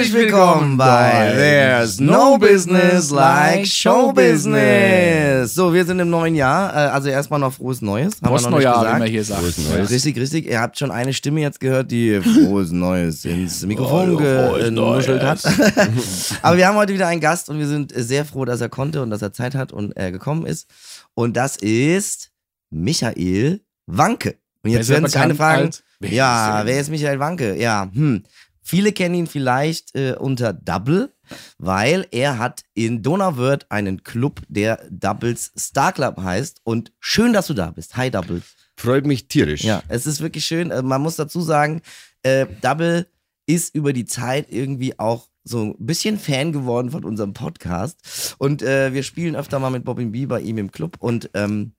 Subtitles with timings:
[0.00, 5.52] Herzlich willkommen bei There's No Business Like Show Business.
[5.52, 6.72] So, wir sind im neuen Jahr.
[6.72, 8.14] Äh, Also erstmal noch frohes Neues.
[8.22, 8.98] Haben nicht Postneujahr, wie gesagt.
[8.98, 9.40] man hier sagt.
[9.42, 9.90] Frohes Neues.
[9.90, 10.46] Richtig, richtig.
[10.46, 15.42] Ihr habt schon eine Stimme jetzt gehört, die frohes Neues ins Mikrofon genuschelt hat.
[16.42, 19.02] Aber wir haben heute wieder einen Gast und wir sind sehr froh, dass er konnte
[19.02, 20.66] und dass er Zeit hat und er gekommen ist.
[21.12, 22.30] Und das ist
[22.70, 24.36] Michael Wanke.
[24.64, 25.66] Und jetzt werden keine bekannt Fragen.
[25.66, 26.66] als- Wer ja, ist er?
[26.66, 27.56] wer ist Michael Wanke?
[27.60, 28.22] Ja, hm.
[28.62, 31.12] Viele kennen ihn vielleicht äh, unter Double,
[31.58, 36.60] weil er hat in Donauwörth einen Club, der Doubles Star Club heißt.
[36.64, 37.96] Und schön, dass du da bist.
[37.96, 38.42] Hi, Double.
[38.76, 39.62] Freut mich tierisch.
[39.64, 40.70] Ja, es ist wirklich schön.
[40.70, 41.82] Äh, Man muss dazu sagen,
[42.22, 43.06] äh, Double
[43.46, 48.36] ist über die Zeit irgendwie auch so ein bisschen Fan geworden von unserem Podcast.
[48.38, 50.96] Und äh, wir spielen öfter mal mit Bobby B bei ihm im Club.
[51.00, 51.72] Und ähm,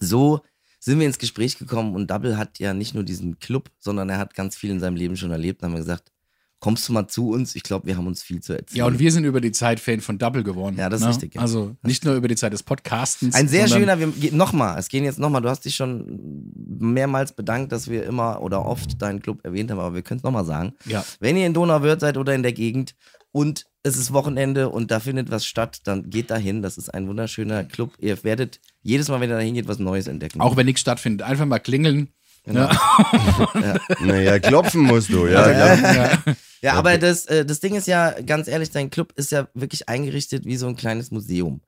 [0.00, 0.40] so
[0.80, 1.94] sind wir ins Gespräch gekommen.
[1.94, 4.96] Und Double hat ja nicht nur diesen Club, sondern er hat ganz viel in seinem
[4.96, 5.62] Leben schon erlebt.
[5.62, 6.12] Dann haben wir gesagt,
[6.60, 7.54] kommst du mal zu uns?
[7.54, 8.78] Ich glaube, wir haben uns viel zu erzählen.
[8.78, 10.76] Ja, und wir sind über die Zeit Fan von Double geworden.
[10.78, 11.12] Ja, das ist ne?
[11.12, 11.40] richtig, ja.
[11.40, 13.34] Also nicht nur über die Zeit des Podcastens.
[13.34, 17.72] Ein sehr schöner, wir, nochmal, es gehen jetzt nochmal, du hast dich schon mehrmals bedankt,
[17.72, 20.72] dass wir immer oder oft deinen Club erwähnt haben, aber wir können es nochmal sagen.
[20.86, 21.04] Ja.
[21.20, 22.94] Wenn ihr in Donauwörth seid oder in der Gegend
[23.32, 26.62] und es ist Wochenende und da findet was statt, dann geht dahin.
[26.62, 27.92] Das ist ein wunderschöner Club.
[27.98, 30.40] Ihr werdet jedes Mal, wenn ihr dahin geht, was Neues entdecken.
[30.40, 32.08] Auch wenn nichts stattfindet, einfach mal klingeln.
[32.46, 32.70] Genau.
[32.70, 33.78] Ja.
[34.00, 35.50] Naja, klopfen musst du, ja.
[35.50, 36.18] Ja.
[36.62, 39.88] Ja, aber das, äh, das Ding ist ja, ganz ehrlich, dein Club ist ja wirklich
[39.88, 41.60] eingerichtet wie so ein kleines Museum.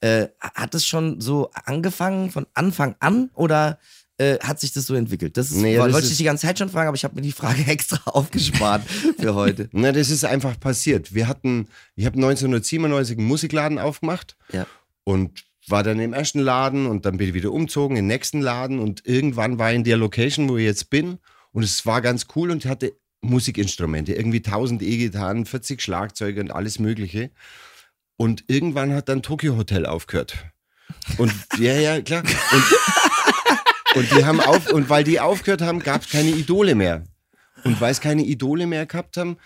[0.00, 3.78] Äh, hat es schon so angefangen von Anfang an oder
[4.18, 5.36] äh, hat sich das so entwickelt?
[5.36, 7.22] Das ist, Nee, das wollte ich die ganze Zeit schon fragen, aber ich habe mir
[7.22, 8.82] die Frage extra aufgespart
[9.18, 9.68] für heute.
[9.72, 11.12] Na, das ist einfach passiert.
[11.12, 14.66] Wir hatten, ich habe 1997 einen Musikladen aufgemacht Ja.
[15.04, 18.40] und war dann im ersten Laden und dann bin ich wieder umzogen in den nächsten
[18.40, 21.18] Laden und irgendwann war ich in der Location, wo ich jetzt bin
[21.52, 22.92] und es war ganz cool und ich hatte
[23.22, 27.30] Musikinstrumente, irgendwie 1000 E-Gitarren, 40 Schlagzeuge und alles mögliche.
[28.16, 30.36] Und irgendwann hat dann Tokyo Hotel aufgehört.
[31.18, 32.22] Und ja, ja, klar.
[32.52, 37.04] Und, und die haben auf, und weil die aufgehört haben, gab es keine Idole mehr.
[37.64, 39.36] Und weil es keine Idole mehr gehabt haben,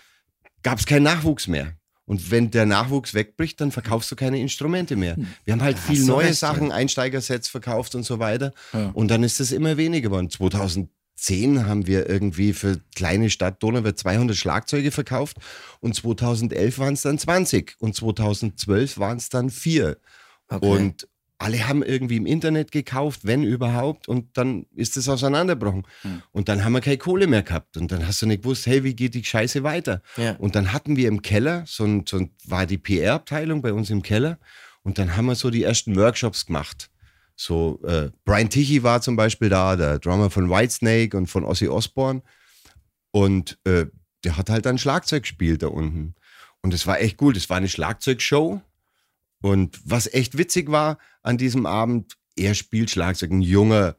[0.63, 1.73] gab es keinen Nachwuchs mehr.
[2.11, 5.15] Und wenn der Nachwuchs wegbricht, dann verkaufst du keine Instrumente mehr.
[5.45, 6.73] Wir haben halt Da viel neue recht, Sachen, ja.
[6.73, 8.51] Einsteigersets verkauft und so weiter.
[8.73, 8.91] Ja.
[8.93, 10.29] Und dann ist das immer weniger geworden.
[10.29, 15.37] 2010 haben wir irgendwie für kleine Stadt Donauwörth 200 Schlagzeuge verkauft
[15.79, 19.95] und 2011 waren es dann 20 und 2012 waren es dann vier.
[20.49, 20.67] Okay.
[20.67, 21.07] Und
[21.41, 25.87] alle haben irgendwie im Internet gekauft, wenn überhaupt, und dann ist es auseinandergebrochen.
[26.03, 26.21] Hm.
[26.31, 27.77] Und dann haben wir keine Kohle mehr gehabt.
[27.77, 30.01] Und dann hast du nicht gewusst, hey, wie geht die Scheiße weiter?
[30.17, 30.35] Ja.
[30.37, 33.89] Und dann hatten wir im Keller, so, ein, so ein, war die PR-Abteilung bei uns
[33.89, 34.37] im Keller,
[34.83, 36.89] und dann haben wir so die ersten Workshops gemacht.
[37.35, 41.67] So, äh, Brian Tichy war zum Beispiel da, der Drummer von Whitesnake und von Ozzy
[41.67, 42.21] Osbourne.
[43.11, 43.87] Und äh,
[44.23, 46.15] der hat halt dann Schlagzeug gespielt da unten.
[46.61, 47.33] Und es war echt cool.
[47.33, 48.61] Das war eine Schlagzeugshow.
[49.41, 53.95] Und was echt witzig war an diesem Abend, er spielt Schlagzeug, ein junger,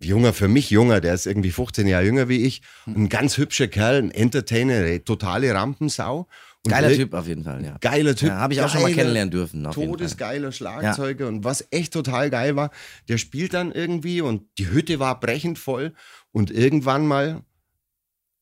[0.00, 3.68] junger, für mich junger, der ist irgendwie 15 Jahre jünger wie ich, ein ganz hübscher
[3.68, 6.28] Kerl, ein Entertainer, eine totale Rampensau.
[6.64, 7.76] Und Geiler Typ auf jeden Fall, ja.
[7.80, 8.28] Geiler Typ.
[8.28, 9.64] Ja, habe ich auch schon mal kennenlernen dürfen.
[9.64, 9.74] Auf.
[9.74, 12.70] Todesgeiler Schlagzeuger und was echt total geil war,
[13.08, 15.94] der spielt dann irgendwie und die Hütte war brechend voll
[16.32, 17.42] und irgendwann mal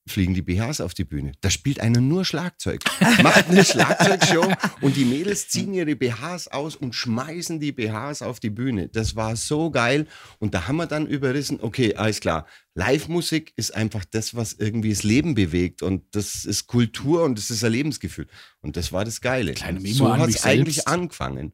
[0.07, 1.33] fliegen die BHs auf die Bühne.
[1.41, 2.83] Da spielt einer nur Schlagzeug,
[3.23, 8.41] macht eine Schlagzeugshow und die Mädels ziehen ihre BHs aus und schmeißen die BHs auf
[8.41, 8.89] die Bühne.
[8.89, 10.07] Das war so geil.
[10.39, 14.91] Und da haben wir dann überrissen, okay, alles klar, Live-Musik ist einfach das, was irgendwie
[14.91, 15.83] das Leben bewegt.
[15.83, 18.27] Und das ist Kultur und das ist ein Lebensgefühl.
[18.61, 19.55] Und das war das Geile.
[19.55, 21.53] Kleine Memo so hat es eigentlich angefangen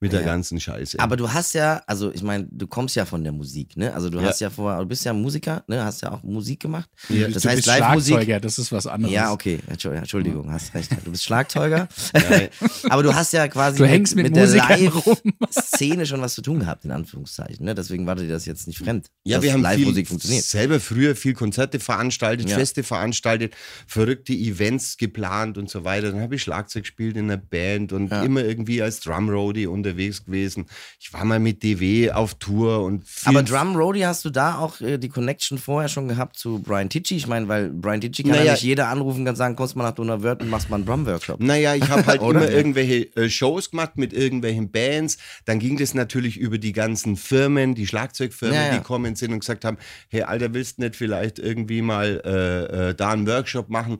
[0.00, 0.26] mit der Ja.
[0.26, 1.00] ganzen Scheiße.
[1.00, 3.94] Aber du hast ja, also ich meine, du kommst ja von der Musik, ne?
[3.94, 4.24] Also du Ja.
[4.28, 5.82] hast ja vorher, du bist ja Musiker, ne?
[5.84, 6.88] Hast ja auch Musik gemacht.
[7.08, 7.28] Ja.
[7.28, 8.14] Das du heißt bist Live-Musik.
[8.14, 9.14] Schlagzeuger, das ist was anderes.
[9.14, 10.90] Ja, okay, Entschu- Entschuldigung, hast recht.
[11.04, 11.88] Du bist Schlagzeuger.
[12.90, 15.16] Aber du hast ja quasi Du hängst mit der Musikern rum.
[15.40, 17.64] Live-Szene schon was zu tun gehabt, in Anführungszeichen.
[17.64, 17.74] Ne?
[17.74, 19.06] Deswegen war dir das jetzt nicht fremd.
[19.24, 20.44] Ja, dass wir haben Live-Musik viel, funktioniert.
[20.44, 22.56] selber früher viel Konzerte veranstaltet, Ja.
[22.58, 23.54] Feste veranstaltet,
[23.86, 26.12] verrückte Events geplant und so weiter.
[26.12, 28.22] Dann habe ich Schlagzeug gespielt in einer Band und Ja.
[28.22, 30.66] immer irgendwie als Drumroadie unterwegs gewesen.
[30.98, 34.80] Ich war mal mit DW auf Tour und Aber Drum Roadie hast du da auch
[34.80, 37.16] äh, die Connection vorher schon gehabt zu Brian Tichy?
[37.16, 38.52] Ich meine, weil Brian Tichy kann ja Naja.
[38.52, 41.40] nicht jeder anrufen und sagen, kommst mal nach Donauwörth und machst mal einen Drum-Workshop.
[41.40, 45.18] Naja, ich habe halt immer irgendwelche äh, Shows gemacht mit irgendwelchen Bands.
[45.44, 48.78] Dann ging das natürlich über die ganzen Firmen, die Schlagzeugfirmen, Ja, ja.
[48.78, 49.78] die kommen sind und gesagt haben,
[50.08, 53.98] hey Alter, willst du nicht vielleicht irgendwie mal äh, äh, da einen Workshop machen?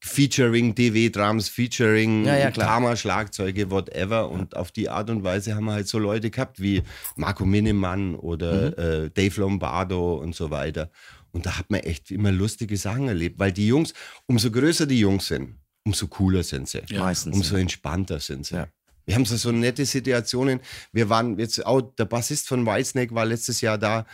[0.00, 2.50] Featuring DW Drums, Featuring Ja, ja.
[2.50, 4.30] Karma Schlagzeuge, whatever.
[4.30, 6.82] Und auf die Art und Weise haben wir halt so Leute gehabt wie
[7.16, 9.06] Marco Minnemann oder Mhm.
[9.06, 10.90] äh, Dave Lombardo und so weiter.
[11.32, 13.94] Und da hat man echt immer lustige Sachen erlebt, weil die Jungs,
[14.26, 16.82] umso größer die Jungs sind, umso cooler sind sie.
[16.96, 17.34] Meistens.
[17.36, 18.54] Umso entspannter sind sie.
[18.56, 18.68] Ja.
[19.06, 20.60] Wir haben so, so nette Situationen.
[20.92, 24.04] Wir waren jetzt auch, der Bassist von Whitesnake war letztes Jahr da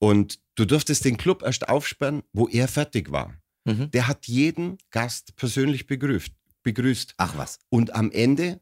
[0.00, 3.34] und du durftest den Club erst aufsperren, wo er fertig war.
[3.64, 3.90] Mhm.
[3.90, 6.30] Der hat jeden Gast persönlich begrüßt.
[6.62, 7.14] begrüßt.
[7.18, 7.58] Ach was.
[7.68, 8.60] Und am Ende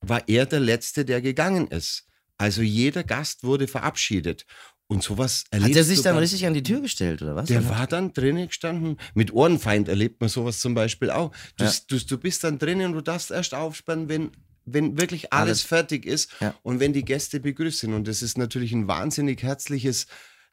[0.00, 2.06] war er der Letzte, der gegangen ist.
[2.36, 4.44] Also jeder Gast wurde verabschiedet.
[4.86, 7.46] Und sowas erlebt Hat er sich dann richtig an die Tür gestellt, oder was?
[7.48, 7.70] der Oder?
[7.70, 8.98] war dann drinnen gestanden.
[9.14, 11.32] Mit Ohrenfeind erlebt man sowas zum Beispiel auch.
[11.56, 11.72] Du, Ja.
[11.88, 14.30] du, du bist dann drinnen und du darfst erst aufsperren, wenn,
[14.66, 15.62] wenn wirklich alles, Alles.
[15.62, 16.54] fertig ist Ja.
[16.62, 17.94] und wenn die Gäste begrüßt sind.
[17.94, 20.06] Und das ist natürlich ein wahnsinnig herzliches,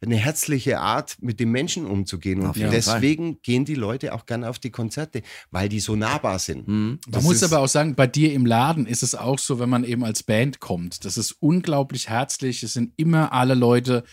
[0.03, 2.42] eine herzliche Art, mit den Menschen umzugehen.
[2.42, 5.21] Und deswegen gehen die Leute auch gerne auf die Konzerte,
[5.51, 6.68] weil die so nahbar sind.
[6.68, 7.00] Mhm.
[7.06, 9.69] Man Das muss aber auch sagen, bei dir im Laden ist es auch so, wenn
[9.69, 11.06] man eben als Band kommt.
[11.06, 12.63] Das ist unglaublich herzlich.
[12.63, 14.03] Es sind immer alle Leute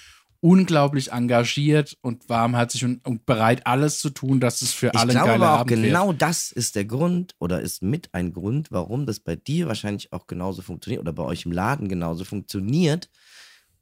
[0.41, 5.11] unglaublich engagiert und warmherzig und, und bereit, alles zu tun, dass es für Ich alle
[5.13, 5.83] ein glaube geiler aber auch Abend wird.
[5.83, 10.13] genau das ist der Grund oder ist mit ein Grund, warum das bei dir wahrscheinlich
[10.13, 13.11] auch genauso funktioniert oder bei euch im Laden genauso funktioniert,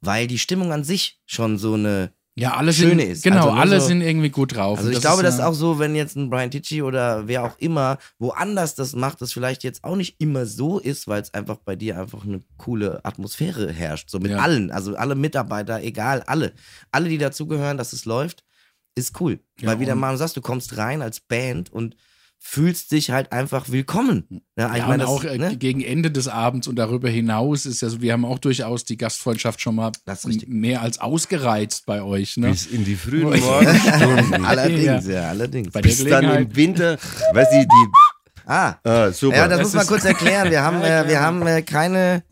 [0.01, 3.23] weil die Stimmung an sich schon so eine Ja, alle Schöne sind, ist.
[3.23, 4.77] Genau, Also alle so- sind irgendwie gut drauf.
[4.77, 7.27] Also ich glaube, ist das ist ja- auch so, wenn jetzt ein Brian Tichy oder
[7.27, 11.19] wer auch immer woanders das macht, das vielleicht jetzt auch nicht immer so ist, weil
[11.21, 14.11] es einfach bei dir einfach eine coole Atmosphäre herrscht.
[14.11, 14.37] So mit Ja.
[14.37, 16.53] allen, also alle Mitarbeiter, egal, alle.
[16.91, 18.43] Alle, die dazugehören, dass es läuft,
[18.93, 19.39] ist cool.
[19.59, 21.95] Ja, weil wie der Manu sagst, du kommst rein als Band und
[22.39, 24.41] fühlst dich halt einfach willkommen.
[24.57, 25.57] Ja, ich Ja, meine, und das, auch äh, ne?
[25.57, 28.95] gegen Ende des Abends und darüber hinaus ist ja so, wir haben auch durchaus die
[28.97, 29.91] Gastfreundschaft schon mal
[30.47, 32.37] mehr als ausgereizt bei euch.
[32.37, 32.49] Ne?
[32.51, 33.39] Bis in die frühen ja.
[33.39, 34.45] Morgenstunden.
[34.45, 35.71] allerdings, ja, allerdings.
[35.71, 36.97] Bei Bis dann im Winter,
[37.33, 37.87] weiß ich, die,
[38.49, 39.35] Ah, ah, super.
[39.35, 40.49] ja, das, Das muss man kurz erklären.
[40.49, 42.23] Wir haben, Ja, äh, wir haben äh, keine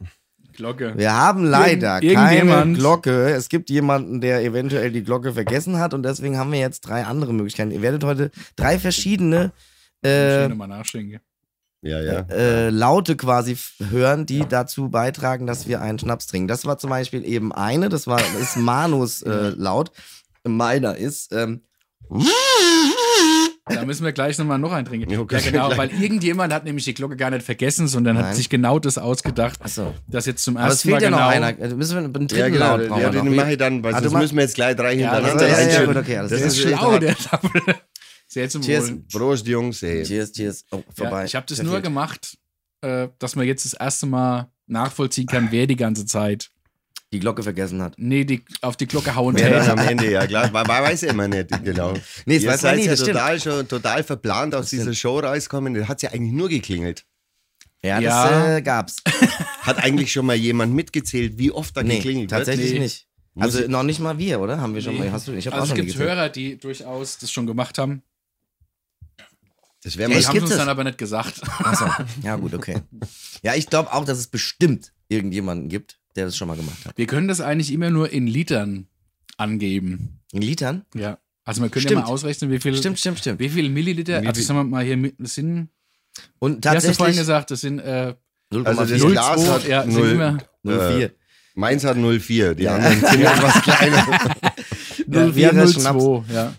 [0.54, 0.94] Glocke.
[0.96, 3.32] Wir haben leider Irgend- keine Glocke.
[3.32, 7.04] Es gibt jemanden, der eventuell die Glocke vergessen hat und deswegen haben wir jetzt drei
[7.04, 7.72] andere Möglichkeiten.
[7.72, 9.52] Ihr werdet heute drei verschiedene
[10.04, 11.20] äh, nochmal nachschenken.
[11.82, 12.20] ja, ja.
[12.30, 13.58] äh, Laute quasi
[13.90, 16.48] hören, die dazu beitragen, dass wir einen Schnaps trinken.
[16.48, 19.92] Das war zum Beispiel eben eine, das war das ist Manus äh, Laut.
[20.44, 21.62] Meiner ist ähm,
[23.68, 25.10] Da müssen wir gleich nochmal noch einen trinken.
[25.10, 25.42] Ja, Ja, okay.
[25.44, 28.26] genau, weil irgendjemand hat nämlich die Glocke gar nicht vergessen, sondern Nein.
[28.28, 29.96] hat sich genau das ausgedacht, achso.
[30.08, 31.62] dass jetzt zum Aber es ersten Mal fehlt ja genau noch einer.
[31.64, 32.78] Also müssen wir einen dritten Ja, genau.
[32.78, 34.94] Laut brauchen Ja, den mache ich dann, weil Ah, sonst müssen wir jetzt gleich drei
[34.94, 36.40] Ja, hintereinander ja, ja, ja, gut, okay, das klar.
[36.42, 37.76] ist ist schlau, der Double.
[38.28, 38.92] Sehr zum Cheers.
[38.92, 39.04] Wohl.
[39.12, 39.82] Prost, Jungs.
[39.84, 40.04] Ey.
[40.04, 40.66] Cheers, cheers.
[40.72, 41.20] Oh, vorbei.
[41.20, 41.72] Ja, ich habe das Verfehlt.
[41.74, 42.38] nur gemacht,
[42.82, 46.50] äh, dass man jetzt das erste Mal nachvollziehen kann, wer die ganze Zeit
[47.14, 47.94] Die Glocke vergessen hat.
[47.98, 49.72] nee, die, auf die Glocke hauen Ja, täte.
[49.72, 50.50] am Ende, ja klar.
[50.52, 51.94] Man, man weiß ja immer nicht, genau.
[52.26, 53.10] Nee, das Ihr weiß man ja stimmt.
[53.12, 55.76] total, schon, total verplant aus dieser Show rauskommen.
[55.76, 57.06] Da hat ja eigentlich nur geklingelt.
[57.84, 58.30] Ja, Ja.
[58.30, 58.96] das äh, gab's.
[59.62, 62.80] Hat eigentlich schon mal jemand mitgezählt, wie oft da Nee, geklingelt tatsächlich Nee.
[62.80, 63.08] nicht.
[63.38, 64.60] Also noch nicht mal wir, oder?
[64.60, 65.02] Haben wir schon Nee.
[65.02, 65.12] mal?
[65.12, 65.34] Hast du?
[65.34, 65.96] Ich Also auch es gibt.
[66.00, 68.02] Hörer, die durchaus das schon gemacht haben.
[69.86, 71.42] Das wäre Ja, mal ich haben gibt's es dann aber nicht gesagt.
[71.60, 71.86] Achso,
[72.24, 72.78] ja gut, okay.
[73.44, 76.98] Ja, ich glaube auch, dass es bestimmt irgendjemanden gibt, der das schon mal gemacht hat.
[76.98, 78.88] Wir können das eigentlich immer nur in Litern
[79.38, 80.20] angeben.
[80.34, 80.86] In Litern?
[80.96, 81.20] Ja.
[81.44, 83.40] Also man könnte ja mal ausrechnen, wie viel, Stimmt, stimmt, stimmt.
[83.40, 85.70] wie viel Milliliter, Wie also viel- sagen wir mal hier, mit- das sind,
[86.40, 88.16] Und wie hast du vorhin tatsächlich gesagt, das sind äh,
[88.52, 88.66] 0,4.
[88.66, 91.12] Also das 0,2, Glas hat ja, sind null- immer, 0,4.
[91.54, 92.76] Meins hat 04, die Ja.
[92.76, 94.08] anderen sind etwas kleiner.
[95.08, 96.04] ja, 04 wir Schnaps.
[96.04, 96.54] 02, ja.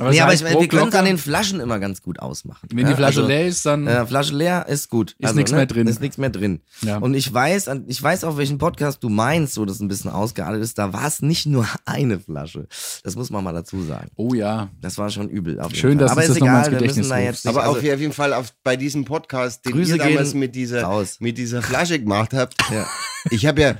[0.00, 2.68] Aber Nee, aber ich, wir können es an den Flaschen immer ganz gut ausmachen.
[2.70, 5.16] wenn die Ja, Flasche also, leer ist, dann Äh, Flasche leer ist gut.
[5.18, 5.86] Ist nichts mehr drin.
[5.88, 6.60] Ist nichts mehr drin.
[6.82, 6.98] Ja.
[6.98, 10.62] Und ich weiß, ich weiß auch, welchen Podcast du meinst, wo das ein bisschen ausgeartet
[10.62, 10.78] ist.
[10.78, 12.66] Da war es nicht nur eine Flasche.
[13.02, 14.08] Das muss man mal dazu sagen.
[14.16, 14.68] Oh ja.
[14.80, 15.58] Das war schon übel.
[15.72, 15.98] Schön, Fall.
[15.98, 17.24] dass Aber ist das nochmal egal, ins wir müssen da ruft.
[17.26, 17.54] jetzt nicht.
[17.56, 20.82] Aber also, auf jeden Fall auf, bei diesem Podcast, den Grüße ihr damals mit dieser,
[20.82, 21.16] raus.
[21.20, 22.54] mit dieser Flasche gemacht habt.
[22.70, 22.86] Ja.
[23.30, 23.74] Ich habe ja,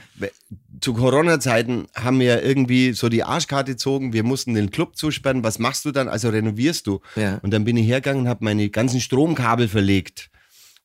[0.80, 4.12] zu Corona-Zeiten haben wir irgendwie so die Arschkarte gezogen.
[4.12, 5.42] Wir mussten den Club zusperren.
[5.44, 6.08] Was machst du dann?
[6.08, 7.00] Also renovierst du.
[7.16, 7.38] Ja.
[7.42, 10.30] Und dann bin ich hergegangen und habe meine ganzen Stromkabel verlegt.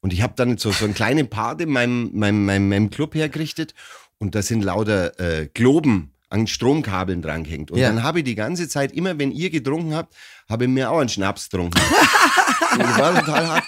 [0.02, 3.16] Und ich habe dann so, so einen kleinen Part in meinem, meinem, meinem, meinem Club
[3.16, 3.74] hergerichtet.
[4.20, 7.70] Und da sind lauter äh, Globen an Stromkabeln drangehängt.
[7.72, 7.90] Und Ja.
[7.90, 10.16] dann habe ich die ganze Zeit, immer wenn ihr getrunken habt,
[10.50, 11.80] habe ich mir auch einen Schnaps getrunken.
[12.78, 13.64] das war total hart.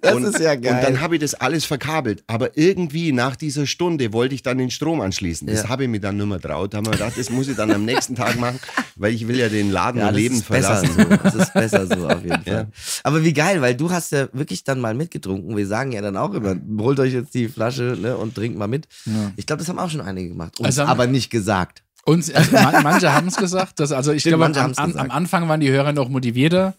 [0.00, 0.74] Das und, ist ja geil.
[0.76, 2.22] Und dann habe ich das alles verkabelt.
[2.28, 5.46] Aber irgendwie nach dieser Stunde wollte ich dann den Strom anschließen.
[5.48, 5.68] Das Ja.
[5.70, 6.72] habe ich mir dann nicht mehr traut.
[6.72, 8.60] Da haben wir gedacht, das muss ich dann am nächsten Tag machen,
[8.96, 10.90] weil ich will ja den Laden Ja, Leben verlassen.
[10.96, 11.04] so.
[11.04, 12.52] Das ist besser so auf jeden Ja.
[12.54, 12.66] Fall.
[13.02, 15.56] Aber wie geil, weil du hast ja wirklich dann mal mitgetrunken.
[15.56, 18.68] Wir sagen ja dann auch immer, holt euch jetzt die Flasche ne, und trinkt mal
[18.68, 18.86] mit.
[19.04, 19.32] Ja.
[19.36, 20.58] Ich glaube, das haben auch schon einige gemacht.
[20.60, 21.82] Uns Also haben- aber nicht gesagt.
[22.04, 23.80] Und also, man, manche haben es gesagt.
[23.80, 26.74] Dass, also ich Stimmt, glaube, am, am Anfang waren die Hörer noch motivierter.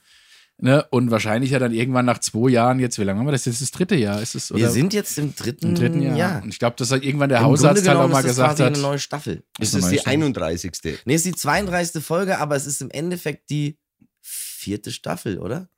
[0.61, 0.85] Ne?
[0.91, 3.45] Und wahrscheinlich ja dann irgendwann nach zwei Jahren, jetzt, wie lange haben wir das?
[3.45, 4.21] Jetzt ist das dritte Jahr.
[4.21, 6.17] Ist es, Wir oder sind jetzt im dritten, im dritten Jahr.
[6.17, 6.43] Jahr.
[6.43, 8.49] Und ich glaube, dass halt irgendwann der Im Hausarzt halt auch mal ist das gesagt
[8.57, 8.73] quasi hat.
[8.73, 9.43] eine neue Staffel.
[9.57, 10.13] Es ist die Staffel.
[10.23, 10.71] 31.
[11.05, 12.03] Nee, es ist die 32.
[12.03, 13.79] Folge, aber es ist im Endeffekt die
[14.21, 15.69] vierte Staffel, oder?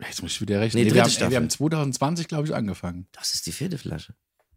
[0.00, 0.82] Jetzt muss ich wieder rechnen.
[0.82, 3.06] Nee, Nee, wir, dritte haben, wir haben 2020, glaube ich, angefangen.
[3.12, 4.14] Das ist die vierte Flasche.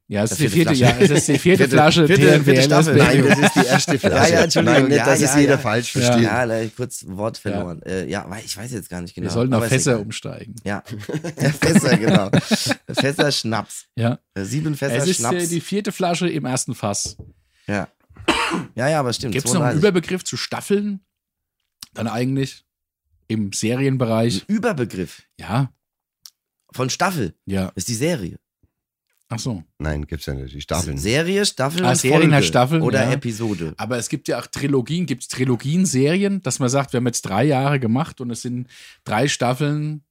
[0.10, 2.07] Ja, es ist vierte, vierte ja, es ist die vierte Vierte- Flasche.
[2.07, 2.95] vierte- vierte Staffel.
[2.98, 4.15] das Nein, das ist die erste Flasche.
[4.33, 4.79] Ja, ja, Entschuldigung.
[4.81, 5.57] Nein, nicht, Ja, dass ja, es jeder ja.
[5.57, 6.24] falsch versteht.
[6.24, 7.81] Ja, da kurz Wort verloren.
[7.86, 9.27] Ja, äh, ja weil ich weiß jetzt gar nicht genau.
[9.27, 10.55] Wir sollten aber auf ist Fässer umsteigen.
[10.65, 10.83] Ja,
[11.62, 12.29] Fässer, genau.
[12.91, 13.86] Fässer Schnaps.
[13.95, 14.19] Ja.
[14.33, 15.50] Äh, Sieben Fässer Es ist äh, Schnaps.
[15.50, 17.15] die vierte Flasche im ersten Fass.
[17.67, 17.88] ja.
[18.75, 19.31] ja, ja, aber stimmt.
[19.33, 19.89] Gibt es noch einen 32.
[19.89, 21.00] Überbegriff zu Staffeln?
[21.93, 22.65] Dann eigentlich
[23.29, 24.43] im Serienbereich?
[24.50, 25.72] Ein Überbegriff Ja,
[26.72, 27.72] von Staffel ja.
[27.75, 28.38] ist die Serie.
[29.36, 29.63] Ach so.
[29.80, 30.54] Nein, gibt's ja nicht.
[30.54, 30.98] Die Staffeln.
[30.98, 32.36] Serie, Staffel Ah, Serien Folge.
[32.36, 33.12] heißt Staffeln, Oder ja.
[33.13, 33.74] Episode.
[33.78, 35.06] Aber es gibt ja auch Trilogien.
[35.06, 38.68] Gibt es Trilogien-Serien, dass man sagt, wir haben jetzt drei Jahre gemacht und es sind
[39.06, 40.04] drei Staffeln.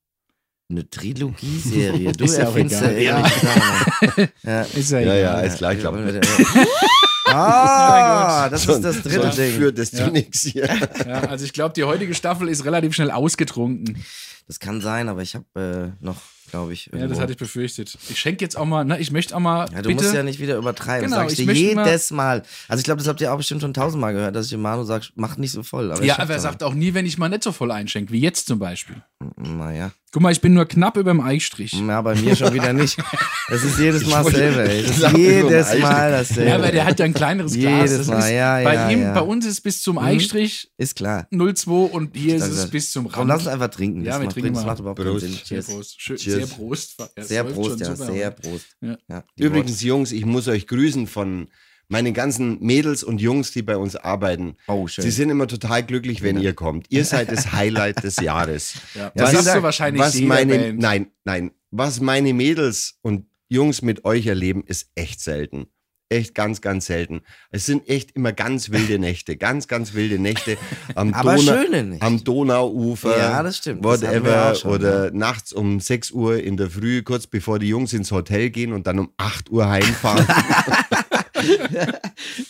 [0.71, 2.13] Eine Trilogieserie.
[2.17, 4.29] Du Ist ja auch erfindest ja Sachen.
[4.43, 4.63] ja.
[4.63, 5.19] Ist ja, Ja, egal.
[5.21, 6.39] ja, ist gleich, Ja, glaub ja, ich.
[7.27, 7.35] ja.
[7.35, 9.53] Ah, das Son- ist das dritte sonst Ding.
[9.53, 10.05] führt das Ja.
[10.07, 10.67] zu nichts hier.
[11.07, 14.03] Ja, also ich glaube, die heutige Staffel ist relativ schnell ausgetrunken.
[14.49, 16.17] Das kann sein, aber ich habe äh, noch,
[16.53, 17.99] glaube ich, Ja, das irgendwo- hatte ich befürchtet.
[18.09, 19.67] Ich schenke jetzt auch mal, ne, ich möchte auch mal.
[19.73, 21.07] Ja, du bitte, musst ja nicht wieder übertreiben.
[21.11, 22.43] Genau, das sag ich ich dir möchte mal- jedes Mal.
[22.69, 24.85] Also ich glaube, das habt ihr auch bestimmt schon tausendmal gehört, dass ich dem Manu
[24.85, 25.91] sage, mach nicht so voll.
[25.91, 28.21] Aber ja, aber er sagt auch nie, wenn ich mal nicht so voll einschenke, wie
[28.21, 28.97] jetzt zum Beispiel.
[29.37, 29.91] Naja.
[30.15, 31.73] Guck mal, ich bin nur knapp über dem Eichstrich.
[31.73, 32.99] Ja, bei mir schon wieder nicht.
[33.49, 34.83] Das ist jedes Mal dasselbe, ey.
[34.87, 35.79] Das ist jedes.
[35.81, 36.51] Mal dasselbe.
[36.51, 37.91] Ja, weil der hat ja ein kleineres Glas.
[37.91, 39.13] Jedes Das Mal, ist, ja, bei ja, ihm, ja.
[39.13, 41.27] bei uns ist bis zum Eichstrich Ist klar.
[41.33, 43.55] 0,2 und hier ist es bis zum Komm, lass uns Rand.
[43.63, 44.05] einfach trinken.
[44.05, 44.71] Ja, das wir trinken das mal.
[44.71, 45.21] macht überhaupt keinen Prost.
[45.25, 45.33] Sinn.
[45.33, 45.67] Sehr Cheers.
[45.67, 46.01] Prost.
[46.01, 46.42] Schön, Cheers.
[46.47, 46.99] Sehr Prost.
[47.17, 48.13] Ja, Sehr Prost, ja, super.
[48.13, 48.67] sehr Prost.
[48.81, 48.99] Ja.
[49.09, 51.49] Ja, Übrigens, Jungs, ich muss euch grüßen von
[51.89, 54.57] meinen ganzen Mädels und Jungs, die bei uns arbeiten.
[54.67, 55.03] Oh, schön.
[55.03, 56.87] Sie sind immer total glücklich, wenn ihr kommt.
[56.91, 58.75] Ihr seid das Highlight des Jahres.
[58.95, 59.01] Ja.
[59.03, 60.79] Ja, Das wie hast du wahrscheinlich was meine, Band.
[60.79, 65.67] nein, nein, was meine Mädels und Jungs mit euch erleben, ist echt selten.
[66.13, 67.23] Echt ganz, ganz selten.
[67.51, 70.59] Es sind echt immer ganz wilde Nächte, ganz, ganz wilde Nächte
[70.95, 72.05] am, Aber Donau, schöne Nächte.
[72.05, 73.17] am Donauufer.
[73.17, 73.83] Ja, das stimmt.
[73.83, 74.53] Das Whatever.
[74.53, 78.13] auch schon, oder nachts um 6 Uhr in der Früh, kurz bevor die Jungs ins
[78.13, 80.27] Hotel gehen und dann um 8 Uhr heimfahren.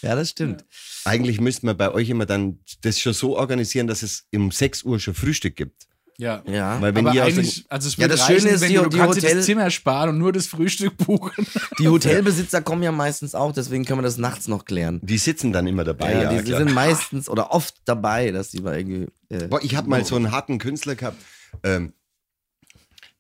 [0.03, 0.65] ja, das stimmt.
[1.05, 4.83] Eigentlich müsste man bei euch immer dann das schon so organisieren, dass es um 6
[4.83, 5.87] Uhr schon Frühstück gibt.
[6.19, 6.43] Ja.
[6.47, 6.81] Ja.
[6.81, 8.89] Weil wenn aber ihr eigentlich, also es Ja, das reichen, Schöne ist, wenn die- du,
[8.89, 11.47] die kannst dir Hotel- das Zimmer sparen und nur das Frühstück buchen.
[11.79, 15.01] Die Hotelbesitzer kommen ja meistens auch, deswegen können wir das nachts noch klären.
[15.03, 16.13] Die sitzen dann immer dabei.
[16.13, 16.59] Ja, Ja, die klar.
[16.65, 19.07] sind meistens oder oft dabei, dass die mal irgendwie.
[19.31, 21.17] Äh, Boah, ich habe mal so einen harten Künstler gehabt.
[21.65, 21.93] Ähm,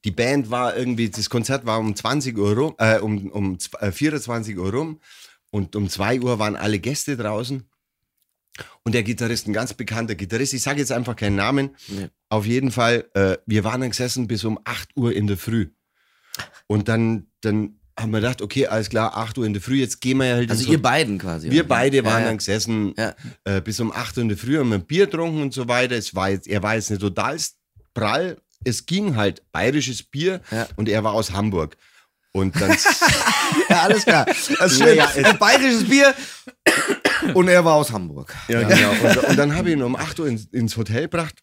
[0.04, 3.78] die Band war irgendwie, das Konzert war um 20 Uhr rum, äh, um, um zw-
[3.80, 5.00] äh, 24 Uhr rum
[5.50, 7.64] und um 2 Uhr waren alle Gäste draußen.
[8.85, 12.09] Und der Gitarrist, ein ganz bekannter Gitarrist, ich sage jetzt einfach keinen Namen, Nee.
[12.28, 15.68] auf jeden Fall, äh, wir waren dann gesessen bis um 8 Uhr in der Früh.
[16.66, 20.00] Und dann, dann haben wir gedacht, okay, alles klar, 8 Uhr in der Früh, jetzt
[20.00, 21.50] gehen wir halt also ihr beiden quasi.
[21.50, 21.68] wir oder?
[21.68, 23.14] beide waren ja, dann gesessen Ja.
[23.44, 25.94] äh, bis um 8 Uhr in der Früh, haben ein Bier getrunken und so weiter.
[25.97, 27.37] Es war jetzt, er war jetzt nicht total
[27.94, 28.38] prall.
[28.64, 30.68] Es ging halt bayerisches Bier Ja.
[30.76, 31.76] und er war aus Hamburg.
[32.32, 32.70] Und dann,
[33.68, 34.24] Ja, alles klar.
[34.24, 34.86] Das ist schön.
[34.86, 36.14] Naja, es- Ein bayerisches Bier.
[37.34, 38.34] Und er war aus Hamburg.
[38.48, 38.90] ja, genau.
[38.90, 41.42] und, und dann habe ich ihn um 8 Uhr ins, ins Hotel gebracht.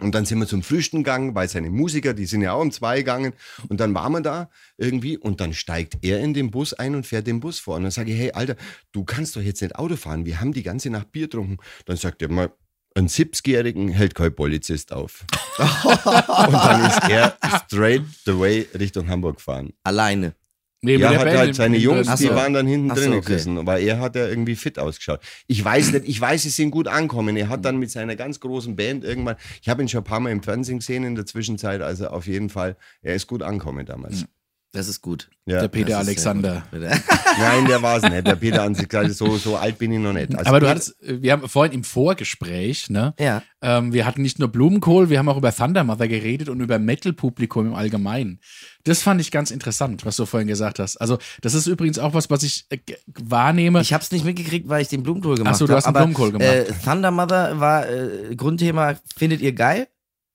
[0.00, 2.70] Und dann sind wir zum Frühstück gegangen, weil seine Musiker, die sind ja auch um
[2.70, 3.32] zwei gegangen.
[3.68, 7.04] Und dann waren wir da irgendwie und dann steigt er in den Bus ein und
[7.04, 7.74] fährt den Bus vor.
[7.76, 8.54] Und dann sage ich, hey, Alter,
[8.92, 10.24] du kannst doch jetzt nicht Auto fahren.
[10.24, 11.56] Wir haben die ganze Nacht Bier getrunken.
[11.84, 12.50] Dann sagt er mal,
[12.98, 15.24] einen 70-Jährigen hält kein Polizist auf.
[15.58, 17.36] und dann ist er
[17.66, 19.72] straight the way Richtung Hamburg gefahren.
[19.84, 20.34] Alleine.
[20.80, 23.12] Nee, der hat Band halt seine Jungs, Ach die waren dann hinten Ach so, drin
[23.14, 23.32] okay.
[23.32, 25.20] gesessen, aber er hat ja irgendwie fit ausgeschaut.
[25.48, 27.36] Ich weiß nicht, ich weiß, sie sind gut angekommen.
[27.36, 30.20] Er hat dann mit seiner ganz großen Band irgendwann, ich habe ihn schon ein paar
[30.20, 33.86] Mal im Fernsehen gesehen in der Zwischenzeit, also auf jeden Fall, er ist gut angekommen
[33.86, 34.24] damals.
[34.72, 35.30] Das ist gut.
[35.46, 35.60] Ja.
[35.60, 36.62] Der Peter Alexander.
[36.72, 38.26] Nein, der war es nicht.
[38.26, 40.36] Der Peter an sich gesagt, so, so alt bin ich noch nicht.
[40.36, 43.14] Also Aber du hattest, wir haben vorhin im Vorgespräch, ne?
[43.18, 43.42] Ja.
[43.62, 46.78] Ähm, wir hatten nicht nur Blumenkohl, wir haben auch über Thunder Mother geredet und über
[46.78, 48.40] Metal-Publikum im Allgemeinen.
[48.84, 50.98] Das fand ich ganz interessant, was du vorhin gesagt hast.
[50.98, 53.80] Also, das ist übrigens auch was, was ich äh, wahrnehme.
[53.80, 55.54] Ich habe es nicht mitgekriegt, weil ich den Blumenkohl gemacht habe.
[55.54, 56.46] Ach so, du hast den aber, Blumenkohl gemacht.
[56.46, 59.88] Äh, Thunder Mother war äh, Grundthema, findet ihr geil?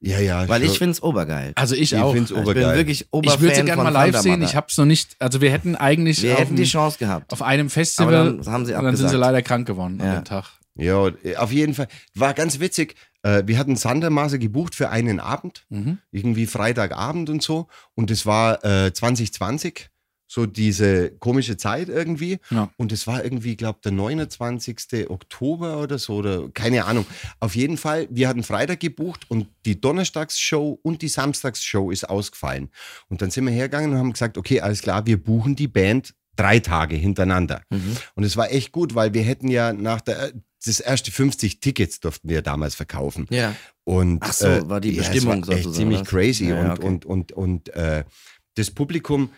[0.06, 1.54] Ja, ja, Weil ich finde es obergeil.
[1.56, 2.14] also, ich, Ich auch.
[2.14, 2.76] find's Ich bin obergeil.
[2.76, 4.42] wirklich Ich Oberfan würde sie gerne mal live sehen.
[4.42, 5.16] Ich habe es noch nicht.
[5.20, 7.32] Also, wir hätten eigentlich Wir hätten die Chance gehabt.
[7.32, 8.14] auf einem Festival.
[8.16, 10.06] Aber dann haben sie und dann sind sie leider krank geworden Ja.
[10.10, 10.46] an dem Tag.
[10.76, 11.08] Ja,
[11.38, 11.88] auf jeden Fall.
[12.16, 12.96] War ganz witzig.
[13.22, 16.00] Äh, Wir hatten Sandermaße gebucht für einen Abend, Mhm.
[16.12, 17.68] irgendwie Freitagabend und so.
[17.96, 19.90] Und das war äh, 2020.
[20.28, 22.40] so diese komische Zeit irgendwie.
[22.50, 22.72] Ja.
[22.78, 25.10] Und es war irgendwie, glaube der 29.
[25.10, 27.06] Oktober oder so, oder keine Ahnung.
[27.40, 32.70] Auf jeden Fall, wir hatten Freitag gebucht und die Donnerstagsshow und die Samstagsshow ist ausgefallen.
[33.10, 36.14] Und dann sind wir hergegangen und haben gesagt, okay, alles klar, wir buchen die Band
[36.36, 37.62] drei Tage hintereinander.
[37.70, 37.98] Mhm.
[38.16, 40.34] Und es war echt gut, weil wir hätten ja nach der,
[40.66, 43.28] das erste 50 Tickets durften wir damals verkaufen.
[43.30, 43.56] Ja.
[43.84, 46.10] Und, Ach so, war die ja, es Bestimmung war echt sozusagen, ziemlich oder?
[46.10, 46.50] crazy.
[46.50, 46.88] Ja, ja, und, okay.
[46.88, 48.04] und, und, und äh,
[48.56, 49.30] das Publikum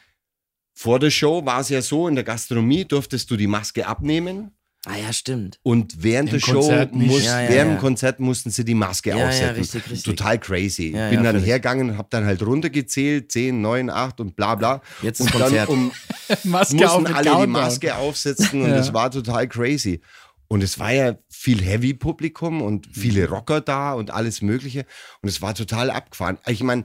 [0.77, 4.51] vor der Show war es ja so, in der Gastronomie durftest du die Maske abnehmen.
[4.87, 5.57] Ah ja, stimmt.
[5.63, 7.07] Und während Im der Show, Konzert nicht.
[7.09, 7.75] muss, Ja, ja, während ja.
[7.77, 9.55] dem Konzert mussten sie die Maske Ja, ja, aufsetzen.
[9.55, 10.03] richtig, richtig.
[10.03, 10.91] Total crazy.
[10.95, 11.47] Ja, Bin ja, dann völlig.
[11.47, 14.81] hergegangen und habe dann halt runtergezählt, 10, 9, 8 und bla bla.
[15.01, 15.69] Jetzt ist und Konzert.
[15.69, 15.91] dann um,
[16.43, 17.47] Maske mussten alle die.
[17.47, 18.75] Maske aufsetzen und Ja.
[18.77, 20.01] es war total crazy.
[20.47, 24.85] Und es war ja viel Heavy-Publikum und viele Rocker da und alles Mögliche.
[25.23, 26.37] Und es war total abgefahren.
[26.45, 26.83] Ich meine,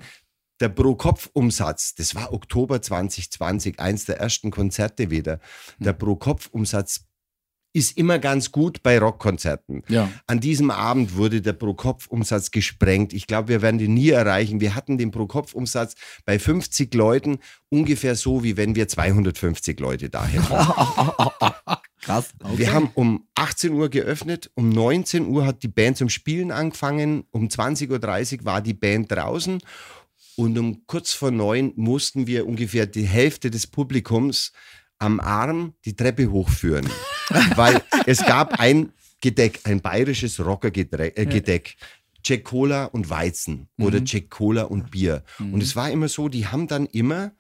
[0.61, 5.41] der Pro-Kopf-Umsatz, das war Oktober 2020, eins der ersten Konzerte wieder.
[5.79, 7.07] Der Pro-Kopf-Umsatz
[7.73, 9.85] ist immer ganz gut bei Rockkonzerten.
[9.89, 10.11] Ja.
[10.27, 13.13] An diesem Abend wurde der Pro-Kopf-Umsatz gesprengt.
[13.13, 14.61] Ich glaube, wir werden den nie erreichen.
[14.61, 17.39] Wir hatten den Pro-Kopf-Umsatz bei 50 Leuten
[17.69, 20.53] ungefähr so, wie wenn wir 250 Leute da hätten.
[22.01, 22.31] Krass.
[22.57, 27.25] Wir haben um 18 Uhr geöffnet, um 19 Uhr hat die Band zum Spielen angefangen,
[27.31, 29.61] um 20.30 Uhr war die Band draußen
[30.37, 34.53] und um kurz vor neun mussten wir ungefähr die Hälfte des Publikums
[34.99, 36.89] am Arm die Treppe hochführen,
[37.57, 41.77] weil es gab ein Gedeck, ein bayerisches Rockergedeck, äh, Gedeck.
[42.23, 45.25] Jack Cola und Weizen oder Jack Cola und Bier.
[45.39, 47.33] Und es war immer so, die haben dann immer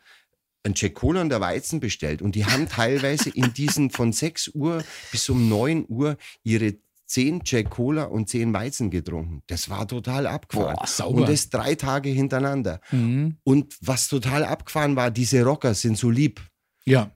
[0.62, 2.22] ein Jack Cola und der Weizen bestellt.
[2.22, 6.76] Und die haben teilweise in diesen von 6 Uhr bis um 9 Uhr ihre
[7.10, 9.42] 10 Jack Cola und 10 Weizen getrunken.
[9.48, 10.76] Das war total abgefahren.
[10.76, 11.22] Boah, sauber.
[11.22, 12.80] und das drei Tage hintereinander.
[12.92, 13.36] Mhm.
[13.42, 16.40] Und was total abgefahren war, diese Rocker sind so lieb.
[16.84, 17.10] Ja.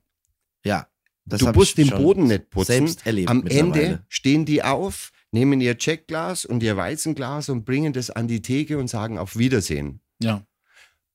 [0.64, 0.88] Ja.
[1.26, 2.96] Das du musst ich den Boden nicht putzen.
[3.26, 3.46] Am.
[3.46, 8.42] Ende stehen die auf, nehmen ihr Jackglas und ihr Weizenglas und bringen das an die
[8.42, 10.00] Theke und sagen auf Wiedersehen.
[10.20, 10.44] Ja.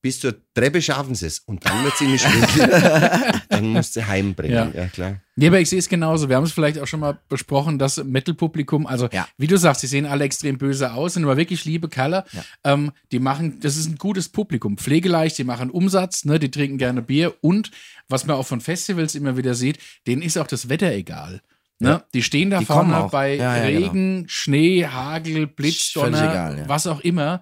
[0.02, 3.42] Bis zur Treppe schaffen sie es und dann wird sie nicht schwindelig.
[3.50, 4.72] dann musst du heimbringen.
[4.74, 4.82] Ja.
[4.82, 5.20] Ja, klar.
[5.36, 6.28] Nee, aber ich sehe es genauso.
[6.30, 9.28] Wir haben es vielleicht auch schon mal besprochen, das Metal-Publikum, also Ja.
[9.36, 12.24] wie du sagst, die sehen alle extrem böse aus, sind aber wirklich liebe Kerle.
[12.32, 12.44] Ja.
[12.64, 16.78] Ähm, die machen, das ist ein gutes Publikum, pflegeleicht, die machen Umsatz, ne, die trinken
[16.78, 17.70] gerne Bier und
[18.08, 21.42] was man auch von Festivals immer wieder sieht, denen ist auch das Wetter egal.
[21.78, 22.02] Ne?
[22.12, 23.86] Die stehen da Die vorne bei Ja, ja, genau.
[23.86, 26.68] Regen, Schnee, Hagel, Blitzdonner, egal, ja.
[26.68, 27.40] was auch immer.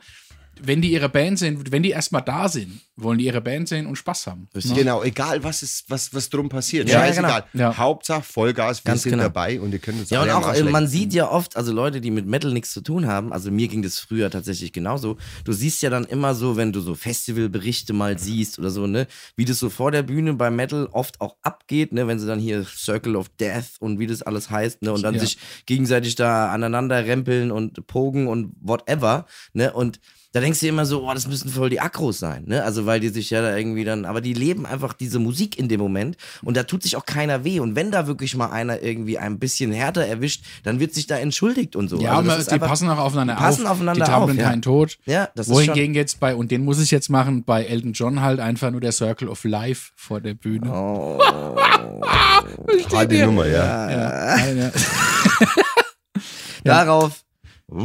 [0.62, 3.86] Wenn die ihre Band sehen, wenn die erstmal da sind, wollen die ihre Band sehen
[3.86, 4.48] und Spaß haben.
[4.54, 4.60] Ne?
[4.74, 6.88] Genau, egal was ist, was, was drum passiert.
[6.88, 7.44] Ja, Scheißegal.
[7.52, 7.64] genau.
[7.64, 7.76] Ja.
[7.76, 9.24] Hauptsache Vollgas, wir Ganz sind genau.
[9.24, 12.00] dabei und ihr könnt uns Ja, und auch, äh, man sieht ja oft, also Leute,
[12.00, 15.16] die mit Metal nichts zu tun haben, also mir ging das früher tatsächlich genauso.
[15.44, 19.06] Du siehst ja dann immer so, wenn du so Festivalberichte mal siehst oder so, ne,
[19.36, 22.40] wie das so vor der Bühne bei Metal oft auch abgeht, ne, wenn sie dann
[22.40, 25.20] hier Circle of Death und wie das alles heißt, ne, und dann Ja.
[25.20, 30.00] sich gegenseitig da aneinander rempeln und pogen und whatever, ne, und
[30.38, 32.62] da denkst du dir immer so, oh, das müssen voll die Akros sein, ne?
[32.62, 35.66] Also weil die sich ja da irgendwie dann, aber die leben einfach diese Musik in
[35.68, 37.58] dem Moment und da tut sich auch keiner weh.
[37.58, 41.16] Und wenn da wirklich mal einer irgendwie ein bisschen härter erwischt, dann wird sich da
[41.18, 41.98] entschuldigt und so.
[42.00, 43.72] Ja, also aber die einfach- passen auch aufeinander die passen auf.
[43.72, 44.48] aufeinander die trampeln auf, ja.
[44.50, 44.98] keinen Tod.
[45.06, 48.20] Ja, das ist Wohingegen jetzt bei, und den muss ich jetzt machen, bei Elton John
[48.20, 50.70] halt einfach nur der Circle of Life vor der Bühne.
[50.72, 51.18] Oh,
[52.92, 53.90] Harte Nummer, ja.
[53.90, 54.70] Ja, ja, ja.
[56.64, 57.24] darauf.
[57.70, 57.84] Oh,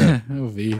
[0.00, 0.20] ja.
[0.38, 0.76] Oh weh.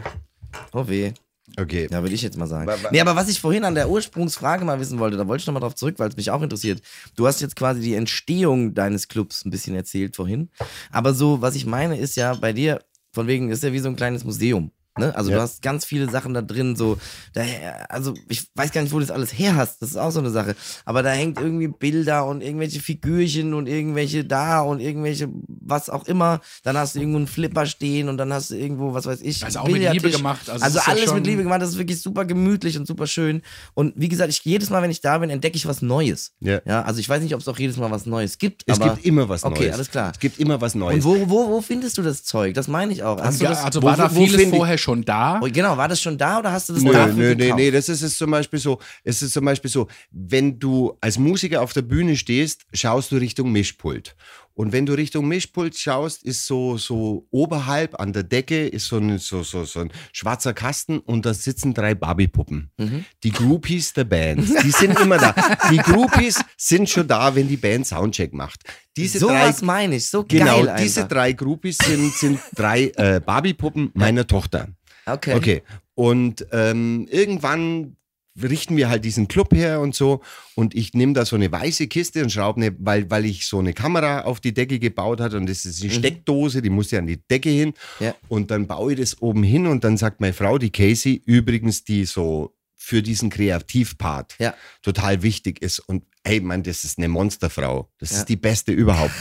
[0.73, 1.11] Oh weh.
[1.59, 1.87] Okay.
[1.91, 2.67] Ja, würde ich jetzt mal sagen.
[2.67, 5.41] Wa- wa- Nee, aber was ich vorhin an der Ursprungsfrage mal wissen wollte, da wollte
[5.41, 6.81] ich nochmal drauf zurück, weil es mich auch interessiert.
[7.15, 10.49] Du hast jetzt quasi die Entstehung deines Clubs ein bisschen erzählt vorhin.
[10.91, 12.79] Aber so, was ich meine, ist ja bei dir,
[13.11, 14.71] von wegen, ist ja wie so ein kleines Museum.
[14.97, 15.15] Ne?
[15.15, 15.37] Also Ja.
[15.37, 16.97] du hast ganz viele Sachen da drin, so,
[17.33, 17.41] da,
[17.89, 20.19] also ich weiß gar nicht, wo du das alles her hast, das ist auch so
[20.19, 20.55] eine Sache.
[20.85, 26.05] Aber da hängt irgendwie Bilder und irgendwelche Figürchen und irgendwelche da und irgendwelche, was auch
[26.05, 26.41] immer.
[26.63, 29.43] Dann hast du irgendwo einen Flipper stehen und dann hast du irgendwo, was weiß ich,
[29.43, 30.47] Also auch mit Liebe gemacht.
[30.49, 33.07] Also, Also, ja alles schon- mit Liebe gemacht, das ist wirklich super gemütlich und super
[33.07, 33.41] schön.
[33.73, 36.33] Und wie gesagt, ich, jedes Mal, wenn ich da bin, entdecke ich was Neues.
[36.39, 36.61] Ja.
[36.65, 38.63] Ja, also ich weiß nicht, ob es auch jedes Mal was Neues gibt.
[38.67, 39.57] Es aber gibt immer was Neues.
[39.57, 40.11] Okay, alles klar.
[40.13, 41.03] Es gibt immer was Neues.
[41.03, 42.53] Und wo, wo, wo findest du das Zeug?
[42.53, 43.19] Das meine ich auch.
[43.19, 45.39] Hast du Ja, das, also wo- war da wo vieles finde ich- vorher schon da?
[45.41, 47.59] oh, genau, war das schon da oder hast du das Nö, dafür nö, nee, gekauft?
[47.59, 48.79] nee, das ist es zum Beispiel so.
[49.03, 53.15] Es ist zum Beispiel so, wenn du als Musiker auf der Bühne stehst, schaust du
[53.15, 54.15] Richtung Mischpult.
[54.55, 58.97] Und wenn du Richtung Mischpult schaust, ist so, so oberhalb an der Decke ist so
[58.97, 62.69] ein, so, so, so ein schwarzer Kasten und da sitzen drei Barbie-Puppen.
[62.77, 63.05] Mhm.
[63.23, 64.47] Die Groupies der Band.
[64.63, 65.33] Die sind immer da.
[65.71, 68.61] Die Groupies sind schon da, wenn die Band Soundcheck macht.
[68.95, 70.83] Diese so drei, was meine ich, so genau, geil einfach.
[70.83, 74.67] diese drei Groupies sind, sind drei äh, Barbie-Puppen meiner Tochter.
[75.07, 75.33] Okay.
[75.33, 75.63] Okay.
[75.95, 77.97] Und ähm, irgendwann
[78.41, 80.21] richten wir halt diesen Club her und so.
[80.55, 83.59] Und ich nehme da so eine weiße Kiste und schraube eine, weil, weil ich so
[83.59, 86.99] eine Kamera auf die Decke gebaut hat und das ist die Steckdose, die muss ja
[86.99, 87.73] an die Decke hin.
[87.99, 88.15] Ja.
[88.29, 91.83] Und dann baue ich das oben hin und dann sagt meine Frau, die Casey, übrigens,
[91.83, 94.53] die so für diesen Kreativpart Ja.
[94.81, 95.79] total wichtig ist.
[95.79, 97.89] Und hey, man, das ist eine Monsterfrau.
[97.99, 98.17] Das Ja.
[98.19, 99.13] ist die beste überhaupt.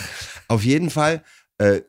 [0.49, 1.23] Auf jeden Fall
[1.59, 1.83] äh,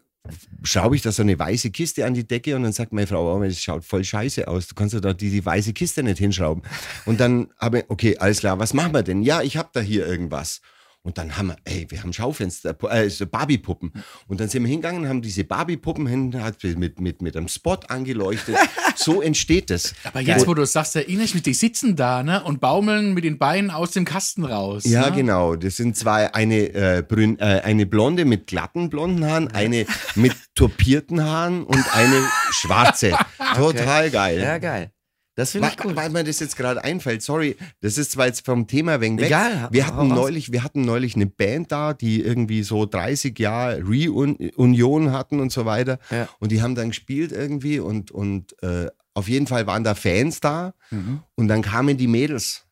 [0.63, 3.35] schraube ich da so eine weiße Kiste an die Decke und dann sagt meine Frau,
[3.35, 4.67] oh, das schaut voll scheiße aus.
[4.67, 6.63] Du kannst da die, die weiße Kiste nicht hinschrauben.
[7.05, 9.21] Und dann habe ich, okay, alles klar, was machen wir denn?
[9.21, 10.61] Ja, ich habe da hier irgendwas.
[11.05, 13.91] Und dann haben wir, ey, wir haben Schaufenster, äh, so Barbie-Puppen.
[14.27, 17.77] Und dann sind wir hingegangen, haben diese Barbie-Puppen hin, hat mit, mit, mit einem Spot
[17.89, 18.55] angeleuchtet.
[18.95, 19.93] So entsteht das.
[20.05, 23.25] Aber jetzt, wo du sagst, erinnere ich mich, die sitzen da ne, und baumeln mit
[23.25, 24.85] den Beinen aus dem Kasten raus.
[24.85, 25.15] Ja, ne?
[25.17, 25.57] genau.
[25.57, 29.85] Das sind zwei, eine, äh, brün, äh, eine Blonde mit glatten blonden Haaren, eine
[30.15, 33.11] mit topierten Haaren und eine schwarze.
[33.55, 34.39] Total geil.
[34.39, 34.93] Ja, geil.
[35.35, 35.95] Das finde Weil, ich cool.
[35.95, 39.27] weil mir das jetzt gerade einfällt, sorry, das ist zwar jetzt vom Thema wegen weg.
[39.27, 43.81] Egal, wir hatten neulich, wir hatten neulich eine Band da, die irgendwie so 30 Jahre
[43.81, 45.97] Reunion hatten und so weiter.
[46.11, 46.29] Ja.
[46.39, 50.39] Und die haben dann gespielt irgendwie und, und äh, auf jeden Fall waren da Fans
[50.39, 51.21] da Mhm.
[51.35, 52.65] und dann kamen die Mädels.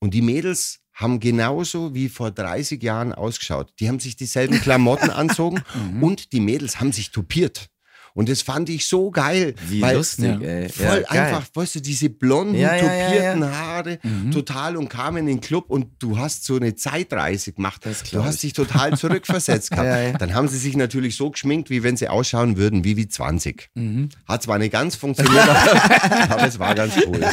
[0.00, 3.72] Und die Mädels haben genauso wie vor 30 Jahren ausgeschaut.
[3.80, 6.02] Die haben sich dieselben Klamotten anzogen Mhm.
[6.02, 7.68] und die Mädels haben sich tupiert.
[8.16, 9.54] Und das fand ich so geil.
[9.68, 10.68] Wie weil lustig, ja, ey.
[10.68, 11.34] Voll ja, geil.
[11.34, 13.50] einfach, weißt du, diese blonden, Ja, ja, ja, tupierten ja.
[13.50, 14.30] Haare, Mhm.
[14.30, 17.84] total und kamen in den Club und du hast so eine Zeitreise gemacht.
[17.84, 18.40] Das Du hast ich.
[18.42, 19.86] dich total zurückversetzt gehabt.
[19.88, 20.12] Ja, ja.
[20.12, 23.70] Dann haben sie sich natürlich so geschminkt, wie wenn sie ausschauen würden, wie wie 20.
[23.74, 24.10] Mhm.
[24.28, 27.20] Hat zwar nicht ganz funktioniert, aber, aber es war ganz cool.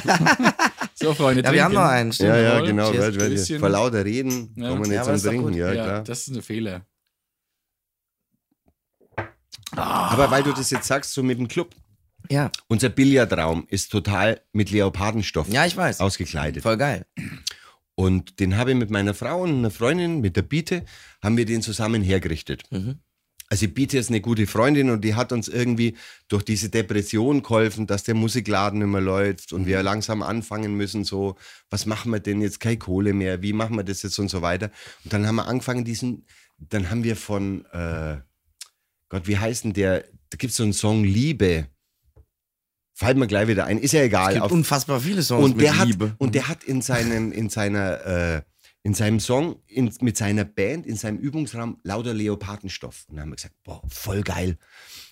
[0.95, 2.13] So, Freunde, Ja, wir haben noch einen.
[2.13, 2.29] Stimmt.
[2.29, 2.91] Ja, ja, genau.
[2.91, 4.69] Cheers, Weil, weil vor lauter Reden Ja.
[4.69, 5.53] kommen wir Ja, nicht aber zum Trinken.
[5.53, 6.03] Ja, Ja, klar.
[6.03, 6.81] das ist ein Fehler.
[9.75, 11.75] Aber weil du das jetzt sagst, so mit dem Club.
[12.29, 12.51] Ja.
[12.67, 15.99] Unser Billardraum ist total mit Leopardenstoff ja, ich weiß.
[15.99, 16.63] ausgekleidet.
[16.63, 17.05] Voll geil.
[17.95, 20.85] Und den habe ich mit meiner Frau und einer Freundin, mit der Biete,
[21.21, 22.63] haben wir den zusammen hergerichtet.
[22.71, 22.99] Mhm.
[23.51, 25.97] Also Biete ist eine gute Freundin und die hat uns irgendwie
[26.29, 31.35] durch diese Depression geholfen, dass der Musikladen immer läuft und wir langsam anfangen müssen, so,
[31.69, 32.61] was machen wir denn jetzt?
[32.61, 34.71] Keine Kohle mehr, wie machen wir das jetzt und so weiter.
[35.03, 36.25] Und dann haben wir angefangen, diesen,
[36.59, 38.19] dann haben wir von, äh,
[39.11, 41.67] Gott, wie heißt denn der, da gibt es so einen Song Liebe.
[42.93, 44.29] Fällt mir gleich wieder ein, ist ja egal.
[44.29, 46.15] Es gibt Auf- unfassbar viele Songs und mit der hat Liebe.
[46.17, 48.41] und der hat in seinem in seiner äh,
[48.83, 53.29] in seinem Song in, mit seiner Band in seinem Übungsraum lauter Leopardenstoff und dann haben
[53.31, 54.57] wir gesagt boah voll geil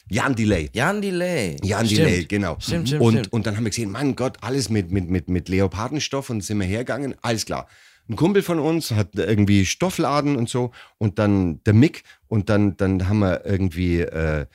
[0.10, 1.58] Jan Delay Jan Delay.
[1.64, 2.00] Jan Stimmt.
[2.08, 3.34] Delay genau Stimmt, stimmt, und stimmt.
[3.34, 6.60] und dann haben wir gesehen Mann Gott alles mit mit mit mit Leopardenstoff und sind
[6.60, 7.68] wir hergegangen alles klar
[8.10, 12.76] ein Kumpel von uns hat irgendwie Stoffladen und so und dann der Mick und dann
[12.78, 14.46] dann haben wir irgendwie äh,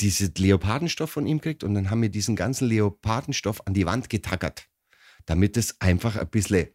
[0.00, 4.10] diese Leopardenstoff von ihm gekriegt und dann haben wir diesen ganzen Leopardenstoff an die Wand
[4.10, 4.66] getackert,
[5.26, 6.66] damit es einfach ein bisschen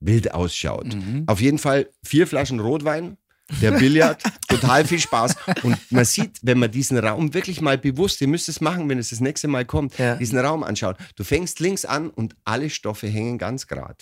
[0.00, 0.94] wild ausschaut.
[0.94, 1.24] Mhm.
[1.26, 3.18] Auf jeden Fall vier Flaschen Rotwein,
[3.60, 5.36] der Billard, total viel Spaß.
[5.62, 8.98] Und man sieht, wenn man diesen Raum wirklich mal bewusst, ihr müsst es machen, wenn
[8.98, 10.16] es das nächste Mal kommt, Ja.
[10.16, 10.96] diesen Raum anschaut.
[11.16, 13.96] Du fängst links an und alle Stoffe hängen ganz gerade.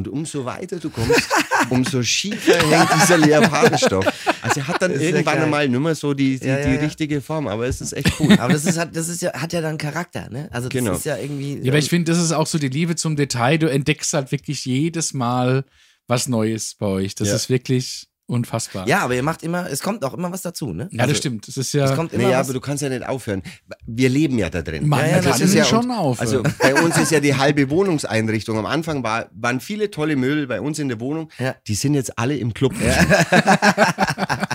[0.00, 1.28] Und umso weiter du kommst,
[1.70, 4.06] umso schiefer hängt dieser Leopardenstoff.
[4.40, 5.44] Also er hat dann ja irgendwann geil.
[5.44, 6.80] einmal nicht mehr so die, die, Ja, ja, die ja.
[6.80, 8.32] richtige Form, aber es ist echt cool.
[8.40, 10.48] Aber das ist halt, das ist ja, hat ja dann Charakter, ne?
[10.52, 10.92] Also das Genau.
[10.94, 11.58] ist ja irgendwie.
[11.62, 13.58] Ja, aber ich finde, das ist auch so die Liebe zum Detail.
[13.58, 15.64] Du entdeckst halt wirklich jedes Mal
[16.08, 17.14] was Neues bei euch.
[17.14, 17.34] Das Ja.
[17.36, 18.86] ist wirklich unfassbar.
[18.88, 20.88] ja, aber ihr macht immer, es kommt auch immer was dazu, ne?
[20.92, 21.46] Ja, das stimmt.
[21.48, 21.94] Das ist Es ja.
[21.94, 22.46] kommt immer Naja, was.
[22.46, 23.42] aber du kannst ja nicht aufhören.
[23.86, 24.88] Wir leben ja da drin.
[24.88, 26.26] Man Ja, ja, kann das ist ja schon und- aufhören.
[26.26, 28.56] Also bei uns ist ja die halbe Wohnungseinrichtung.
[28.58, 31.30] Am Anfang war, waren viele tolle Möbel bei uns in der Wohnung.
[31.38, 31.54] Ja.
[31.66, 32.72] Die sind jetzt alle im Club.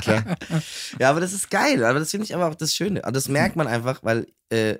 [0.01, 0.23] Klar.
[0.99, 1.83] Ja, aber das ist geil.
[1.83, 3.03] Aber das finde ich aber auch das Schöne.
[3.03, 4.27] Aber das merkt man einfach, weil.
[4.49, 4.75] Äh,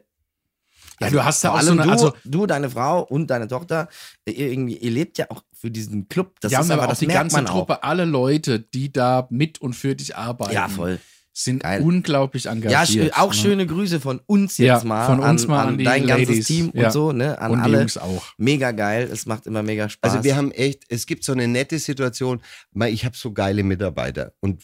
[1.00, 1.84] ja, du hast ja auch so eine.
[1.84, 3.90] du, Also, du, deine Frau und deine Tochter,
[4.26, 6.36] ihr, irgendwie, ihr lebt ja auch für diesen Club.
[6.42, 9.28] Das ja, ist aber aber, auch das die merkt ganze Truppe, alle Leute, die da
[9.30, 11.00] mit und für dich arbeiten, Ja, voll.
[11.34, 11.82] sind Geil.
[11.82, 13.14] unglaublich Ja, engagiert.
[13.14, 13.34] sch auch ne?
[13.34, 16.08] schöne Grüße von uns jetzt Ja, mal, von uns an, mal an, an die dein
[16.08, 16.48] ganzes Ladies.
[16.48, 16.86] Team Ja.
[16.86, 17.38] und so, ne?
[17.40, 17.80] An Und die alle.
[17.80, 18.24] Jungs auch.
[18.38, 19.10] Mega geil.
[19.12, 20.12] Es macht immer mega Spaß.
[20.14, 23.64] Also wir haben echt, es gibt so eine nette Situation, weil ich habe so geile
[23.64, 24.32] Mitarbeiter.
[24.40, 24.64] Und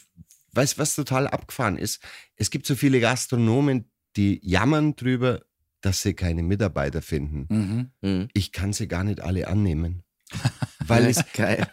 [0.53, 2.01] weißt was total abgefahren ist?
[2.37, 5.41] Es gibt so viele Gastronomen, die jammern drüber,
[5.81, 7.47] dass sie keine Mitarbeiter finden.
[7.49, 8.09] Mhm.
[8.09, 8.27] Mhm.
[8.33, 10.03] Ich kann sie gar nicht alle annehmen.
[10.87, 11.67] Weil es geil.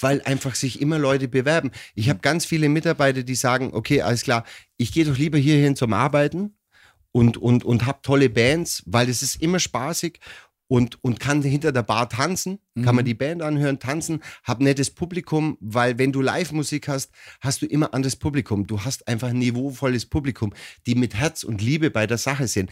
[0.00, 1.70] weil einfach sich immer Leute bewerben.
[1.94, 4.44] Ich habe ganz viele Mitarbeiter, die sagen, okay, alles klar,
[4.76, 6.54] ich gehe doch lieber hierhin zum Arbeiten
[7.12, 10.20] und, und, und habe tolle Bands, weil es ist immer spaßig
[10.68, 13.06] und, und kann hinter der Bar tanzen, kann man Mhm.
[13.06, 17.94] die Band anhören, tanzen, hab nettes Publikum, weil wenn du Live-Musik hast, hast du immer
[17.94, 18.66] anderes Publikum.
[18.66, 20.52] Du hast einfach ein niveauvolles Publikum,
[20.86, 22.70] die mit Herz und Liebe bei der Sache sind.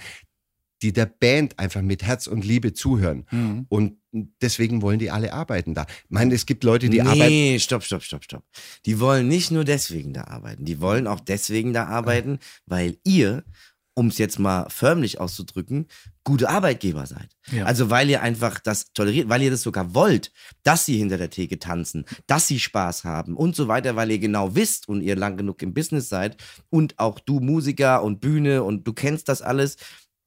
[0.82, 3.26] Die der Band einfach mit Herz und Liebe zuhören.
[3.30, 3.66] Mhm.
[3.68, 3.96] Und
[4.40, 5.86] deswegen wollen die alle arbeiten da.
[5.88, 7.18] Ich meine, es gibt Leute, die arbeiten.
[7.28, 8.44] nee, stopp, stopp, stopp, stopp.
[8.84, 10.64] Die wollen nicht nur deswegen da arbeiten.
[10.64, 13.44] Die wollen auch deswegen da arbeiten, weil ihr,
[13.94, 15.86] um es jetzt mal förmlich auszudrücken,
[16.24, 17.28] gute Arbeitgeber seid.
[17.50, 17.64] Ja.
[17.64, 21.30] Also weil ihr einfach das toleriert, weil ihr das sogar wollt, dass sie hinter der
[21.30, 25.16] Theke tanzen, dass sie Spaß haben und so weiter, weil ihr genau wisst und ihr
[25.16, 26.36] lang genug im Business seid
[26.70, 29.76] und auch du Musiker und Bühne und du kennst das alles.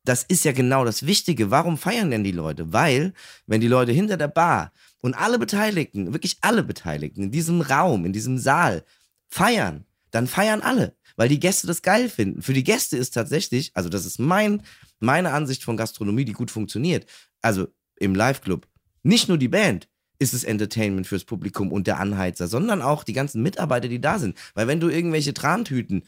[0.06, 1.52] Das ist ja genau das Wichtige.
[1.52, 2.72] Warum feiern denn die Leute?
[2.72, 3.14] Weil,
[3.48, 8.06] wenn die Leute hinter der Bar und alle Beteiligten, wirklich alle Beteiligten in diesem Raum,
[8.06, 8.86] in diesem Saal
[9.28, 12.42] feiern, dann feiern alle, weil die Gäste das geil finden.
[12.42, 14.62] Für die Gäste ist tatsächlich, also das ist mein,
[15.00, 17.06] meine Ansicht von Gastronomie, die gut funktioniert.
[17.42, 18.68] Also im Live-Club,
[19.04, 19.90] nicht nur die Band
[20.20, 24.20] ist es Entertainment fürs Publikum und der Anheizer, sondern auch die ganzen Mitarbeiter, die da
[24.20, 24.38] sind.
[24.54, 26.04] Weil wenn du irgendwelche Trantüten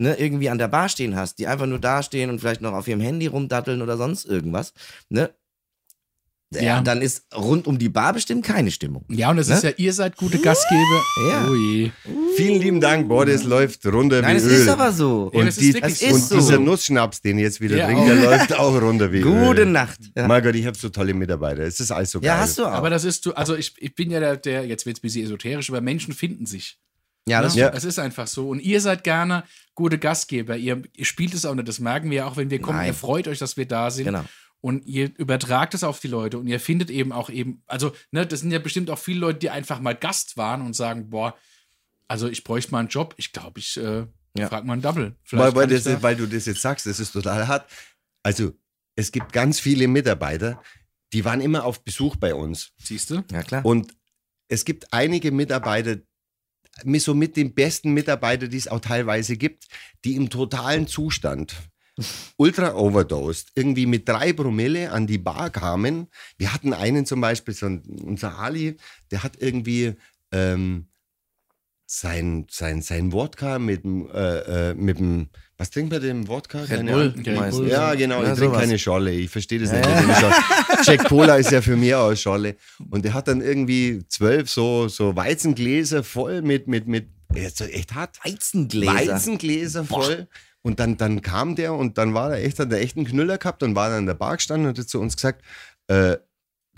[0.00, 2.72] ne, irgendwie an der Bar stehen hast, die einfach nur da stehen und vielleicht noch
[2.72, 4.72] auf ihrem Handy rumdatteln oder sonst irgendwas,
[5.08, 5.30] ne?
[6.52, 6.80] Ja, Ja.
[6.80, 9.04] dann ist rund um die Bar bestimmt keine Stimmung.
[9.08, 9.54] Ja, und es Ne?
[9.54, 11.00] ist ja, ihr seid gute Gastgeber.
[11.28, 11.48] Ja.
[11.48, 11.90] Oh je.
[12.36, 14.52] Vielen lieben Dank, boah, das läuft runter Nein, wie es Öl.
[14.62, 15.30] ist aber so.
[15.32, 16.06] Ja, und das ist die, wirklich so.
[16.12, 16.60] und dieser so.
[16.60, 19.66] Nussschnaps, den ich jetzt wieder Ja, der läuft auch runter wie Gute Öl.
[19.66, 20.00] Nacht.
[20.16, 21.62] Ja, Mein Gott, ich habe so tolle Mitarbeiter.
[21.62, 22.26] Es ist alles so geil.
[22.26, 22.72] ja hast du auch.
[22.72, 25.02] Aber das ist, du, also ich, ich bin ja der, der jetzt wird es ein
[25.02, 26.78] bisschen esoterisch, aber Menschen finden sich.
[27.30, 27.68] Ja, das Ja.
[27.68, 27.74] Ja.
[27.74, 28.48] Es ist einfach so.
[28.48, 30.56] Und ihr seid gerne gute Gastgeber.
[30.56, 32.78] Ihr, ihr spielt es auch nicht, das merken wir ja auch, wenn wir kommen.
[32.78, 32.88] Nein.
[32.88, 34.04] Ihr freut euch, dass wir da sind.
[34.06, 34.24] Genau.
[34.62, 38.26] Und ihr übertragt es auf die Leute und ihr findet eben auch eben, also, ne,
[38.26, 41.34] das sind ja bestimmt auch viele Leute, die einfach mal Gast waren und sagen, boah,
[42.08, 43.14] also ich bräuchte mal einen Job.
[43.16, 44.04] Ich glaube, ich äh,
[44.36, 44.48] Ja.
[44.48, 45.16] frag mal einen Double.
[45.30, 47.70] weil, weil, das, da- weil du das jetzt sagst, das ist total hart.
[48.22, 48.52] Also,
[48.96, 50.62] es gibt ganz viele Mitarbeiter,
[51.14, 52.72] die waren immer auf Besuch bei uns.
[52.76, 53.24] Siehst du?
[53.32, 53.64] Ja, klar.
[53.64, 53.96] Und
[54.48, 55.96] es gibt einige Mitarbeiter,
[56.84, 59.66] mit so mit den besten Mitarbeiter, die es auch teilweise gibt,
[60.04, 61.54] die im totalen Zustand
[62.36, 66.08] ultra overdosed, irgendwie mit drei Promille an die Bar kamen.
[66.38, 68.76] Wir hatten einen zum Beispiel, so ein, unser Ali,
[69.10, 69.94] der hat irgendwie
[70.32, 70.88] ähm,
[71.86, 75.28] sein, sein, sein Wodka mit äh, äh, mit dem,
[75.60, 76.60] was trinkt man denn im Wodka?
[76.60, 77.14] Red Keine Bull.
[77.18, 77.68] Red Bull.
[77.68, 79.10] Ja, genau, Ja, ich trinke keine Scholle.
[79.10, 80.22] Ich verstehe das Ja, nicht.
[80.22, 80.32] dem.
[80.84, 82.56] Jack Cola ist ja für mich auch Scholle.
[82.88, 87.94] Und der hat dann irgendwie zwölf so, so Weizengläser voll mit, mit, mit, jetzt echt
[87.94, 88.16] hart.
[88.24, 88.94] Weizengläser.
[89.12, 90.28] Weizengläser voll.
[90.62, 93.36] Und dann, dann kam der und dann war er echt, hat er echt einen Knüller
[93.36, 95.44] gehabt und war dann an der Bar gestanden und hat zu uns gesagt,
[95.88, 96.16] äh,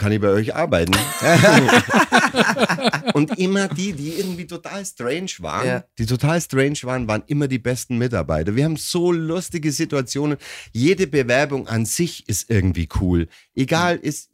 [0.02, 0.96] kann ich bei euch arbeiten?
[3.14, 5.84] und immer die, die irgendwie total strange waren, Ja.
[5.96, 8.56] die total strange waren, waren immer die besten Mitarbeiter.
[8.56, 10.38] Wir haben so lustige Situationen.
[10.72, 13.28] Jede Bewerbung an sich ist irgendwie cool.
[13.54, 14.30] Egal, ist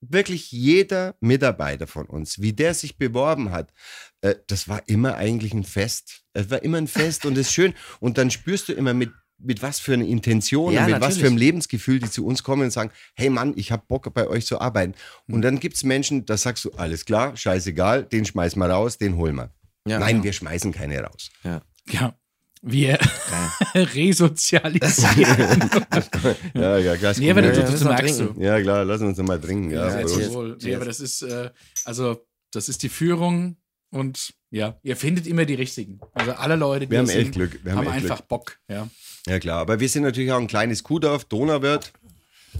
[0.00, 3.72] wirklich jeder Mitarbeiter von uns, wie der sich beworben hat,
[4.20, 6.22] äh, das war immer eigentlich ein Fest.
[6.32, 7.72] Es war immer ein Fest und es ist schön.
[8.00, 11.00] Und dann spürst du immer mit mit was für einer Intention Ja, und mit was
[11.00, 11.20] natürlich.
[11.22, 14.26] für einem Lebensgefühl, die zu uns kommen und sagen, hey Mann, ich habe Bock bei
[14.28, 14.94] euch zu arbeiten.
[15.28, 18.98] Und dann gibt es Menschen, da sagst du, alles klar, scheißegal, den schmeißen wir raus,
[18.98, 19.50] den holen wir.
[19.86, 19.98] Ja.
[19.98, 21.30] Nein, wir schmeißen keine raus.
[21.42, 21.60] Ja.
[21.90, 22.14] Ja.
[22.62, 22.98] Wir
[23.74, 25.70] resozialisieren.
[26.54, 27.14] Ja, ja, klar.
[27.18, 28.34] nee, aber Ja, du, ja, du, müssen du wir merkst du.
[28.40, 29.70] ja, klar, lassen wir uns noch mal trinken.
[29.70, 30.56] Ja, Ja, wohl.
[30.62, 31.50] Nee, aber das ist, äh,
[31.84, 33.56] also, das ist die Führung
[33.90, 36.00] und ja, ihr findet immer die richtigen.
[36.12, 37.60] Also alle Leute, die Wir haben echt Glück.
[37.62, 38.28] Wir haben, haben echt einfach Glück.
[38.28, 38.58] Bock.
[38.68, 38.88] Ja.
[39.26, 39.60] Ja, klar.
[39.60, 41.92] Aber wir sind natürlich auch ein kleines Kuhdorf, Donauwörth.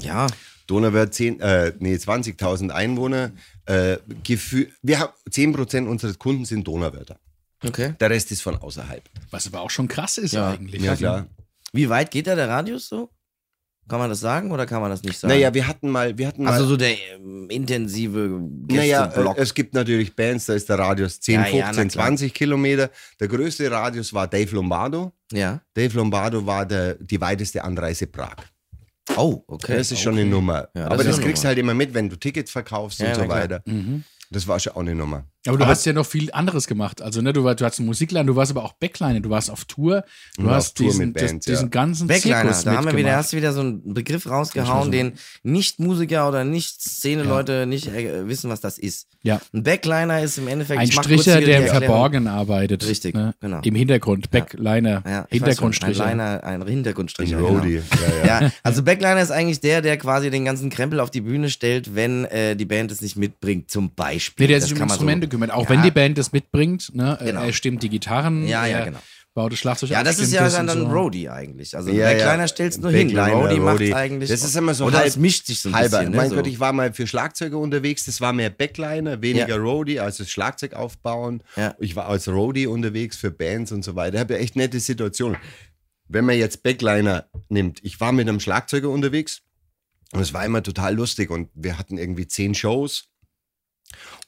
[0.01, 0.27] Ja.
[0.67, 3.33] Donauwörth 10, äh, nee, 20.000 Einwohner.
[3.67, 3.99] Äh,
[4.83, 7.19] wir haben 10% unserer Kunden sind Donauwörter.
[7.63, 7.95] Okay.
[8.01, 9.03] Der Rest ist von außerhalb.
[9.31, 10.51] Was aber auch schon krass ist Ja.
[10.53, 10.83] eigentlich.
[10.83, 11.27] Ja, klar.
[11.73, 13.11] Wie weit geht da der Radius so?
[13.89, 15.33] Kann man das sagen oder kann man das nicht sagen?
[15.35, 16.53] Naja, wir hatten mal, wir hatten mal.
[16.55, 19.37] also so der ähm, intensive naja, Gästeblock.
[19.37, 22.07] äh, es gibt natürlich Bands, da ist der Radius 10, Ja, ja, 15, na klar.
[22.07, 22.91] 20 Kilometer.
[23.21, 25.13] Der größte Radius war Dave Lombardo.
[25.33, 25.61] ja.
[25.75, 28.37] Dave Lombardo war der, die weiteste Anreise Prag.
[29.17, 29.77] Oh, okay.
[29.77, 30.69] Das ist schon eine Nummer.
[30.75, 33.15] Ja, das Aber das kriegst du halt immer mit, wenn du Tickets verkaufst Ja, und
[33.17, 33.61] so weiter.
[33.67, 34.03] Mhm.
[34.31, 35.25] Das war schon auch eine Nummer.
[35.47, 37.03] Aber du Aber- hast ja noch viel anderes gemacht.
[37.03, 39.51] Also, ne, du, war, du hast einen Musikladen, du warst aber auch Backliner, du warst
[39.51, 40.05] auf Tour,
[40.39, 41.69] du auf hast Tour diesen, mit Bands, das, diesen ja.
[41.71, 45.13] ganzen Backliner, Zirkus da haben wir wieder, hast du wieder so einen Begriff rausgehauen, den
[45.43, 49.07] Nicht-Musiker oder Nicht-Szene-Leute nicht äh, wissen, was das ist.
[49.23, 49.41] Ja.
[49.53, 51.69] Ein Backliner ist im Endeffekt Ein Stricher, der im.
[51.69, 52.87] Verborgenen arbeitet.
[52.87, 53.35] Richtig, ne?
[53.41, 53.61] genau.
[53.63, 56.05] Im Hintergrund, Backliner, Ja, Hintergrundstricher.
[56.05, 57.39] Ein Liner, ein Ein Hintergrundstricher.
[57.39, 57.81] Roadie.
[57.91, 58.03] Genau.
[58.25, 58.41] Ja, ja.
[58.43, 61.95] Ja, also Backliner ist eigentlich der, der quasi den ganzen Krempel auf die Bühne stellt,
[61.95, 64.45] wenn äh, die Band es nicht mitbringt, zum Beispiel.
[64.45, 65.51] Nee, der Das sich um Instrumente kümmert.
[65.51, 65.69] Auch Ja.
[65.71, 67.19] wenn die Band das mitbringt, ne?
[67.21, 67.43] Genau.
[67.43, 68.99] er stimmt die Gitarren, Ja, ja, genau.
[69.35, 70.87] baut das Schlagzeug Ja, das ist ja das dann ein so.
[70.87, 71.77] Roadie eigentlich.
[71.77, 72.23] Also Ja, der ja.
[72.25, 73.09] Kleiner stellt es nur hin.
[73.09, 73.95] Der Backliner, Roadie macht Roadie.
[73.95, 74.31] eigentlich.
[74.31, 75.99] Das ist immer so Oder halb- es mischt sich so ein Halber.
[75.99, 76.11] bisschen.
[76.13, 76.37] Ne, mein so.
[76.37, 79.57] Gott, ich war mal für Schlagzeuger unterwegs, das war mehr Backliner, weniger Ja.
[79.57, 81.43] Roadie, also das Schlagzeug aufbauen.
[81.57, 81.75] Ja.
[81.81, 84.15] Ich war als Roadie unterwegs für Bands und so weiter.
[84.15, 85.37] Ich habe ja echt nette Situationen.
[86.07, 89.41] Wenn man jetzt Backliner nimmt, ich war mit einem Schlagzeuger unterwegs,
[90.13, 93.07] Und es war immer total lustig und wir hatten irgendwie zehn Shows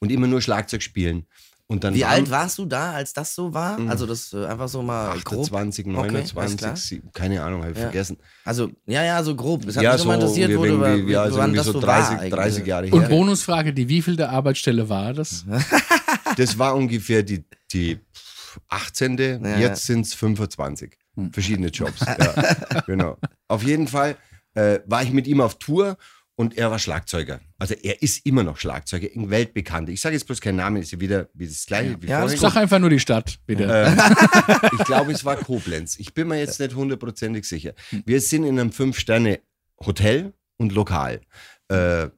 [0.00, 1.26] und immer nur Schlagzeug spielen.
[1.68, 3.76] Und dann Wie waren alt warst du da, als das so war?
[3.80, 3.88] Mhm.
[3.90, 5.40] Also das äh, einfach so mal grob.
[5.46, 6.76] 28, Okay, alles 29, klar.
[6.76, 7.84] sieb- keine Ahnung, habe ich Ja.
[7.84, 8.18] vergessen.
[8.44, 9.66] Also, ja, ja, so grob.
[9.66, 11.72] Es hat ja, mich so immer interessiert, wo du, irgendwie, ja, so wann das so
[11.72, 12.18] so 30, war.
[12.20, 12.34] eigentlich.
[12.34, 13.08] 30 Jahre Und her.
[13.08, 15.44] Bonusfrage, die wievielte Arbeitsstelle war das?
[16.36, 17.98] Das war ungefähr die, die
[18.68, 19.16] 18.
[19.42, 20.96] Ja, Jetzt sind es 25.
[21.16, 21.32] Hm.
[21.32, 22.00] Verschiedene Jobs.
[22.00, 23.16] ja, genau.
[23.48, 24.16] Auf jeden Fall
[24.54, 25.96] äh, war ich mit ihm auf Tour
[26.36, 27.40] und er war Schlagzeuger.
[27.58, 29.90] Also er ist immer noch Schlagzeuger, ein Weltbekannter.
[29.90, 32.34] Ich sage jetzt bloß keinen Namen, ist ja wieder wie das gleiche wie Ja, vorhin.
[32.34, 33.64] ist Sag einfach nur die Stadt, bitte.
[33.64, 33.90] Äh,
[34.78, 35.98] ich glaube, es war Koblenz.
[35.98, 37.72] Ich bin mir jetzt nicht hundertprozentig sicher.
[38.04, 41.22] Wir sind in einem Fünf-Sterne-Hotel und Lokal.
[41.68, 42.08] Äh,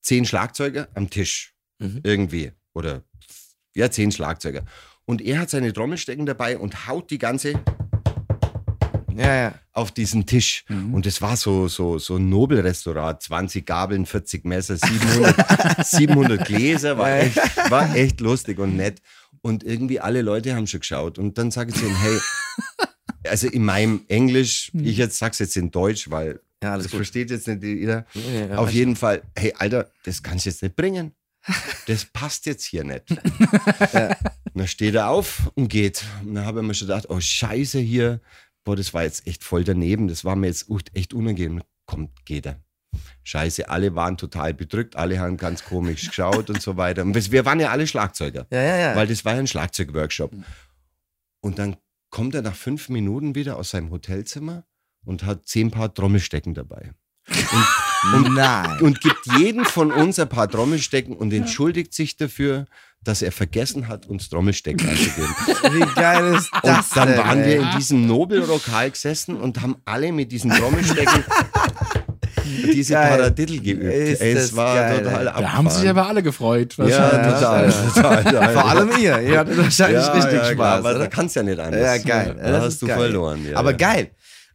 [0.00, 1.54] zehn Schlagzeuger am Tisch.
[1.78, 2.00] Mhm.
[2.02, 2.52] Irgendwie.
[2.74, 3.04] Oder
[3.74, 4.64] ja, zehn Schlagzeuger.
[5.04, 7.54] Und er hat seine Trommelstecken dabei und haut die ganze
[9.18, 9.54] Ja, ja.
[9.72, 10.64] auf diesen Tisch.
[10.68, 10.94] Mhm.
[10.94, 13.22] Und es war so, so, so ein Nobelrestaurant.
[13.22, 16.98] 20 Gabeln, 40 Messer, 700, 700 Gläser.
[16.98, 17.36] War echt,
[17.70, 19.00] war echt lustig und nett.
[19.42, 21.18] Und irgendwie alle Leute haben schon geschaut.
[21.18, 22.18] Und dann sage ich zu ihm, hey,
[23.28, 26.96] also in meinem Englisch, ich jetzt sag's jetzt in Deutsch, weil Ja, das gut.
[26.96, 28.04] versteht jetzt nicht jeder.
[28.14, 31.12] Ja, ja, Auf jeden Fall, hey, Alter, das kannst du jetzt nicht bringen.
[31.86, 33.04] Das passt jetzt hier nicht.
[33.10, 36.04] Und dann steht er auf und geht.
[36.24, 38.20] Und dann habe ich mir schon gedacht, oh Scheiße hier,
[38.64, 40.08] boah, das war jetzt echt voll daneben.
[40.08, 41.62] Das war mir jetzt echt unangenehm.
[41.86, 42.62] Kommt, geht er.
[43.24, 47.02] Scheiße, alle waren total bedrückt, alle haben ganz komisch geschaut und so weiter.
[47.02, 48.96] Und wir waren ja alle Schlagzeuger, Ja, ja, ja.
[48.96, 50.32] weil das war ja ein Schlagzeugworkshop.
[51.40, 51.76] Und dann
[52.10, 54.64] kommt er nach fünf Minuten wieder aus seinem Hotelzimmer
[55.04, 56.92] und hat zehn Paar Trommelstecken dabei.
[58.14, 58.80] Und, Nein.
[58.80, 62.66] Und gibt jedem von uns ein paar Trommelstecken und entschuldigt sich dafür,
[63.04, 65.34] dass er vergessen hat, uns Trommelstecken anzugeben.
[65.72, 67.46] Wie geil ist Und das dann denn, waren ey?
[67.46, 71.24] wir in diesem Nobelrokal gesessen und haben alle mit diesen Trommelstecken
[72.72, 73.16] diese Geil.
[73.18, 73.82] Paradiddle geübt.
[73.84, 75.42] Ist es war geil, total abgefahren.
[75.44, 76.74] da haben sich aber alle gefreut.
[76.78, 77.90] ja, total, Ja.
[77.94, 78.52] total, total.
[78.52, 79.20] Vor allem ihr.
[79.20, 80.54] Ihr hattet wahrscheinlich ja, richtig ja, Spaß.
[80.54, 81.80] klar, aber da kannst ja nicht anders.
[81.80, 82.36] Ja, geil.
[82.40, 82.98] Da das hast du geil.
[82.98, 83.46] verloren.
[83.50, 83.76] Ja, Aber ja.
[83.76, 84.10] geil.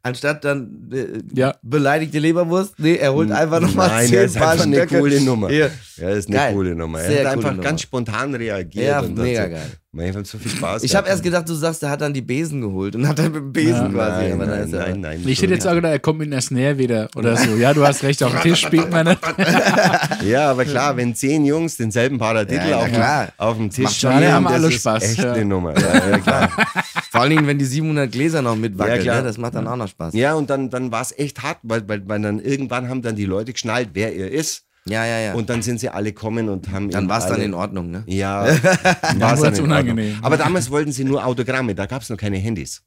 [0.06, 1.56] Anstatt dann äh, Ja.
[1.62, 5.00] beleidigte Leberwurst, nee, er holt einfach nochmal Nein, zehn das ist Paar einfach eine Stöcke.
[5.00, 5.50] coole Nummer.
[5.50, 6.54] Ja, das ist eine Geil.
[6.54, 7.00] coole Nummer.
[7.00, 7.64] Er Sehr hat einfach Nummer.
[7.64, 8.86] ganz spontan reagiert.
[8.86, 9.66] Ja, und mega so, geil.
[9.96, 12.22] Man hat so viel Spaß Ich habe erst gedacht, du sagst, er hat dann die
[12.24, 14.24] Besen geholt und hat dann mit dem Besen Ja, quasi.
[14.24, 15.24] Nein, aber dann nein, ist er- nein, nein.
[15.28, 17.56] Ich hätte jetzt auch gedacht, er kommt mit einer Snare wieder oder so.
[17.56, 19.20] Ja, du hast recht, auf dem Tisch spielt man nicht.
[20.26, 23.26] Ja, aber klar, wenn zehn Jungs denselben Paradiddle Ja, ja, auf, klar.
[23.28, 25.34] dem- auf dem Tisch spielen, alle, haben das alle ist Spaß, echt ja.
[25.34, 25.78] eine Nummer.
[25.80, 26.50] Ja, ja, klar.
[27.12, 29.18] Vor allen Dingen, wenn die 700 Gläser noch mitwackeln, Ja, klar.
[29.18, 29.24] ne?
[29.28, 30.14] das macht dann auch noch Spaß.
[30.16, 33.16] ja und dann, dann war es echt hart, weil, weil, weil dann irgendwann haben dann
[33.16, 34.64] die Leute geschnallt, wer er ist.
[34.86, 35.34] Ja, ja, ja.
[35.34, 38.04] Und dann sind sie alle kommen und haben dann war es dann in Ordnung, ne?
[38.06, 38.46] Ja,
[39.14, 39.64] in Ordnung.
[39.64, 40.18] unangenehm.
[40.22, 42.84] Aber damals wollten sie nur Autogramme, da gab es noch keine Handys.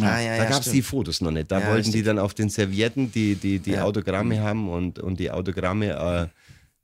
[0.00, 0.76] Ah, ja, Da ja, gab es stimmt.
[0.76, 1.52] die Fotos noch nicht.
[1.52, 1.94] Da Ja, wollten richtig.
[1.94, 3.84] die dann auf den Servietten die, die, die Ja.
[3.84, 6.26] Autogramme haben und, und die Autogramme äh,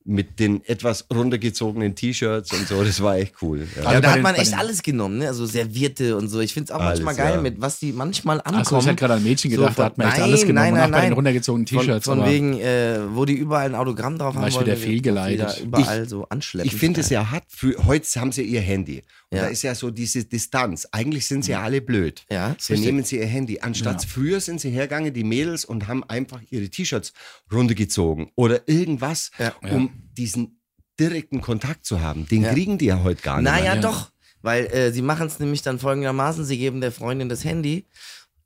[0.05, 2.83] mit den etwas runtergezogenen T-Shirts und so.
[2.83, 3.67] Das war echt cool.
[3.77, 3.83] Ja.
[3.83, 5.29] Ja, Also da hat den- man echt alles genommen, ne?
[5.29, 6.41] Also Serviette und so.
[6.41, 7.41] Ich finde es auch Alles, manchmal geil, ja.
[7.43, 8.61] mit was die manchmal ankommen.
[8.61, 10.41] Achso, ich hätte gerade an Mädchen So gedacht, von- da hat man echt Nein, alles
[10.41, 10.55] genommen.
[10.55, 11.13] nein, und nein, auch bei den nein.
[11.13, 12.05] runtergezogenen Von, T-Shirts.
[12.07, 14.65] von aber- wegen, äh, wo die überall ein Autogramm drauf haben ich wollen.
[14.65, 15.61] die- fehlgeleitet.
[15.65, 16.71] überall so anschleppen.
[16.73, 17.45] Ich finde es ja hart.
[17.49, 19.03] Für, heute haben sie ihr Handy.
[19.33, 19.43] Ja.
[19.43, 20.89] da ist ja so diese Distanz.
[20.91, 22.25] Eigentlich sind sie ja alle blöd.
[22.31, 23.61] Ja, ist Dann nehmen sie ihr Handy.
[23.61, 27.13] Anstatt früher sind sie hergegangen, die Mädels, und haben einfach ihre T-Shirts
[27.53, 29.55] runtergezogen oder irgendwas, Ja.
[29.71, 30.61] um diesen
[30.99, 32.27] direkten Kontakt zu haben.
[32.27, 32.53] Den Ja.
[32.53, 33.45] kriegen die ja heute gar nicht.
[33.51, 33.81] Naja, Ja.
[33.81, 34.11] doch.
[34.43, 37.85] Weil äh, sie machen es nämlich dann folgendermaßen: Sie geben der Freundin das Handy,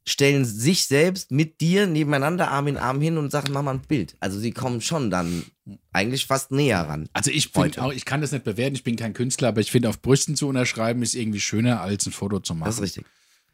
[0.06, 3.80] stellen sich selbst mit dir nebeneinander Arm in Arm hin und sagen, mach mal ein
[3.80, 4.16] Bild.
[4.20, 5.44] Also sie kommen schon dann
[5.92, 7.08] eigentlich fast näher ran.
[7.14, 9.70] Also ich finde auch, ich kann das nicht bewerten, ich bin kein Künstler, aber ich
[9.70, 12.66] finde, auf Brüsten zu unterschreiben ist irgendwie schöner, als ein Foto zu machen.
[12.66, 13.06] Das ist richtig.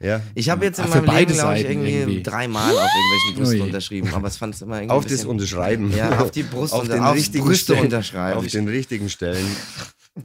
[0.03, 0.23] Ja.
[0.35, 2.23] Ich habe jetzt in für meinem beide Leben, glaube ich, Seiten irgendwie, irgendwie.
[2.23, 3.67] dreimal auf irgendwelchen Brüsten Ui.
[3.67, 4.15] unterschrieben.
[4.15, 4.95] Aber es fand es immer irgendwie.
[4.97, 5.95] Auf das Unterschreiben.
[5.95, 7.85] Ja, auf die Brust auf unter- den aufs richtigen Brüste Stellen.
[7.85, 8.39] unterschreiben.
[8.39, 9.47] Auf den richtigen Stellen.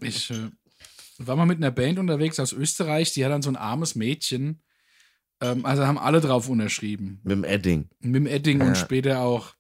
[0.02, 0.36] Ich äh,
[1.20, 4.62] war mal mit einer Band unterwegs aus Österreich, die hat dann so ein armes Mädchen,
[5.52, 7.20] ähm, also haben alle drauf unterschrieben.
[7.24, 7.90] Mit dem Edding.
[8.00, 8.68] Mit dem Edding Ja.
[8.68, 9.54] und später auch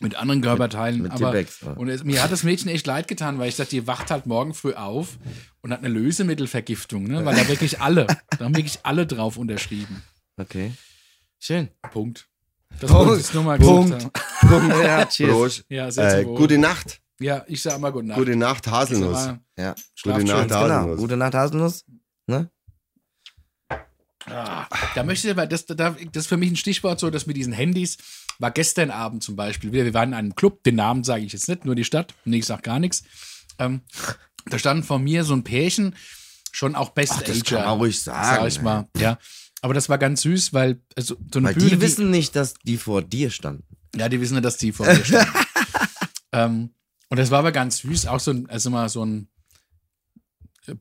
[0.00, 1.02] mit anderen Körperteilen.
[1.02, 1.62] Mit aber, Tippex.
[1.62, 4.26] und es, mir hat das Mädchen echt leid getan, weil ich dachte, die wacht halt
[4.26, 5.18] morgen früh auf
[5.60, 7.24] und hat eine Lösemittelvergiftung, ne?
[7.24, 8.06] weil da wirklich alle,
[8.38, 10.02] da haben wirklich alle drauf unterschrieben.
[10.36, 10.72] Okay.
[11.38, 11.68] Schön.
[11.92, 12.28] Punkt.
[12.80, 13.20] Das Punkt.
[13.20, 13.92] ich nur mal Punkt.
[13.92, 14.70] gesagt haben.
[14.82, 15.64] ja, cheers.
[15.68, 17.00] Ja, sehr Äh, gute Nacht.
[17.20, 18.18] Ja, ich sag mal gute Nacht.
[18.18, 19.28] Gute Nacht, Haselnuss.
[19.58, 20.24] Ja, Gute.
[20.24, 20.58] Nacht, genau.
[20.58, 20.98] Haselnuss.
[20.98, 21.84] Gute Nacht, Haselnuss.
[22.26, 22.50] Ne?
[24.26, 27.26] Ah, da möchte ich aber, das, da, das ist für mich ein Stichwort so, dass
[27.26, 27.98] mit diesen Handys
[28.38, 31.32] war gestern Abend zum Beispiel, wir, wir waren in einem Club, den Namen sage ich
[31.32, 33.02] jetzt nicht, nur die Stadt, nee, ich sag gar nichts.
[33.58, 33.82] Ähm,
[34.46, 35.96] da stand vor mir so ein Pärchen,
[36.52, 38.62] schon auch Best Ach, das Ager, kann man ruhig sagen, Sag ich ey.
[38.62, 39.18] mal, ja.
[39.60, 42.54] Aber das war ganz süß, weil also, so eine Weil Bühne, die wissen nicht, dass
[42.64, 43.64] die vor dir standen.
[43.94, 45.26] Ja, die wissen ja, dass die vor mir stehen.
[46.32, 46.74] ähm,
[47.08, 49.28] und das war aber ganz süß, auch so ein, also mal so ein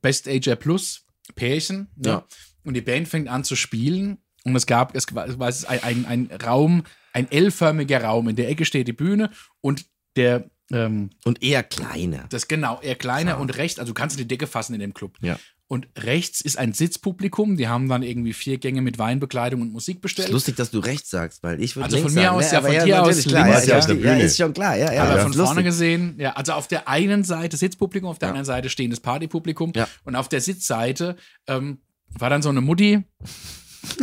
[0.01, 1.91] Best Ager Plus Pärchen.
[1.95, 2.09] Ne?
[2.09, 2.25] Ja.
[2.63, 6.29] Und die Band fängt an zu spielen und es gab, es war, es ein, ein,
[6.45, 6.83] Raum,
[7.13, 8.27] ein L-förmiger Raum.
[8.29, 9.29] In der Ecke steht die Bühne
[9.61, 9.85] und
[10.15, 12.25] der, ähm, Und eher kleiner.
[12.29, 15.17] das genau, eher kleiner und rechts, also du kannst die Decke fassen in dem Club.
[15.21, 15.37] Ja.
[15.67, 19.97] Und rechts ist ein Sitzpublikum, die haben dann irgendwie vier Gänge mit Weinbekleidung und Musik
[19.97, 20.29] Ist bestellt.
[20.29, 22.53] lustig, dass du rechts sagst, weil ich würde Also von mir sagen, aus, ne?
[22.57, 23.85] ja, von dir aus klar, links, ja, ja.
[23.85, 25.03] der ja, ist schon klar, ja, ja.
[25.03, 28.27] aber ja, von ist vorne gesehen, ja, also auf der einen Seite Sitzpublikum, auf der
[28.29, 29.87] anderen Seite stehendes Partypublikum Ja.
[30.03, 31.15] und auf der Sitzseite
[31.47, 31.79] ähm,
[32.17, 33.03] war dann so eine Mutti,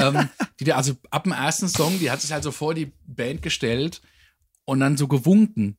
[0.00, 0.28] ähm,
[0.61, 3.42] die da, also ab dem ersten Song, die hat sich halt so vor die Band
[3.42, 4.00] gestellt
[4.64, 5.76] und dann so gewunken.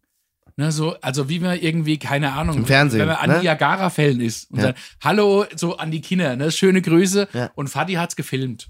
[0.58, 3.40] Ne, so, also wie man irgendwie, keine Ahnung, Im Fernsehen, wenn man an ne?
[3.40, 4.64] Niagara-Fällen ist und Ja.
[4.72, 7.30] dann, hallo, so an die Kinder, ne, schöne Grüße.
[7.34, 7.52] Ja.
[7.56, 8.70] Und Fadi hat's gefilmt.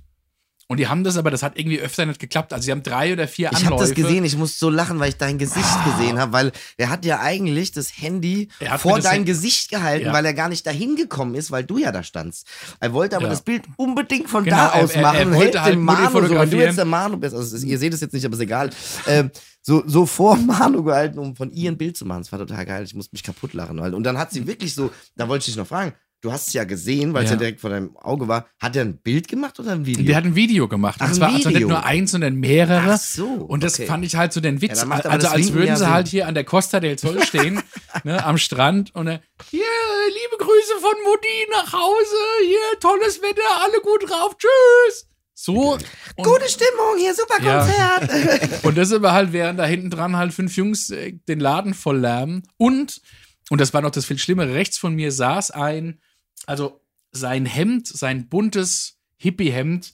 [0.71, 2.53] Und die haben das aber, das hat irgendwie öfter nicht geklappt.
[2.53, 3.73] Also sie haben drei oder vier Ich Anläufe.
[3.73, 6.89] habe das gesehen, ich muss so lachen, weil ich dein Gesicht gesehen habe, weil er
[6.91, 10.13] hat ja eigentlich das Handy Er vor dein Hand- Gesicht gehalten, Ja.
[10.13, 12.45] weil er gar nicht dahin gekommen ist, weil du ja da standst.
[12.79, 13.31] Er wollte aber Ja.
[13.31, 15.81] das Bild unbedingt von Genau, da er- aus er- machen, er hält wollte halt den
[15.81, 18.35] Manu so, wenn du jetzt der Manu bist, also ihr seht es jetzt nicht, aber
[18.35, 18.69] ist egal,
[19.07, 19.31] ähm,
[19.63, 22.21] so, so vor Manu gehalten, um von ihr ein Bild zu machen.
[22.21, 23.79] Das war total geil, ich musste mich kaputt lachen.
[23.79, 26.53] Und dann hat sie wirklich so, da wollte ich dich noch fragen, du hast es
[26.53, 27.35] ja gesehen, weil es ja.
[27.35, 27.39] Ja.
[27.39, 30.05] direkt vor deinem Auge war, hat er ein Bild gemacht oder ein Video?
[30.05, 30.97] Der hat ein Video gemacht.
[30.99, 32.93] Ach, und ein zwar also nicht nur eins, sondern mehrere.
[32.93, 33.85] Ach so, Und das okay.
[33.85, 34.81] fand ich halt so den Witz.
[34.81, 35.93] Ja, also als würden ja sie Sinn.
[35.93, 37.61] halt hier an der Costa del Sol stehen,
[38.03, 42.15] ne, am Strand und dann, hier, liebe Grüße von Mutti nach Hause,
[42.45, 45.09] hier, tolles Wetter, alle gut drauf, tschüss.
[45.41, 45.73] So.
[45.73, 45.85] Und,
[46.17, 47.65] Gute Stimmung hier, super Ja.
[47.65, 48.63] Konzert.
[48.65, 51.99] und das aber halt, während da hinten dran halt fünf Jungs äh, den Laden voll
[51.99, 52.43] lärmen.
[52.57, 53.01] Und,
[53.49, 56.01] und das war noch das viel Schlimmere, rechts von mir saß ein,
[56.49, 56.81] also
[57.11, 59.93] sein Hemd, sein buntes Hippie-Hemd,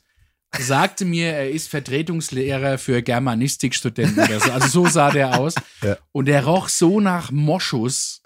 [0.57, 4.51] sagte mir, er ist Vertretungslehrer für Germanistikstudenten oder so.
[4.51, 5.55] Also so sah der aus.
[5.83, 5.97] Ja.
[6.13, 8.23] Und der roch so nach Moschus.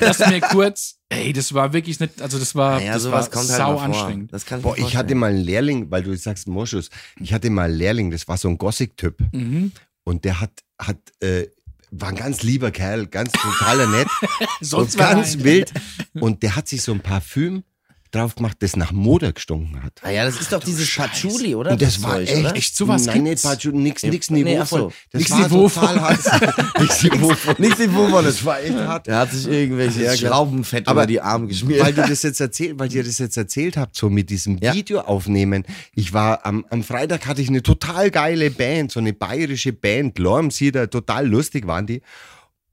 [0.00, 3.30] dass mir kurz, ey, das war wirklich nicht, also das war, Naja, das sowas war
[3.32, 3.82] kommt halt sau vor.
[3.82, 4.32] anstrengend.
[4.32, 7.48] Das kann Boah, mir ich hatte mal einen Lehrling, weil du sagst Moschus, ich hatte
[7.50, 9.16] mal einen Lehrling, das war so ein Gothic-Typ.
[9.32, 9.72] Mhm.
[10.04, 11.46] Und der hat, hat äh,
[11.90, 14.08] war ein ganz lieber Kerl, ganz totaler nett.
[14.60, 15.72] Sonst und ganz ein- wild.
[16.14, 17.64] Und der hat sich so ein Parfüm
[18.10, 20.00] drauf gemacht, das nach Moder gestunken hat.
[20.02, 20.94] Ah ja, das ist doch dieses.
[20.94, 21.72] Patchouli, oder?
[21.72, 22.56] Und das war Zeug, echt, oder?
[22.56, 23.42] Echt sowas Nein, nicht?
[23.42, 24.88] Patchouli, nix, nix Nee, niveauvoll.
[24.88, 24.92] ach so.
[25.12, 25.86] Das Nix war niveauvoll.
[25.88, 26.78] total hart.
[26.80, 27.54] nix niveauvoll.
[27.58, 28.34] Nichts Niveauvolles.
[28.36, 29.08] Das war echt hart.
[29.08, 30.52] Er hat sich irgendwelche Ja, Aber
[30.92, 31.80] über die Arme geschmiert.
[31.82, 34.74] Weil du das jetzt erzählt, weil ihr das jetzt erzählt habt, so mit diesem Ja.
[34.74, 35.64] Video aufnehmen.
[35.94, 40.18] Ich war am, am Freitag hatte ich eine total geile Band, so eine bayerische Band,
[40.18, 42.02] Lormsieder, total lustig waren die.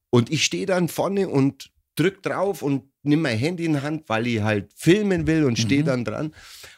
[0.09, 4.03] Und ich stehe dann vorne und drück drauf und nimm mein Handy in die Hand,
[4.07, 6.33] weil ich halt filmen will und stehe dann dran.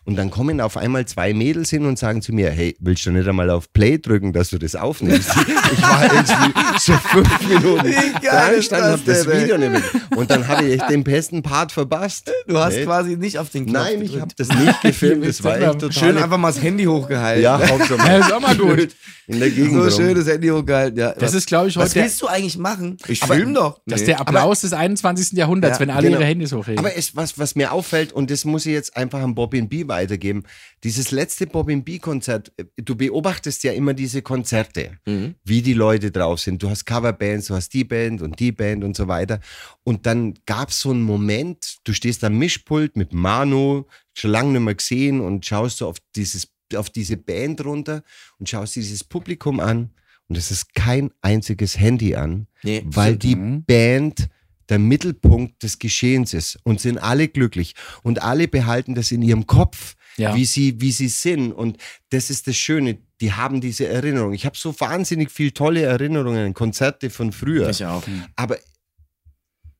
[0.07, 3.11] Und dann kommen auf einmal zwei Mädels hin und sagen zu mir, hey, willst du
[3.11, 5.29] nicht einmal auf Play drücken, dass du das aufnimmst?
[5.73, 9.27] ich war irgendwie so fünf Minuten da das hab das?
[9.27, 9.83] Video nicht mit.
[10.17, 12.31] Und dann habe ich den besten Part verpasst.
[12.47, 12.85] du hast Nee.
[12.85, 15.25] quasi nicht auf den Knopf Nein, ich habe das nicht gefilmt.
[15.27, 15.91] Das war echt total.
[15.91, 17.43] Schön einfach mal das Handy hochgehalten.
[17.43, 18.95] Ja, Hauptsache Ja, ist auch mal gut.
[19.27, 19.73] In der Gegend.
[19.73, 20.97] So schön das Handy hochgehalten.
[20.97, 21.11] Ja.
[21.13, 22.95] Das ist, glaube ich, Was heute der, willst du eigentlich machen?
[23.09, 23.81] Ich Aber- film doch.
[23.85, 25.33] das ist der Applaus des 21.
[25.37, 26.19] Jahrhunderts, Ja, wenn alle genau.
[26.21, 26.79] ihre Handys hochheben.
[26.79, 29.83] Aber es, was, was mir auffällt, und das muss ich jetzt einfach an Bobby B
[29.97, 30.43] weitergeben,
[30.83, 35.35] dieses letzte Bobby B-Konzert, äh, du beobachtest ja immer diese Konzerte, Mhm.
[35.43, 36.61] wie die Leute drauf sind.
[36.63, 39.39] Du hast Coverbands, du hast die Band und die Band und so weiter.
[39.83, 43.83] Und dann gab es so einen Moment, du stehst am Mischpult mit Manu,
[44.13, 48.03] schon lange nicht mehr gesehen und schaust so auf, dieses, auf diese Band runter
[48.39, 49.91] und schaust dieses Publikum an
[50.29, 53.63] und es ist kein einziges Handy an, Nee, weil die Mhm.
[53.65, 54.27] Band
[54.69, 59.45] der Mittelpunkt des Geschehens ist und sind alle glücklich und alle behalten das in ihrem
[59.47, 60.35] Kopf, Ja.
[60.35, 61.77] wie sie wie sie sind und
[62.09, 64.33] das ist das Schöne, die haben diese Erinnerung.
[64.33, 68.03] Ich habe so wahnsinnig viel tolle Erinnerungen, Konzerte von früher, Ich auch.
[68.35, 68.57] aber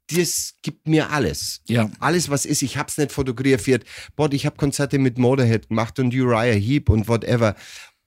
[0.10, 1.62] das gibt mir alles.
[1.68, 1.90] ja.
[2.00, 3.84] Alles, was ist, ich hab's nicht fotografiert.
[4.16, 7.56] Boah, ich habe Konzerte mit Motorhead gemacht und Uriah Heep und whatever.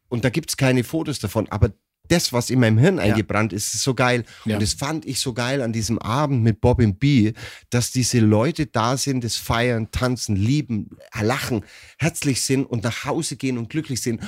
[0.08, 1.46] Und da gibt's keine Fotos davon.
[1.50, 1.72] Aber
[2.10, 4.24] das, was in meinem Hirn eingebrannt ist, ist so geil.
[4.44, 4.54] Ja.
[4.54, 7.32] Und das fand ich so geil an diesem Abend mit Bob B,
[7.70, 10.90] dass diese Leute da sind, das feiern, tanzen, lieben,
[11.20, 11.64] lachen,
[11.98, 14.20] herzlich sind und nach Hause gehen und glücklich sind.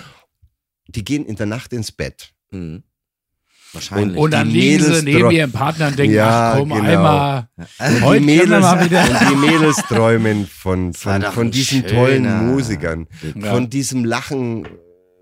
[0.88, 2.32] Die gehen in der Nacht ins Bett.
[2.50, 2.82] Mhm.
[3.72, 4.18] Wahrscheinlich.
[4.18, 6.82] Und dann die liegen Mädels sie neben ihrem Partner und denken, Ja, ach komm, genau.
[6.84, 7.48] einmal.
[7.78, 9.02] Und Heute die, Mädels, mal wieder.
[9.08, 13.54] und die Mädels träumen von, von, von diesen schöner- tollen Musikern, Ja.
[13.54, 14.68] von diesem Lachen,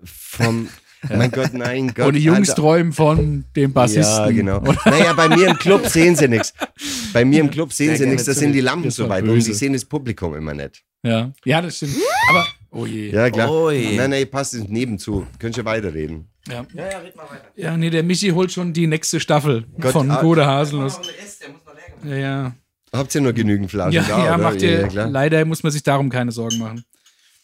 [0.03, 0.67] vom,
[1.09, 2.07] mein Gott, nein, Gott.
[2.07, 2.61] Und die Jungs Alter.
[2.61, 4.25] träumen von dem Bassisten.
[4.25, 4.61] Ja, genau.
[4.85, 6.53] Naja, bei mir im Club sehen sie nichts.
[7.13, 8.61] Bei mir im Club sehen Sehr sie nichts, da sind die.
[8.61, 9.47] Lampen so weit und böse.
[9.47, 10.83] sie sehen das Publikum immer nicht.
[11.03, 11.95] Ja, ja das stimmt.
[12.29, 13.09] Aber, oh je.
[13.11, 13.51] Ja, klar.
[13.51, 13.95] Ui.
[13.97, 15.25] Nein, nein, passt ins Nebenzu.
[15.39, 16.27] Könnt ihr weiterreden.
[16.47, 16.65] Ja.
[16.73, 17.45] Ja, ja, red mal weiter.
[17.55, 20.99] ja, nee, der Michi holt schon die nächste Staffel Gott, von ah, Gute Haselnuss.
[21.01, 22.05] der muss noch leer gemacht.
[22.05, 22.55] Ja, ja.
[22.93, 24.25] Habt ihr nur genügend Flaschen Ja, da?
[24.25, 24.43] ja, oder?
[24.43, 25.07] macht ihr, klar.
[25.09, 26.83] leider muss man sich darum keine Sorgen machen.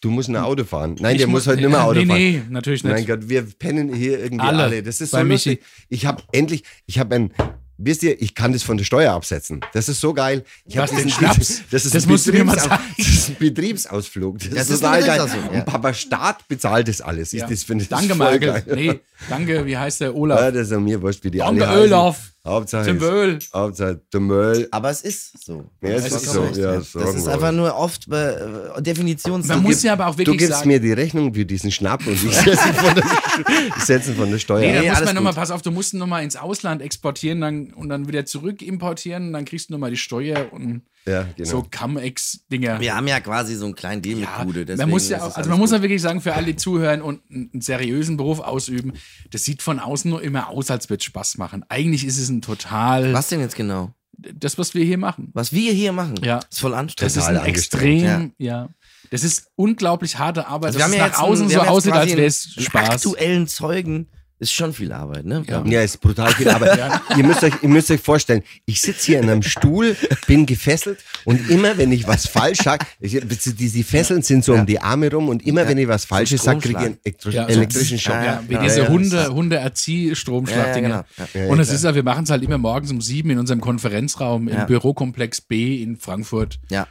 [0.00, 0.96] Du musst ein Auto fahren.
[1.00, 2.18] Nein, Ich der muss heute nicht ja, mehr Auto nee, fahren.
[2.18, 2.92] Nee, natürlich nicht.
[2.92, 4.62] Mein Gott, wir pennen hier irgendwie Alle.
[4.64, 4.82] alle.
[4.82, 5.60] Das ist so lustig.
[5.88, 7.32] Ich habe endlich, ich habe ein,
[7.78, 9.60] wisst ihr, ich kann das von der Steuer absetzen.
[9.72, 10.44] Das ist so geil.
[10.66, 11.62] Ich hab Was, den Schnaps?
[11.72, 12.80] Das ist, Das ein musst du mir mal sagen.
[12.96, 14.38] das ist ein Betriebsausflug.
[14.38, 15.18] Das, Das ist total geil.
[15.18, 15.58] Betriebsausflug, ja.
[15.60, 17.32] Und Papa Staat bezahlt das alles.
[17.32, 17.48] Ich, Ja.
[17.48, 18.62] das finde ich Danke, geil.
[18.72, 20.52] Nee, danke, wie heißt der Ja, Olaf?
[20.52, 21.82] das ist ja mir wurscht, wie die Danke, alle.
[21.82, 22.20] Olaf.
[22.46, 23.38] Hauptsache, Zum Wohl.
[23.52, 24.68] Hauptsache der Müll.
[24.70, 25.70] Aber es ist so.
[25.82, 29.58] Ja, es Du hast ist so, ja, Das ist einfach nur oft äh, Definitionssache.
[29.58, 32.06] Man muss ja aber auch Du wirklich gibst sagen, mir die Rechnung für diesen Schnapp
[32.06, 33.04] und ich setze ihn von der,
[33.84, 34.60] setze von der Steuer.
[34.60, 37.40] Nee, da Nee, muss man nochmal, pass auf, du musst ihn nochmal ins Ausland exportieren
[37.40, 41.26] dann, und dann wieder zurück importieren und dann kriegst du nochmal die Steuer und ja,
[41.36, 41.48] genau.
[41.48, 42.80] so Cum-Ex-Dinger.
[42.80, 44.58] Wir haben ja quasi so einen kleinen Deal Ja, mit Bude.
[44.60, 47.00] man deswegen muss ja auch, also man muss ja wirklich sagen, für alle, die zuhören
[47.02, 48.92] und einen, einen seriösen Beruf ausüben,
[49.30, 51.64] das sieht von außen nur immer aus, als würde es Spaß machen.
[51.68, 53.92] Eigentlich ist es ein total, Was denn jetzt genau?
[54.16, 55.30] das, was wir hier machen.
[55.32, 56.40] Was wir hier machen, Ja.
[56.50, 57.16] ist voll Das anstrengend.
[57.16, 58.68] ist Total ein extrem, ja.
[59.10, 61.70] Das ist unglaublich harte Arbeit, Also dass es ja nach außen einen- so haben jetzt
[61.70, 62.88] aussieht, als wäre es Spaß.
[62.90, 64.08] aktuellen Zeugen
[64.40, 65.42] ist schon viel Arbeit, ne?
[65.48, 65.64] Ja.
[65.66, 66.78] Ja, ist brutal viel Arbeit.
[67.16, 70.98] ihr, müsst euch, ihr müsst euch vorstellen, ich sitze hier in einem Stuhl, bin gefesselt
[71.24, 74.60] und immer, wenn ich was falsch sage, diese Fesseln sind so Ja.
[74.60, 77.30] um die Arme rum und immer, wenn ich was Falsches sage, kriege ich einen elektro
[77.30, 78.14] Ja, so- elektrischen Schock.
[78.14, 79.28] Ja, Ja, wie Ja, diese ja, Hunde, ja.
[79.28, 80.88] Hunde-Erzieh-Stromschlag-Dinger.
[80.88, 81.28] Ja, ja, genau.
[81.34, 81.40] Ja.
[81.46, 83.60] Ja, Und es ist ja, wir machen es halt immer morgens um sieben in unserem
[83.60, 84.64] Konferenzraum im Ja.
[84.64, 86.86] Bürokomplex B in Frankfurt Ja.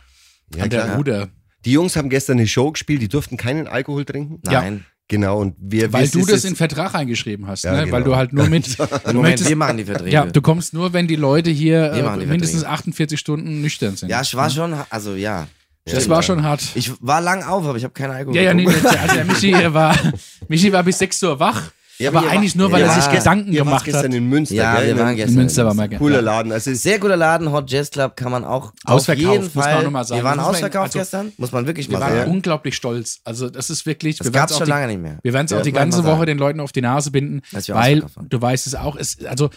[0.55, 0.97] Ja, an der klar.
[0.97, 1.29] Ruder.
[1.65, 4.39] Die Jungs haben gestern eine Show gespielt, die durften keinen Alkohol trinken.
[4.49, 4.61] Ja.
[4.61, 4.85] Nein.
[5.09, 7.79] Genau, und wir Weil du das in den Vertrag reingeschrieben hast, Ja, ne?
[7.85, 7.91] genau.
[7.93, 8.77] weil du halt nur mit.
[9.05, 10.11] Moment, möchtest- wir machen die Verträge.
[10.11, 12.73] ja, du kommst nur, wenn die Leute hier äh, die mindestens Verträge.
[12.79, 14.09] 48 Stunden nüchtern sind.
[14.09, 15.47] ja, ich war schon, also ja.
[15.85, 16.61] das war schon hart.
[16.75, 19.23] Ich war lang auf, aber ich habe keine Alkohol Ja, ja, nee, nee, also der
[19.25, 19.95] Michi war,
[20.49, 22.93] Michi war bis 6 Uhr wach, Ja, aber eigentlich war- nur, weil Ja.
[22.95, 24.13] er sich Gedanken gemacht gestern hat.
[24.13, 24.87] in Münster, Ja, gell?
[24.87, 26.51] wir waren In- gestern In Münster war mal Cooler Laden.
[26.51, 29.43] Also es ist Sehr guter Laden, Hot Jazz Club kann man auch Ausverkauft, auf jeden
[29.45, 29.75] muss man Fall.
[29.77, 30.19] auch noch mal sagen.
[30.19, 32.31] Wir waren muss man- ausverkauft also, gestern, muss man wirklich Wir mal waren sagen.
[32.31, 33.19] unglaublich stolz.
[33.23, 35.17] Also das ist wirklich, Das wir gab auch schon die- lange nicht mehr.
[35.23, 37.11] Wir werden es auch Ja, die muss man ganze Woche den Leuten auf die Nase
[37.11, 38.29] binden, wir weil waren.
[38.29, 39.49] du weißt es auch, es, also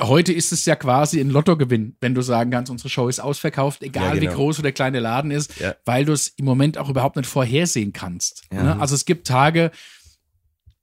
[0.00, 3.82] heute ist es ja quasi ein Lottogewinn, wenn du sagen kannst, unsere Show ist ausverkauft,
[3.82, 4.34] egal Ja, wie genau.
[4.34, 5.74] groß oder der kleine Laden ist, Ja.
[5.86, 8.42] weil du es im Moment auch überhaupt nicht vorhersehen kannst.
[8.52, 8.62] Ja.
[8.62, 8.80] Ne?
[8.80, 9.72] Also es gibt Tage,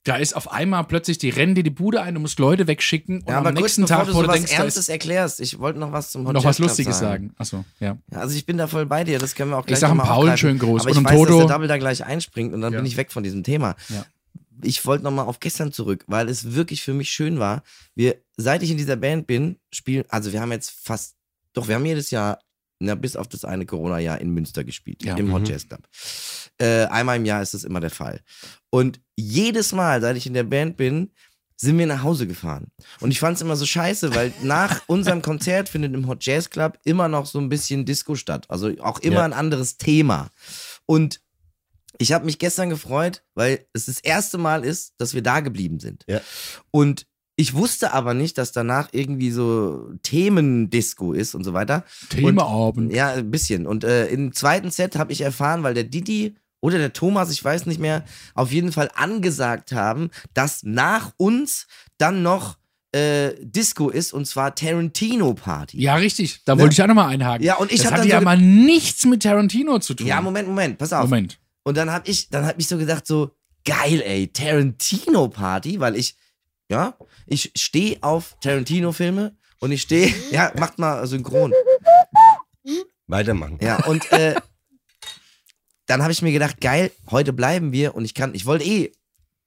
[0.05, 3.21] da ist auf einmal plötzlich die rennen dir die Bude ein, du musst Leute wegschicken
[3.21, 5.41] und Ja, aber am kurz nächsten bevor Tag, du so du was denkst, Ernstes erklärst,
[5.41, 7.33] ich wollte noch was zum Hot noch was Lustiges sagen.
[7.37, 7.97] Achso, ja.
[8.11, 9.97] Ja, Also ich bin da voll bei dir, das können wir auch gleich sag dem
[9.97, 11.37] noch mal Paul schönen Gruß Aber und ich dem weiß, Toto.
[11.39, 12.79] dass der Double da gleich einspringt und dann Ja.
[12.79, 13.75] bin ich weg von diesem Thema.
[13.89, 14.05] Ja.
[14.61, 17.63] Ich wollte noch mal auf gestern zurück, weil es wirklich für mich schön war.
[17.93, 21.15] Wir, seit ich in dieser Band bin, spielen, also wir haben jetzt fast,
[21.53, 22.39] doch wir haben jedes Jahr,
[22.79, 25.15] na, bis auf das eine Corona-Jahr in Münster gespielt, Ja.
[25.17, 25.45] im Hot Mhm.
[25.47, 25.81] Jazz Club.
[26.57, 28.21] Äh, einmal im Jahr ist das immer der Fall.
[28.69, 31.11] Und jedes Mal, seit ich in der Band bin,
[31.57, 32.67] sind wir nach Hause gefahren.
[32.99, 36.49] Und ich fand es immer so scheiße, weil nach unserem Konzert findet im Hot Jazz
[36.49, 38.45] Club immer noch so ein bisschen Disco statt.
[38.49, 39.23] Also auch immer Ja.
[39.25, 40.29] ein anderes Thema.
[40.85, 41.21] Und
[41.97, 45.79] ich habe mich gestern gefreut, weil es das erste Mal ist, dass wir da geblieben
[45.79, 46.03] sind.
[46.07, 46.19] Ja.
[46.71, 47.07] Und
[47.37, 51.83] ich wusste aber nicht, dass danach irgendwie so Themendisco ist und so weiter.
[52.09, 52.93] Themaabend.
[52.93, 53.67] Ja, ein bisschen.
[53.67, 57.43] Und äh, im zweiten Set habe ich erfahren, weil der Didi oder der Thomas, ich
[57.43, 61.67] weiß nicht mehr, auf jeden Fall angesagt haben, dass nach uns
[61.97, 62.57] dann noch
[62.93, 65.79] äh, Disco ist und zwar Tarantino Party.
[65.81, 66.41] Ja, richtig.
[66.45, 67.45] Da wollte ich auch nochmal einhaken.
[67.45, 70.07] Ja, und ich das hab hat ja so- mal nichts mit Tarantino zu tun.
[70.07, 71.03] Ja, Moment, Moment, pass auf.
[71.03, 71.37] Moment.
[71.63, 73.31] Und dann hab ich, dann hab ich so gedacht, so,
[73.65, 76.15] geil, ey, Tarantino-Party, weil ich,
[76.69, 76.95] ja,
[77.25, 81.53] ich stehe auf Tarantino-Filme und ich stehe, ja, macht mal synchron.
[83.07, 83.59] weitermachen.
[83.61, 84.35] Ja, und äh,
[85.85, 88.91] dann habe ich mir gedacht, geil, heute bleiben wir und ich kann, ich wollte eh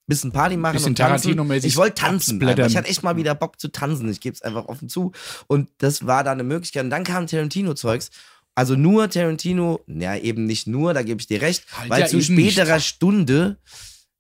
[0.09, 1.33] bisschen Party machen Bisschen und tanzen.
[1.33, 2.41] Tarantino-mäßig Ich wollte tanzen.
[2.41, 4.09] Ich hatte echt mal wieder Bock zu tanzen.
[4.09, 5.13] Ich gebe es einfach offen zu.
[5.47, 6.85] Und das war da eine Möglichkeit.
[6.85, 8.11] Und dann kam Tarantino-Zeugs.
[8.55, 12.07] Also nur Tarantino, ja eben nicht nur, da gebe ich dir recht, Halt weil ja
[12.09, 12.87] zu späterer nicht.
[12.87, 13.59] Stunde,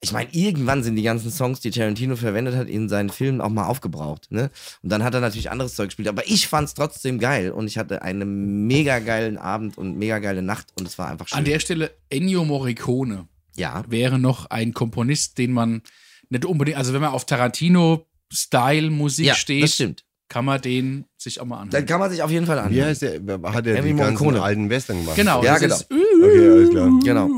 [0.01, 3.49] ich meine, irgendwann sind die ganzen Songs, die Tarantino verwendet hat, in seinen Filmen auch
[3.49, 4.30] mal aufgebraucht.
[4.30, 4.51] Ne?
[4.82, 6.07] Und dann hat er natürlich anderes Zeug gespielt.
[6.09, 10.20] Aber ich fand es trotzdem geil und ich hatte einen mega geilen Abend und mega
[10.20, 11.38] geile Nacht und es war einfach schön.
[11.38, 13.26] An der Stelle Ennio Morricone
[13.57, 13.82] ja.
[13.88, 15.82] wäre noch ein Komponist, den man
[16.28, 20.05] nicht unbedingt, also wenn man auf Tarantino-Style-Musik ja, das steht, stimmt.
[20.28, 21.70] kann man den sich auch mal anhören.
[21.70, 22.88] Dann kann man sich auf jeden Fall Wie anhören.
[22.88, 23.20] heißt der?
[23.53, 25.16] Hat er die ganzen alten Western gemacht?
[25.16, 25.74] Genau, Ja, das genau.
[25.76, 25.86] ist
[26.22, 26.90] Okay, alles klar.
[27.03, 27.28] Genau.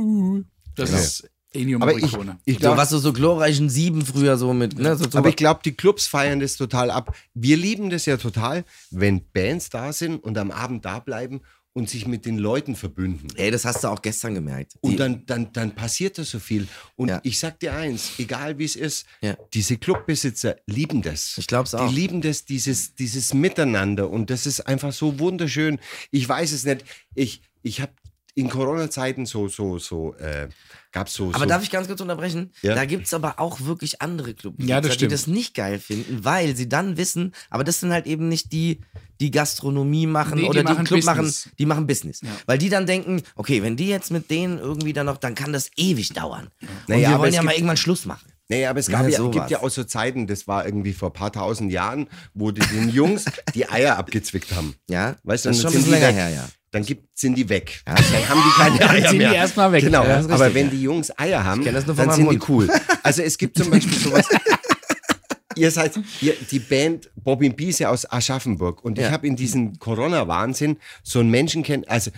[0.76, 1.00] das Genau.
[1.00, 4.78] ist Ennio Aber ich, ich So, glaube, was so, so glorreichen Sieben früher so mit,
[4.78, 7.16] ne, so, so aber ich glaube, die Clubs feiern das total ab.
[7.34, 11.40] Wir lieben das ja total, wenn Bands da sind und am Abend da bleiben
[11.72, 13.28] und sich mit den Leuten verbünden.
[13.36, 14.72] Ey, das hast du auch gestern gemerkt.
[14.74, 16.66] Die- Und dann, dann, dann passiert da so viel.
[16.96, 17.20] Und Ja.
[17.22, 19.36] ich sag dir eins, egal wie es ist, Ja.
[19.54, 21.36] diese Clubbesitzer lieben das.
[21.38, 21.88] Ich glaub's auch.
[21.88, 24.10] Die lieben das, dieses, dieses Miteinander.
[24.10, 25.78] Und das ist einfach so wunderschön.
[26.10, 26.84] Ich weiß es nicht.
[27.14, 27.92] Ich, ich habe
[28.34, 30.48] in Corona-Zeiten so, so, so, äh,
[30.92, 31.28] gab's so.
[31.30, 32.52] Aber so darf ich ganz kurz unterbrechen?
[32.62, 32.74] Ja.
[32.74, 36.56] Da gibt es aber auch wirklich andere Clubs, Ja, die das nicht geil finden, weil
[36.56, 38.80] sie dann wissen, aber das sind halt eben nicht die,
[39.20, 41.50] die Gastronomie machen Nee, die oder die, machen Club machen, Business.
[41.58, 42.20] die machen Business.
[42.46, 45.52] Weil die dann denken, okay, wenn die jetzt mit denen irgendwie dann noch, dann kann
[45.52, 46.48] das ewig dauern.
[46.60, 48.30] Und Naja, wir aber wollen ja mal irgendwann Schluss machen.
[48.48, 49.32] Nee, aber es Ja, gab ja, sowas.
[49.32, 52.60] gibt ja auch so Zeiten, das war irgendwie vor ein paar tausend Jahren, wo die
[52.66, 53.24] den Jungs
[53.54, 54.74] die Eier abgezwickt haben.
[54.88, 56.48] Ja, Weißt du, das ist schon ein bisschen die länger her, ja.
[56.72, 57.82] Dann gibt, sind die weg.
[57.84, 59.34] Dann haben die keine Eier sind die mehr.
[59.34, 59.82] erstmal weg.
[59.84, 60.70] Genau, Ja, aber wenn ja.
[60.72, 62.68] die Jungs Eier haben, dann sind die cool.
[63.02, 64.26] Also es gibt zum Beispiel sowas.
[65.56, 69.10] ihr seid, ihr, die Band Bobby B ist ja aus Aschaffenburg und ich Ja.
[69.10, 72.10] habe in diesem Corona-Wahnsinn so einen Menschen kennen, also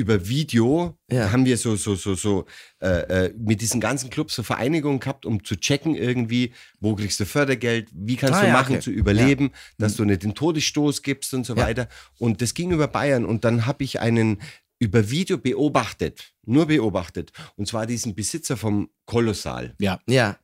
[0.00, 1.30] über Video Ja.
[1.32, 2.46] haben wir so, so, so, so
[2.80, 7.20] äh, äh, mit diesen ganzen Clubs so Vereinigungen gehabt, um zu checken irgendwie, wo kriegst
[7.20, 8.82] du Fördergeld, wie kannst Ah, du ja, machen okay.
[8.84, 11.62] zu überleben, dass du nicht den Todesstoß gibst und so Ja.
[11.66, 11.88] weiter.
[12.18, 14.40] Und das ging über Bayern und dann habe ich einen
[14.78, 19.74] über Video beobachtet, nur beobachtet, und zwar diesen Besitzer vom Kolossal.
[19.78, 20.00] Ja.
[20.08, 20.38] Ja,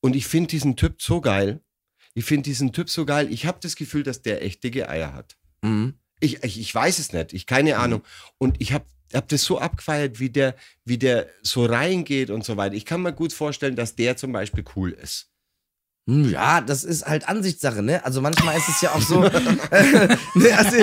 [0.00, 1.60] Und ich finde diesen Typ so geil.
[2.14, 3.28] Ich finde diesen Typ so geil.
[3.30, 5.36] Ich habe das Gefühl, dass der echt dicke Eier hat.
[5.62, 5.94] mhm.
[6.20, 8.02] Ich, ich, ich weiß es nicht, ich keine Ahnung.
[8.38, 10.54] Und ich habe hab das so abgefeiert, wie der,
[10.84, 12.74] wie der so reingeht und so weiter.
[12.76, 15.30] Ich kann mir gut vorstellen, dass der zum Beispiel cool ist.
[16.06, 18.04] Hm, Ja, das ist halt Ansichtssache, ne?
[18.04, 19.20] Also manchmal ist es ja auch so.
[20.34, 20.76] ne, also,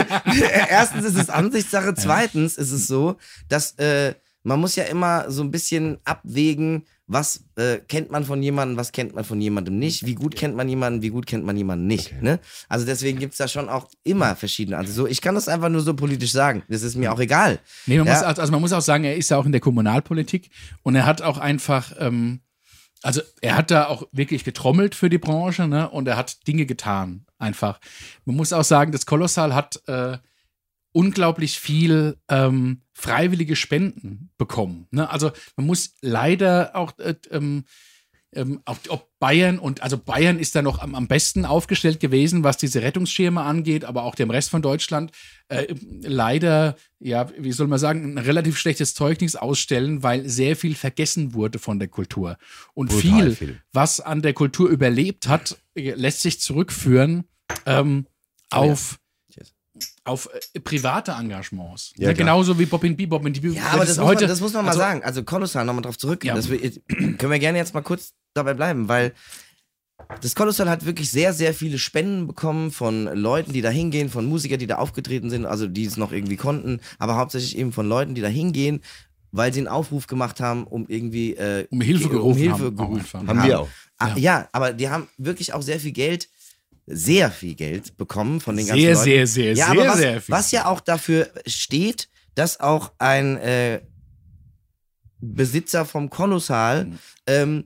[0.70, 3.18] erstens ist es Ansichtssache, zweitens ist es so,
[3.48, 4.14] dass äh,
[4.44, 8.92] man muss ja immer so ein bisschen abwägen, was äh, kennt man von jemandem, was
[8.92, 11.88] kennt man von jemandem nicht, wie gut kennt man jemanden, wie gut kennt man jemanden
[11.88, 12.22] nicht.
[12.22, 12.40] Ne?
[12.68, 14.78] Also deswegen gibt es da schon auch immer verschiedene.
[14.78, 16.64] Also so, ich kann das einfach nur so politisch sagen.
[16.68, 17.60] Das ist mir auch egal.
[17.86, 18.14] Nee, man Ja.
[18.14, 20.50] muss, also also man muss auch sagen, er ist ja auch in der Kommunalpolitik
[20.84, 22.42] und er hat auch einfach, ähm,
[23.04, 25.90] also er hat da auch wirklich getrommelt für die Branche ne?
[25.90, 27.80] und er hat Dinge getan, einfach.
[28.26, 30.18] Man muss auch sagen, das Kolossal hat äh,
[30.92, 34.88] unglaublich viel ähm, freiwillige Spenden bekommen.
[34.90, 35.10] Ne?
[35.10, 37.66] Also man muss leider auch äh, ähm,
[38.34, 42.44] ähm, auch, ob Bayern und also Bayern ist da noch am, am besten aufgestellt gewesen,
[42.44, 45.12] was diese Rettungsschirme angeht, aber auch dem Rest von Deutschland
[45.48, 50.76] äh, leider, ja, wie soll man sagen, ein relativ schlechtes Zeugnis ausstellen, weil sehr viel
[50.76, 52.38] vergessen wurde von der Kultur.
[52.74, 53.62] Und viel, viel.
[53.72, 57.26] was an der Kultur überlebt hat, lässt sich zurückführen
[57.66, 58.08] ähm,
[58.54, 58.76] Oh ja.
[60.04, 61.94] Auf, äh, private Engagements.
[61.96, 62.26] Ja, ne, klar.
[62.26, 63.06] genauso wie Bobbin B.
[63.06, 63.50] Bobbin B.
[63.50, 65.04] Ja, aber das, muss man, das muss man mal also, sagen.
[65.04, 66.24] Also Kolossal, nochmal drauf zurück.
[66.24, 66.36] Ja.
[66.36, 69.14] Das wir, können wir gerne jetzt mal kurz dabei bleiben, weil
[70.22, 74.26] das Kolossal hat wirklich sehr, sehr viele Spenden bekommen von Leuten, die da hingehen, von
[74.26, 77.88] Musikern, die da aufgetreten sind, also die es noch irgendwie konnten, aber hauptsächlich eben von
[77.88, 78.82] Leuten, die da hingehen,
[79.32, 82.76] weil sie einen Aufruf gemacht haben, um irgendwie äh, Um Hilfe gerufen um Hilfe haben,
[82.76, 83.36] gerufen einfach.
[83.36, 83.70] Haben wir auch.
[83.98, 84.48] Ah, ja.
[84.52, 86.30] aber die haben wirklich auch sehr viel Geld,
[86.88, 89.04] sehr viel Geld bekommen von den ganzen Sehr, Leuten.
[89.04, 90.34] sehr, sehr, ja, sehr, was, sehr viel.
[90.36, 93.82] was ja auch dafür steht, dass auch ein äh,
[95.20, 96.92] Besitzer vom Kolossal
[97.26, 97.66] ähm,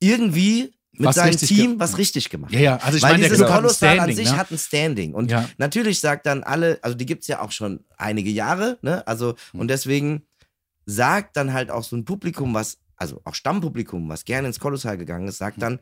[0.00, 2.64] irgendwie mit Was seinem Team was richtig gemacht Ja, hat.
[2.64, 4.36] ja, also ich Weil meine, der dieses ein Kolossal an Standing, sich ne?
[4.36, 5.14] hat ein Standing.
[5.14, 5.48] Und Ja.
[5.56, 9.06] natürlich sagt dann alle, also die gibt es ja auch schon einige Jahre, ne?
[9.06, 9.60] Also, Hm.
[9.60, 10.26] und deswegen
[10.86, 14.98] sagt dann halt auch so ein Publikum, was, also auch Stammpublikum, was gerne ins Kolossal
[14.98, 15.78] gegangen ist, sagt dann,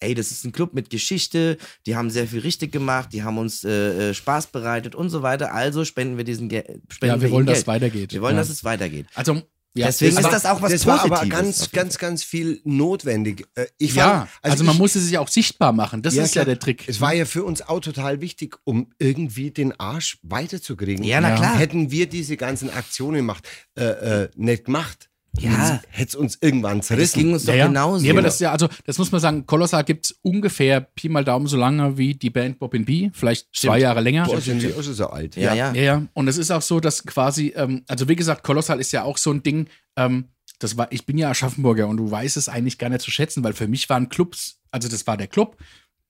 [0.00, 3.38] ey, das ist ein Club mit Geschichte, die haben sehr viel richtig gemacht, die haben
[3.38, 7.20] uns äh, äh, Spaß bereitet und so weiter, also spenden wir diesen Ge spenden Ja,
[7.22, 7.62] wir wollen, ihnen dass Geld.
[7.62, 8.12] es weitergeht.
[8.12, 8.40] Wir wollen, ja.
[8.40, 9.06] dass es weitergeht.
[9.14, 9.42] Also,
[9.72, 11.18] ja, Deswegen aber- ist das auch was das war Positives.
[11.20, 13.46] aber auf ganz, ganz, ganz viel notwendig.
[13.54, 16.02] Äh, Ich Ja, fand- also, man ich- muss es sich auch sichtbar machen.
[16.02, 16.44] Das ist ja klar.
[16.46, 16.88] der Trick.
[16.88, 21.04] Es war ja für uns auch total wichtig, um irgendwie den Arsch weiterzukriegen.
[21.04, 21.36] Ja, na Ja.
[21.36, 21.58] klar.
[21.58, 23.46] Hätten wir diese ganzen Aktionen gemacht,
[23.76, 23.84] äh,
[24.24, 25.80] äh, nicht gemacht, Ja.
[25.90, 27.18] hätte es uns irgendwann Das zerrissen.
[27.20, 27.66] ging uns doch ja, ja.
[27.68, 28.02] genauso.
[28.04, 31.08] Nee, aber das ist ja, also, das muss man sagen, Kolossal gibt es ungefähr Pi
[31.08, 34.24] mal Daumen so lange wie die Band Bobbin B, vielleicht zwei Jahre länger.
[34.26, 35.36] Boah, sind die auch schon so alt.
[35.36, 35.72] ja, ja.
[35.72, 36.06] Ja, ja.
[36.14, 39.18] Und es ist auch so, dass quasi, ähm, also wie gesagt, Kolossal ist ja auch
[39.18, 40.24] so ein Ding, ähm,
[40.58, 43.42] das war, ich bin ja Aschaffenburger und du weißt es eigentlich gar nicht zu schätzen,
[43.44, 45.56] weil für mich waren Clubs, also das war der Club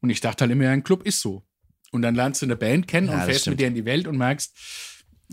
[0.01, 1.43] und ich dachte halt immer, ja, ein Club ist so.
[1.93, 3.53] Und dann lernst du eine Band kennen Ja, und das fährst stimmt.
[3.55, 4.53] mit der in die Welt und merkst,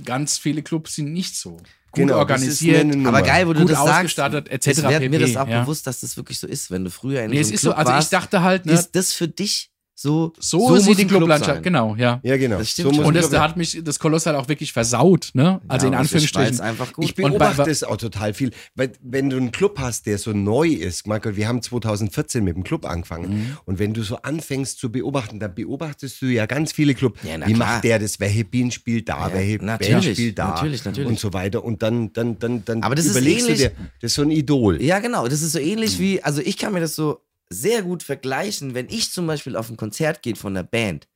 [0.03, 1.51] ganz viele Clubs sind nicht so.
[1.51, 2.95] Gut Genau, ist organisiert.
[3.05, 3.93] Aber geil, wo du gut das sagst.
[3.93, 4.67] ausgestattet, etc.
[4.67, 5.61] Es wird mir das auch ja.
[5.61, 7.61] bewusst, dass das wirklich so ist, wenn du früher in Nee, so es einem ist
[7.61, 10.85] so, Club also ich warst, dachte halt, ne, ist das für dich so, So, muss
[10.85, 11.63] sieht die Club Clublandschaft, sein.
[11.63, 12.19] genau, ja.
[12.21, 12.59] Ja, genau.
[12.59, 15.59] Das ein Und das Club hat mich das Kolossal auch wirklich versaut, ne?
[15.67, 16.59] Also Ja, in es ist Anführungsstrichen.
[16.61, 17.05] einfach gut.
[17.05, 18.51] Ich Und beobachte das auch total viel.
[18.75, 22.55] Weil, wenn du einen Club hast, der so neu ist, Michael, wir haben 2014 mit
[22.55, 23.29] dem Club angefangen.
[23.29, 23.57] Mhm.
[23.65, 27.19] Und wenn du so anfängst zu beobachten, dann beobachtest du ja ganz viele Clubs.
[27.23, 27.67] Ja, na Wie klar.
[27.75, 28.19] macht der das?
[28.19, 29.29] Welche Bienen spielt da?
[29.29, 30.49] Ja, welche Band natürlich, spielt da?
[30.49, 31.09] natürlich, natürlich.
[31.09, 31.63] Und so weiter.
[31.63, 34.21] Und dann, dann, dann, dann Aber das ist überlegst ähnlich- du dir, das ist so
[34.21, 34.79] ein Idol.
[34.79, 35.27] Ja, genau.
[35.27, 38.89] Das ist so ähnlich wie, also ich kann mir das so sehr gut vergleichen, wenn
[38.89, 41.07] ich zum Beispiel auf ein Konzert gehe von einer Band.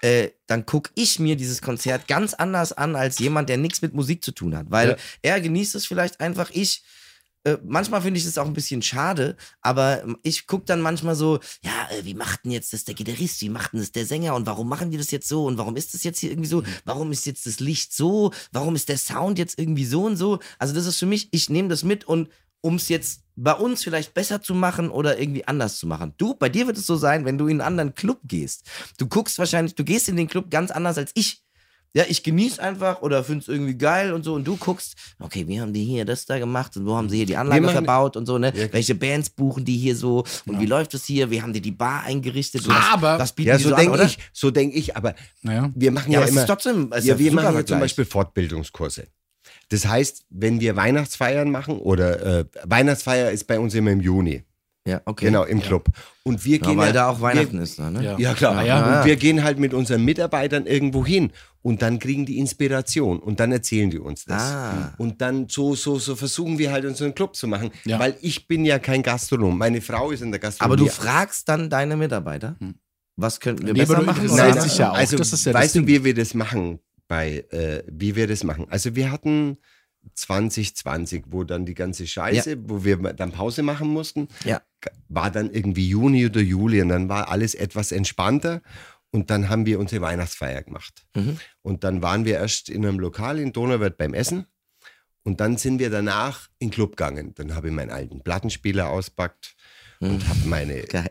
[0.00, 3.94] Äh, dann gucke ich mir dieses Konzert ganz anders an als jemand, der nichts mit
[3.94, 4.70] Musik zu tun hat.
[4.70, 4.96] Weil Ja.
[5.22, 6.82] er genießt es vielleicht einfach, ich.
[7.44, 11.38] Äh, manchmal finde ich es auch ein bisschen schade, aber ich gucke dann manchmal so,
[11.62, 14.34] ja, äh, wie macht denn jetzt das der Gitarrist, wie macht denn das der Sänger
[14.34, 16.64] und warum machen die das jetzt so und warum ist das jetzt hier irgendwie so,
[16.84, 20.40] warum ist jetzt das Licht so, warum ist der Sound jetzt irgendwie so und so.
[20.58, 22.28] Also das ist für mich, ich nehme das mit und
[22.60, 26.12] um es jetzt bei uns vielleicht besser zu machen oder irgendwie anders zu machen.
[26.18, 28.64] Du, bei dir wird es so sein, wenn du in einen anderen Club gehst.
[28.98, 31.42] Du guckst wahrscheinlich, du gehst in den Club ganz anders als ich.
[31.94, 35.48] Ja, ich genieße einfach oder finde es irgendwie geil und so und du guckst, okay,
[35.48, 37.72] wie haben die hier das da gemacht und wo haben sie hier die Anlage machen-
[37.72, 38.52] verbaut und so, ne?
[38.54, 38.70] Ja.
[38.72, 41.30] Welche Bands buchen die hier so und wie läuft es hier?
[41.30, 42.66] Wie haben die die Bar eingerichtet?
[42.66, 45.14] Und Aber- was, was bieten Ja, die so so denke ich, so denke ich, aber
[45.42, 45.70] Naja.
[45.74, 46.40] wir machen Ja, ja, aber es immer.
[46.42, 47.80] ist trotzdem, es ja, wir machen ja zum.
[47.80, 49.06] Beispiel Fortbildungskurse.
[49.70, 54.44] Das heißt, wenn wir Weihnachtsfeiern machen oder äh, Weihnachtsfeier ist bei uns immer im Juni,
[54.86, 55.26] Ja, okay.
[55.26, 55.88] genau im Club.
[56.22, 58.02] Und wir Ja, gehen weil ja, da auch wir, Weihnachten ist, da, ne?
[58.02, 58.18] Ja.
[58.18, 58.64] Ja, klar.
[58.64, 59.00] Ja, ja.
[59.00, 63.40] Und wir gehen halt mit unseren Mitarbeitern irgendwo hin und dann kriegen die Inspiration und
[63.40, 64.40] dann erzählen die uns das.
[64.42, 64.94] Ah.
[64.96, 67.70] Und dann so, so, so versuchen wir halt unseren Club zu machen.
[67.84, 67.98] Ja.
[67.98, 69.58] Weil ich bin ja kein Gastronom.
[69.58, 70.84] Meine Frau ist in der Aber Gastronomie.
[70.84, 72.56] du fragst dann deine Mitarbeiter,
[73.16, 74.22] was könnten wir Nee, aber besser du- machen?
[74.28, 74.64] das setzt was?
[74.64, 74.96] sich ja auch.
[74.96, 75.88] Also, Das ist ja das weißt du, Ding.
[75.88, 76.78] wie wir das machen?
[77.08, 78.66] Bei, äh, wie wir das machen?
[78.70, 79.58] Also, wir hatten
[80.14, 84.62] 2020, wo dann die ganze Scheiße, wo wir dann Pause machen mussten, Ja.
[85.08, 88.62] war dann irgendwie Juni oder Juli und dann war alles etwas entspannter
[89.10, 91.06] und dann haben wir unsere Weihnachtsfeier gemacht.
[91.16, 91.38] Mhm.
[91.62, 94.46] Und dann waren wir erst in einem Lokal in Donauwörth beim Essen
[95.24, 97.34] und dann sind wir danach in den Club gegangen.
[97.34, 99.56] Dann habe ich meinen alten Plattenspieler auspackt
[100.00, 101.10] und habe meine Geil.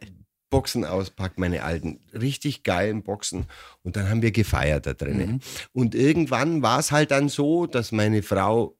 [0.49, 3.45] Boxen auspackt, meine alten richtig geilen Boxen.
[3.83, 5.31] Und dann haben wir gefeiert da drinnen.
[5.31, 5.39] Mhm.
[5.73, 8.77] Und irgendwann war es halt dann so, dass meine Frau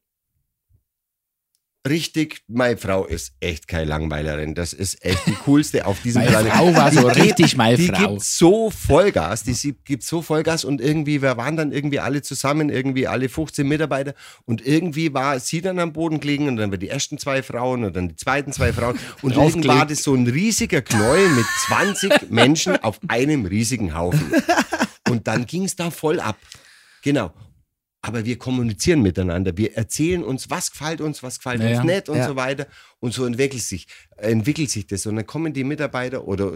[1.90, 4.56] richtig, meine Frau ist echt keine Langweilerin.
[4.56, 6.56] Das ist echt die coolste auf diesem Meine Planeten.
[6.58, 8.10] Frau war so Die gibt- richtig meine Die Frau.
[8.12, 12.22] gibt so Vollgas, die sie- gibt so Vollgas und irgendwie, wir waren dann irgendwie alle
[12.22, 14.14] zusammen, irgendwie alle 15 Mitarbeiter
[14.46, 17.84] und irgendwie war sie dann am Boden gelegen und dann waren die ersten zwei Frauen
[17.84, 19.68] und dann die zweiten zwei Frauen und irgendwie Draufgelegt.
[19.68, 24.32] war das so ein riesiger Knäuel mit 20 Menschen auf einem riesigen Haufen.
[25.10, 26.38] Und dann ging es da voll ab.
[27.04, 27.32] Genau.
[28.08, 29.58] Aber wir kommunizieren miteinander.
[29.58, 32.28] Wir erzählen uns, was gefällt uns, was gefällt Ja, uns nicht und Ja.
[32.28, 32.66] so weiter.
[33.00, 33.86] Und so entwickelt sich,
[34.16, 35.06] entwickelt sich das.
[35.06, 36.54] Und dann kommen die Mitarbeiter oder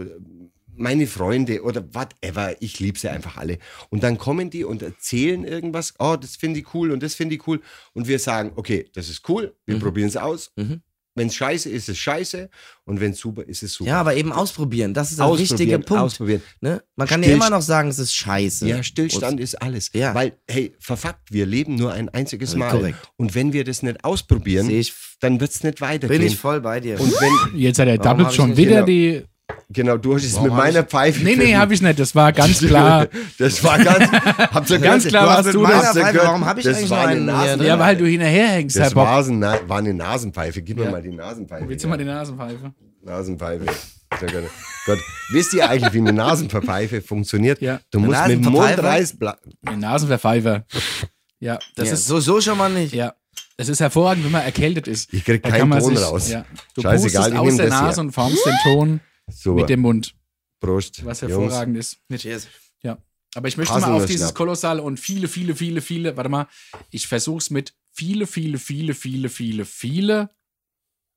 [0.74, 2.56] meine Freunde oder whatever.
[2.60, 3.58] Ich liebe sie einfach alle.
[3.90, 5.92] Und dann kommen die und erzählen irgendwas.
[5.98, 7.60] Oh, das finde ich cool und das finde ich cool.
[7.92, 9.54] Und wir sagen, okay, das ist cool.
[9.66, 10.52] Wir probieren es aus.
[10.56, 10.80] Mhm.
[11.14, 12.48] Wenn es scheiße ist, ist es scheiße.
[12.84, 13.90] Und wenn es super ist, ist es super.
[13.90, 14.94] Ja, aber eben ausprobieren.
[14.94, 16.02] Das ist der wichtige Punkt.
[16.02, 16.42] Ausprobieren.
[16.60, 16.82] Ne?
[16.96, 18.66] Man kann ja Stillst- immer noch sagen, es ist scheiße.
[18.66, 19.90] Ja, Stillstand ist alles.
[19.92, 20.14] Ja.
[20.14, 22.70] Weil, hey, verfuckt, wir leben nur ein einziges Ja, Mal.
[22.70, 22.98] korrekt.
[23.16, 24.68] Und wenn wir das nicht ausprobieren,
[25.20, 26.18] dann wird es nicht weitergehen.
[26.18, 26.98] bin ich voll bei dir.
[27.00, 27.94] Und wenn, Jetzt hat er
[28.28, 29.24] ich schon wieder genau- die.
[29.70, 31.22] Genau, du hast es Warum mit meiner Pfeife.
[31.24, 31.98] Nee, nee, habe ich nicht.
[31.98, 33.06] Das war ganz klar.
[33.38, 35.76] Das war ganz, habt ihr Ganz klar Du warst hast du mit das.
[35.76, 36.28] meiner Hast du Pfeife, gehört?
[36.28, 37.64] Warum hab ich das eigentlich war eine Nasen?
[37.66, 39.04] Ja, weil du hinterherhängst, Herr Das Bock.
[39.06, 40.62] war, ein- war eine Nasenpfeife.
[40.62, 40.90] Gib mir Ja.
[40.90, 41.68] mal die Nasenpfeife.
[41.68, 42.72] Willst du mal die Nasenpfeife?
[43.04, 43.64] Nasenpfeife.
[44.20, 44.46] Sehr gerne.
[44.86, 44.98] Gott,
[45.30, 47.60] wisst ihr eigentlich, wie eine Nasenpfeife funktioniert?
[47.62, 47.80] Ja.
[47.90, 49.18] Du Eine musst mit dem Mund reißen.
[49.70, 50.64] Die Nasenverpfeifer.
[51.40, 52.06] Ja, das ja, ist.
[52.06, 52.92] so, so schon mal nicht.
[52.94, 53.14] Ja.
[53.56, 55.12] Es ist hervorragend, wenn man erkältet ist.
[55.12, 56.28] Ich krieg keinen Ton sich- raus.
[56.30, 56.44] Ja.
[56.74, 57.86] Du Scheißegal, pustest ich aus der das hier.
[57.86, 59.00] Nase und formst den Ton
[59.30, 59.60] Super.
[59.60, 60.14] mit dem Mund,
[60.60, 61.04] Prost.
[61.04, 61.32] was Jungs.
[61.32, 61.98] hervorragend ist.
[62.14, 62.48] Cheers.
[62.82, 62.98] Ja.
[63.34, 64.34] Aber ich möchte mal auf dieses Schnapp.
[64.36, 66.48] Kolossale und viele, viele, viele, viele, warte mal,
[66.90, 70.30] ich versuch's mit viele, viele, viele, viele, viele, viele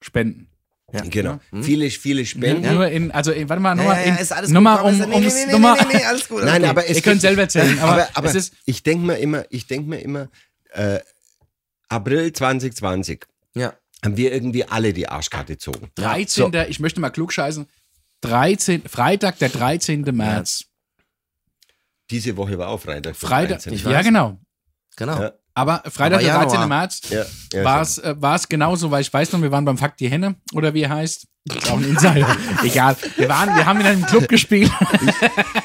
[0.02, 0.50] Spenden.
[0.94, 1.02] Ja.
[1.02, 1.40] Genau.
[1.50, 1.64] Hm?
[1.64, 2.74] Viele, viele Spenden.
[2.74, 4.64] Nur in, also in, warte mal, Ja, nochmal, ja, ja, ist alles nur gut.
[4.64, 6.44] mal komm, um, nee, nee, nee, nee, nee, nee, alles gut.
[6.46, 6.70] Nein, gut.
[6.70, 9.46] aber es ihr könnt selber erzählen, aber, aber, aber es ist, ich denke mir immer,
[9.50, 10.30] ich denke mir immer,
[10.74, 11.00] äh,
[11.90, 13.26] April 2020
[13.56, 13.74] Ja.
[14.04, 15.90] haben wir irgendwie alle die Arschkarte gezogen.
[15.96, 16.54] 13.
[16.70, 17.66] Ich möchte mal klugscheißen.
[18.22, 20.02] 13, Freitag, der 13.
[20.02, 20.66] März.
[22.10, 23.16] Diese Woche war auch Freitag.
[23.16, 23.74] Freitag, 13..
[23.74, 24.06] ich ja weiß.
[24.06, 24.40] genau.
[24.96, 25.22] Genau.
[25.22, 25.34] Ja.
[25.56, 26.50] Aber Freitag, Aber der 13.
[26.52, 26.68] Januar.
[26.68, 29.78] März Ja, ja, war es äh, war's genauso, weil ich weiß noch, wir waren beim
[29.78, 31.26] Fakt die Henne oder wie er heißt.
[31.48, 32.36] Das ist auch ein Insider.
[32.64, 32.96] Egal.
[33.18, 34.72] Wir, waren, wir haben in einem Club gespielt.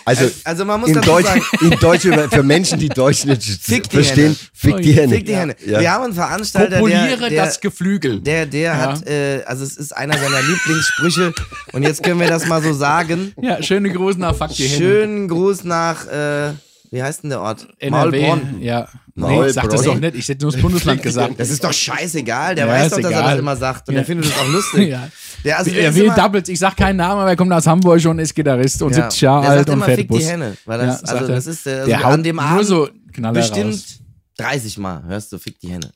[0.05, 3.88] Also, Also man muss in Deutsch, sagen, in Deutsch für Menschen, die Deutsch nicht Fick
[3.88, 4.36] die verstehen, Henne.
[4.53, 5.14] fick die Henne.
[5.14, 5.57] fick die Hände.
[5.64, 5.80] Ja.
[5.80, 8.20] Wir haben einen Veranstalter, Populiere der, der, das Geflügel.
[8.20, 8.76] der, der Ja.
[8.76, 11.32] hat, äh, also es ist einer seiner Lieblingssprüche
[11.72, 13.32] und jetzt können wir das mal so sagen.
[13.41, 14.76] ja, schöne Gruß nach Fuck die Hände.
[14.84, 16.53] Schönen Gruß nach, äh,
[16.91, 17.68] wie heißt denn der Ort?
[17.78, 17.91] NRW.
[18.20, 18.61] Maulbronn.
[18.61, 18.86] Ja.
[19.21, 19.53] Nee, Maulbronn.
[19.53, 20.14] sag das doch nicht.
[20.16, 21.35] Ich hätte nur das Bundesland gesagt.
[21.39, 23.31] Das ist doch scheißegal, der Ja, weiß doch, dass er egal.
[23.31, 24.01] das immer sagt und Ja.
[24.01, 24.89] er findet es auch lustig.
[24.91, 25.09] Ja.
[25.45, 26.49] Der, also, der er ist will Doubles.
[26.49, 29.21] Ich sag keinen Namen, aber er kommt aus Hamburg und ist Gitarrist und ja, 70
[29.23, 30.18] Jahre der alt sagt und immer, fährt fick Bus.
[30.18, 30.57] die Henne.
[30.66, 31.29] Weil das, Ja, also, er.
[31.35, 32.89] das ist, äh, also Der an dem Abend so
[33.33, 33.99] bestimmt raus.
[34.37, 35.91] 30 Mal hörst du fick die Henne.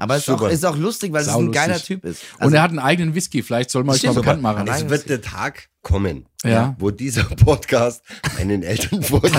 [0.00, 2.22] Aber es ist auch, ist auch lustig, weil es ein geiler Typ ist.
[2.36, 3.42] und Also, er hat einen eigenen Whisky.
[3.42, 4.68] Vielleicht soll man euch mal bekannt machen.
[4.68, 6.76] Es wird der Tag kommen, Ja.
[6.78, 8.02] wo dieser Podcast
[8.36, 9.34] meinen Eltern vorliegt.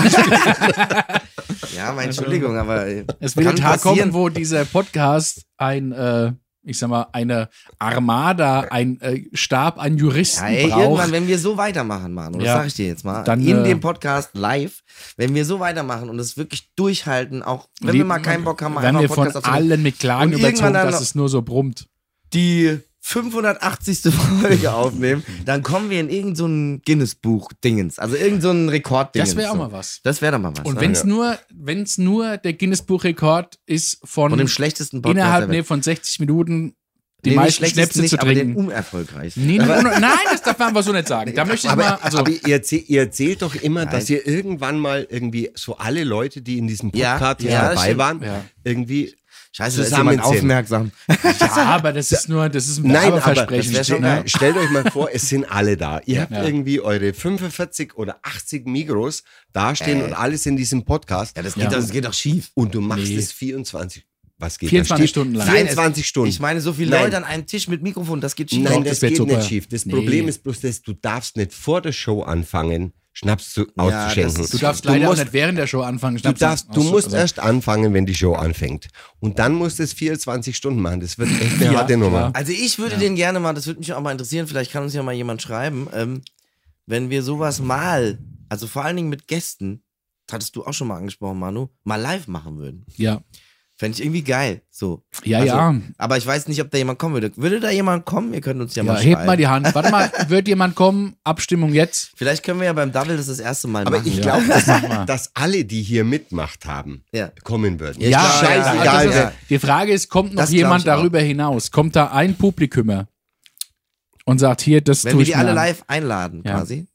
[1.76, 3.98] Ja, meine Entschuldigung, aber äh, Es wird kann Tag passieren.
[4.10, 6.32] kommen, wo dieser Podcast ein, äh,
[6.62, 7.48] ich sag mal, eine
[7.78, 10.80] Armada, ein äh, Stab an Juristen Ja, ey, braucht.
[10.82, 12.56] irgendwann, wenn wir so weitermachen, Manu, das Ja.
[12.58, 14.82] sag ich dir jetzt mal, Dann, in äh, dem Podcast live,
[15.16, 18.76] wenn wir so weitermachen und es wirklich durchhalten, auch wenn wir mal keinen Bock haben,
[18.76, 21.86] einfach wir von Podcast allen mit Klagen überzogen, dass es nur so brummt.
[22.34, 22.78] die
[23.10, 24.00] 580.
[24.40, 29.30] Folge aufnehmen, dann kommen wir in irgendein so ein Guinness-Buch-Dingens, also irgendein so ein Rekord-Dingens.
[29.30, 29.58] Das wäre auch so.
[29.58, 30.00] mal was.
[30.02, 30.64] Das wäre doch mal was.
[30.64, 35.50] Und wenn es nur, wenn's nur der Guinness-Buch-Rekord ist von Von dem schlechtesten Podcast innerhalb
[35.50, 36.74] nee, von 60 Minuten
[37.24, 38.66] die Nee, meisten Schnäpse nicht, zu aber den trinken.
[38.68, 39.46] unerfolgreichsten.
[39.46, 41.34] Nee, nee, nein, das darf man einfach so nicht sagen.
[41.34, 43.92] Da möchte ich Aber, mal, also aber ihr, erzählt, ihr erzählt doch immer, Nein.
[43.92, 47.62] dass ihr irgendwann mal irgendwie so alle Leute, die in diesem Ja, Podcast hier ja,
[47.72, 48.44] das dabei waren, Ja.
[48.64, 49.14] irgendwie
[49.52, 50.92] Scheiße, da ist zusammen aufmerksam.
[51.08, 53.72] ja, aber das ist nur, das ist ein Nein, aber Werbeversprechen.
[53.74, 54.22] das wär schon ne?
[54.26, 56.00] stellt euch mal vor, es sind alle da.
[56.06, 56.44] Ihr habt Ja.
[56.44, 60.04] irgendwie eure 45 oder 80 Migros dastehen Äh.
[60.04, 61.36] und alles in diesem Podcast.
[61.36, 61.70] Ja, das geht, Ja.
[61.70, 62.50] Doch, das geht doch schief.
[62.54, 63.16] und du machst Nee.
[63.16, 64.04] es 24.
[64.38, 64.96] Was geht 24 da?
[65.02, 65.48] Steht Stunden lang.
[65.50, 66.28] 24 Stunden.
[66.30, 67.04] Ich meine, so viele Nein.
[67.04, 68.62] Leute an einem Tisch mit Mikrofon, das geht schief.
[68.62, 69.36] Nein, das, das geht super.
[69.36, 69.68] nicht schief.
[69.68, 69.92] Das Nee.
[69.92, 74.44] Problem ist bloß, dass du darfst nicht vor der Show anfangen, Schnaps zu, das auszuschenken.
[74.44, 76.16] ist- Du darfst leider musst, auch nicht während der Show anfangen.
[76.16, 78.88] Du, Schnaps darfst, du musst also- erst anfangen, wenn die Show anfängt.
[79.18, 81.00] Und dann musst du es 24 Stunden machen.
[81.00, 82.18] Das wird echt eine Ja, harte Nummer.
[82.18, 82.30] klar.
[82.34, 84.94] Also ich würde den gerne mal, das würde mich auch mal interessieren, vielleicht kann uns
[84.94, 86.22] ja mal jemand schreiben, ähm,
[86.86, 89.82] wenn wir sowas mal, also vor allen Dingen mit Gästen,
[90.26, 92.86] das hattest du auch schon mal angesprochen, Manu, mal live machen würden.
[92.96, 93.20] Ja,
[93.80, 94.60] Fände ich irgendwie geil.
[94.70, 95.02] So.
[95.24, 95.74] ja, Also, ja.
[95.96, 97.32] Aber ich weiß nicht, ob da jemand kommen würde.
[97.36, 98.34] Würde da jemand kommen?
[98.34, 99.26] Ihr könnt uns ja, ja mal hebt schreiben.
[99.26, 99.74] mal die Hand.
[99.74, 101.16] Warte mal, wird jemand kommen?
[101.24, 102.10] Abstimmung jetzt?
[102.14, 104.06] Vielleicht können wir ja beim Double das das erste Mal Aber machen.
[104.08, 104.38] ich Ja.
[104.38, 107.32] glaube, dass, dass alle, die hier mitmacht haben, Ja.
[107.42, 108.02] kommen würden.
[108.02, 108.84] Ja, klar, scheißegal.
[108.84, 109.32] ja, also ja.
[109.48, 110.96] Die Frage ist, kommt noch Das jemand ich auch.
[110.96, 111.70] darüber hinaus?
[111.70, 113.08] Kommt da ein Publikummer
[114.26, 115.54] und sagt, hier, das Wenn tue wir ich die alle an.
[115.56, 116.58] live einladen, Ja.
[116.58, 116.86] quasi.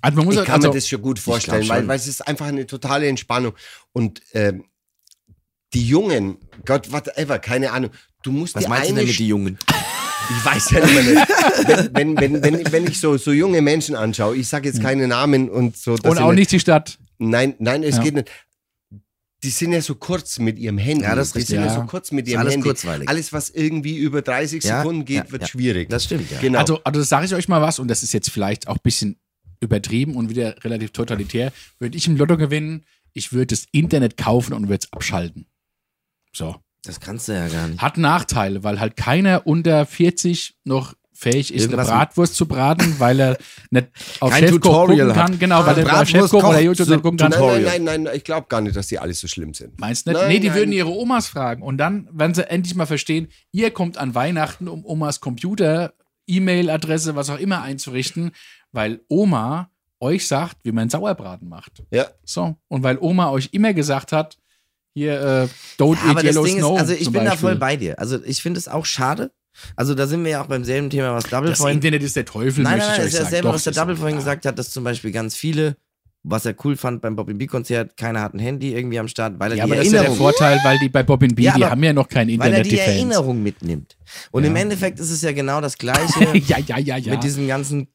[0.00, 1.88] Also man muss Ich halt- kann also, mir das schon gut vorstellen, glaub weil, schon.
[1.88, 3.52] weil es ist einfach eine totale Entspannung.
[3.92, 4.62] Und ähm,
[5.74, 7.90] die Jungen, Gott, whatever, keine Ahnung.
[8.22, 9.58] Du musst Was dir meinst du denn mit die Jungen?
[10.30, 11.04] Ich weiß ja nicht mehr.
[11.04, 11.90] Nicht.
[11.94, 15.08] Wenn, wenn, wenn, wenn, wenn ich so, so junge Menschen anschaue, ich sage jetzt keine
[15.08, 15.92] Namen und so.
[15.92, 16.98] und auch nicht die Stadt.
[17.16, 18.02] Nein, nein, es Ja.
[18.02, 18.28] geht nicht.
[19.42, 21.04] Die sind ja so kurz mit ihrem Handy.
[21.04, 21.54] Ja, das ist die richtig.
[21.56, 21.72] sind ja.
[21.72, 21.80] Ja.
[21.80, 22.66] so kurz mit ihrem alles Handy.
[22.68, 23.08] kurzweilig.
[23.08, 25.48] Alles, was irgendwie über 30 Ja, Sekunden geht, ja, wird ja.
[25.48, 25.88] schwierig.
[25.88, 26.40] Das stimmt, ja.
[26.40, 26.58] Genau.
[26.58, 29.16] Also, also sage ich euch mal was, und das ist jetzt vielleicht auch ein bisschen
[29.60, 31.52] übertrieben und wieder relativ totalitär.
[31.78, 35.46] Würde ich im Lotto gewinnen, ich würde das Internet kaufen und würde es abschalten.
[36.38, 36.56] So.
[36.84, 37.82] Das kannst du ja gar nicht.
[37.82, 42.94] Hat Nachteile, weil halt keiner unter 40 noch fähig ist, Irgendwas eine Bratwurst zu braten,
[43.00, 43.38] weil er
[43.70, 43.88] nicht
[44.20, 45.32] auf Kein Chefkoch Tutorial gucken kann.
[45.32, 45.40] hat.
[45.40, 47.30] Genau, weil er bei Chefkoch oder YouTube so nicht gucken kann.
[47.30, 47.62] nein, Tutorial.
[47.64, 49.80] nein, nein, nein, ich glaube gar nicht, dass die alle so schlimm sind.
[49.80, 50.20] Meinst du nicht?
[50.20, 50.56] Nein, nee, die nein.
[50.56, 51.62] würden ihre Omas fragen.
[51.64, 55.92] Und dann werden sie endlich mal verstehen, ihr kommt an Weihnachten, um Omas Computer,
[56.28, 58.30] E-Mail-Adresse, was auch immer einzurichten,
[58.70, 61.82] weil Oma euch sagt, wie man Sauerbraten macht.
[61.90, 62.06] Ja.
[62.24, 62.54] So.
[62.68, 64.37] Und weil Oma euch immer gesagt hat,
[64.98, 66.78] hier, äh, don't Ja, eat aber das yellow Ding ist, snow.
[66.78, 67.38] also ich bin da Beispiel.
[67.38, 67.98] voll bei dir.
[67.98, 69.30] Also ich finde es auch schade.
[69.74, 71.78] Also da sind wir ja auch beim selben Thema, was Double Das vorhin.
[71.78, 74.46] Internet ist der Teufel, Nein, möchte nein, nein, ist Doch, was der Double vorhin gesagt
[74.46, 75.76] hat, dass zum Beispiel ganz viele,
[76.22, 79.34] was er cool fand beim Bobby B Konzert, keiner hat ein Handy irgendwie am Start,
[79.40, 81.34] weil er Ja, die aber das ist ja der Erinnerung, Vorteil, weil die bei Bobbin
[81.34, 82.88] B, Ja, die haben ja noch kein weil er Internet, die Fans.
[82.88, 83.96] Erinnerung mitnimmt.
[84.30, 84.62] Und im Ja.
[84.62, 87.12] Endeffekt ist es ja genau das Gleiche ja, ja, ja, ja.
[87.14, 87.88] mit diesem ganzen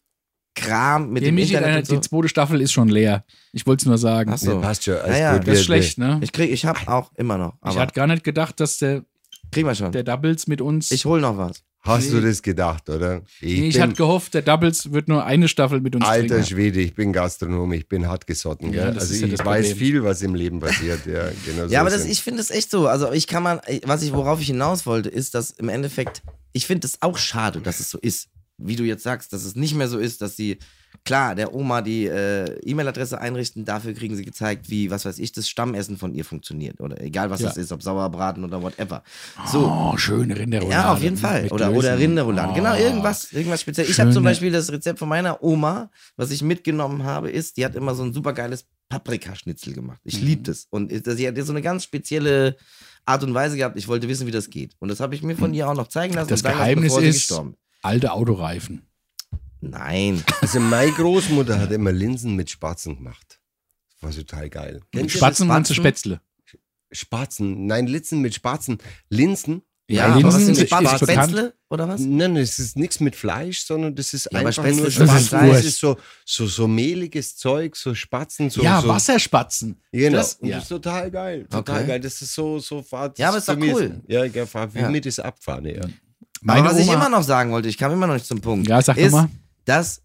[0.56, 1.95] Kram, mit Der dem Michi, Internet und so.
[1.95, 3.24] die zweite Staffel ist schon leer.
[3.54, 4.32] Ich wollte es nur sagen.
[4.34, 4.56] Ach so.
[4.56, 4.95] Nee, passt schon.
[4.95, 5.47] alles Ja, ja, gut.
[5.47, 6.20] Das ist schlecht, ne?
[6.22, 9.04] Ich krieg, ich hab auch immer noch, Ich hatte gar nicht gedacht, dass der,
[9.51, 9.91] kriegen wir schon.
[9.91, 10.91] der Doubles mit uns.
[10.91, 11.64] Ich hol noch was.
[11.86, 13.24] Hast du das gedacht, oder?
[13.41, 16.45] Ich, nee, ich hatte gehofft, der Doubles wird nur eine Staffel mit uns alter trinken.
[16.45, 18.72] Schwede, ich bin Gastronom, ich bin hartgesotten.
[18.72, 19.78] Ja, also ja ich weiß Problem.
[19.78, 21.06] viel, was im Leben passiert.
[21.06, 22.88] Ja, genau so Ja, aber das, ich finde es echt so.
[22.88, 26.22] Also ich kann man, was ich, worauf ich hinaus wollte, ist, dass im Endeffekt,
[26.54, 28.30] ich finde es auch schade, dass es so ist.
[28.58, 30.60] Wie du jetzt sagst, dass es nicht mehr so ist, dass die
[31.06, 35.32] klar, der Oma die äh, E-Mail-Adresse einrichten, dafür kriegen sie gezeigt, wie, was weiß ich,
[35.32, 36.80] das Stammessen von ihr funktioniert.
[36.80, 37.47] Oder egal, was Ja.
[37.47, 39.04] das ist, ob Sauerbraten oder whatever.
[39.51, 39.66] So.
[39.68, 40.72] Oh, schöne Rinderroulade.
[40.82, 41.47] Ja, auf jeden Fall.
[41.49, 41.97] Oder, oder.
[41.97, 42.51] Rinderrouladen.
[42.51, 42.56] Oh.
[42.56, 43.89] Genau, irgendwas, irgendwas speziell.
[43.89, 47.66] Ich habe zum Beispiel das Rezept von meiner Oma, was ich mitgenommen habe, ist, die
[47.66, 49.99] hat immer so ein supergeiles Paprikaschnitzel gemacht.
[50.04, 50.28] Ich Mhm.
[50.28, 50.68] liebe das.
[50.70, 52.56] Und sie hat so eine ganz spezielle
[53.06, 53.78] Art und Weise gehabt.
[53.80, 54.76] Ich wollte wissen, wie das geht.
[54.80, 56.30] Und das habe ich mir von ihr auch noch zeigen lassen.
[56.30, 57.56] Das Geheimnis sie ist- gestorben.
[57.84, 58.88] Alte Autoreifen.
[59.61, 60.23] Nein.
[60.41, 63.39] Also meine Großmutter hat immer Linsen mit Spatzen gemacht.
[64.01, 64.81] Das war total geil.
[64.91, 65.73] Du Spatzen und zu?
[65.73, 66.19] Spätzle.
[66.91, 67.65] Spatzen?
[67.65, 68.77] Nein, Linsen mit Spatzen.
[69.09, 69.61] Linsen?
[69.89, 70.97] Ja, aber Linsen sind Spatzen?
[71.07, 71.99] Spätzle oder was?
[72.01, 75.49] Nein, es ist nichts mit Fleisch, sondern das ist Ja, einfach nur Spatzen.
[75.49, 78.61] Das ist so, so, so mehliges Zeug, so Spatzen, so.
[78.63, 79.81] ja, so, Wasserspatzen.
[79.91, 80.17] Genau.
[80.17, 80.55] Das- und ja.
[80.55, 81.45] das ist total geil.
[81.49, 81.88] Total Okay.
[81.88, 81.99] geil.
[81.99, 83.19] Das ist so, so Fahrt.
[83.19, 84.01] Ja, aber ist doch cool.
[84.07, 84.89] Ja, ja, fahr- für Ja.
[84.89, 85.81] mich das Abfahren, ja.
[86.44, 88.41] Meine aber was ich Oma- immer noch sagen wollte, ich kam immer noch nicht zum
[88.41, 89.30] Punkt, Ja, sag ist, mal.
[89.66, 90.02] dass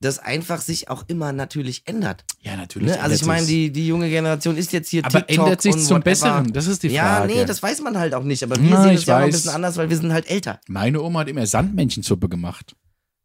[0.00, 2.24] das einfach sich auch immer natürlich ändert.
[2.42, 2.88] Ja, natürlich.
[2.90, 3.00] Ne?
[3.00, 5.80] Also ich meine, die, die junge Generation ist jetzt hier Aber TikTok ändert sich und
[5.80, 6.04] zum whatever.
[6.10, 6.52] Besseren?
[6.52, 7.32] Das ist die Ja, Frage.
[7.32, 8.42] nee, das weiß man halt auch nicht.
[8.42, 10.28] Aber wir Na, sehen ich es ja auch ein bisschen anders, weil wir sind halt
[10.28, 10.60] älter.
[10.68, 12.76] Meine Oma hat immer Sandmännchensuppe gemacht.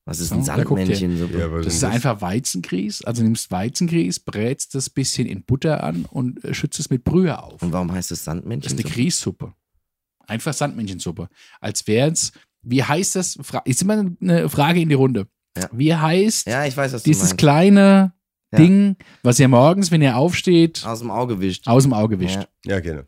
[0.06, 0.96] Was ist So, ein da guckt ihr.
[0.96, 1.18] Sandmännchen?
[1.32, 1.38] So?
[1.38, 3.04] Ja, Das ist sind einfach Weizengrieß.
[3.04, 7.38] Also nimmst Weizengrieß, brätst das bisschen in Butter an und äh, schützt es mit Brühe
[7.38, 7.62] auf.
[7.62, 8.72] Und warum heißt es Das Sandmännchen?
[8.72, 9.54] ist eine Grießsuppe.
[10.26, 11.28] Einfach Sandmännchensuppe.
[11.60, 12.32] Als wäre es,
[12.64, 13.38] wie heißt das?
[13.66, 15.28] Ist immer eine Frage in die Runde.
[15.58, 15.70] Ja.
[15.74, 17.38] Wie heißt ja, ich weiß, was dieses meinst.
[17.38, 18.14] kleine
[18.54, 18.58] Ja.
[18.60, 21.68] Ding, was ihr morgens, wenn ihr aufsteht, Aus dem Auge wischt.
[21.68, 22.48] aus dem Auge wischt?
[22.66, 22.80] Ja.
[22.80, 23.04] Genau.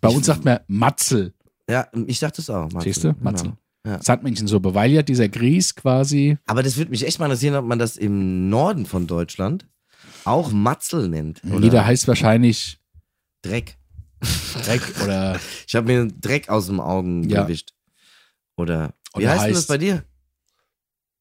[0.00, 1.34] Bei Ich- uns sagt man Matzel,
[1.70, 2.70] ja, ich dachte es auch.
[2.72, 2.84] Matze.
[2.84, 3.12] siehst du?
[3.14, 3.24] Genau.
[3.24, 3.52] Matzel.
[3.86, 4.00] Ja.
[4.02, 6.38] Sandmännchensuppe, weil ja dieser Grieß quasi.
[6.46, 9.66] Aber das würde mich echt mal interessieren, ob man das im Norden von Deutschland
[10.24, 11.42] auch Matzel nennt.
[11.50, 12.78] Oder Jeder heißt wahrscheinlich
[13.42, 13.76] Dreck.
[14.64, 15.38] Dreck oder.
[15.66, 17.42] Ich habe mir einen Dreck aus dem Augen Ja.
[17.42, 17.72] gewischt.
[18.56, 20.04] Oder wie Oder heißt, denn das bei dir?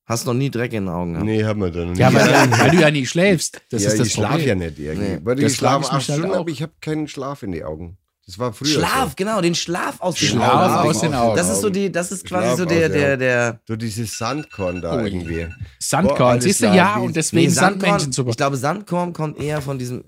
[0.06, 1.26] Hast noch nie Dreck in den Augen gehabt?
[1.26, 2.00] Nee, haben wir da noch nicht.
[2.00, 3.62] Ja, weil, weil du ja nie schläfst.
[3.70, 5.10] Das ja, ist das ich schlafe ja nicht irgendwie.
[5.10, 5.20] Nee.
[5.24, 6.40] Weil Das ich schlafe acht halt Stunden, auch.
[6.40, 7.98] aber ich habe keinen Schlaf in die Augen.
[8.26, 9.14] Das war früher Schlaf, so.
[9.16, 10.90] genau, den Schlaf aus den Schlaf Augen.
[10.90, 11.38] aus den Augen.
[11.38, 13.62] Das ist so die, das ist quasi Schlaf so der, aus der, der.
[13.68, 15.48] So dieses Sandkorn da Oh, irgendwie.
[15.80, 18.30] Sandkorn, Boah, siehst du, ja, und deswegen Sandkorn, Sandmännchensuppe.
[18.32, 20.04] ich glaube, Sandkorn kommt eher von diesem.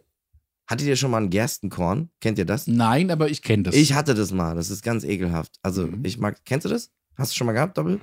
[0.67, 2.09] Hattet ihr schon mal ein Gerstenkorn?
[2.21, 2.67] Kennt ihr das?
[2.67, 3.75] Nein, aber ich kenne das.
[3.75, 4.55] Ich hatte das mal.
[4.55, 5.51] Das ist ganz ekelhaft.
[5.61, 6.01] Also, Mhm.
[6.05, 6.37] ich mag.
[6.45, 6.91] Kennst du das?
[7.15, 7.99] Hast du schon mal gehabt, Doppel?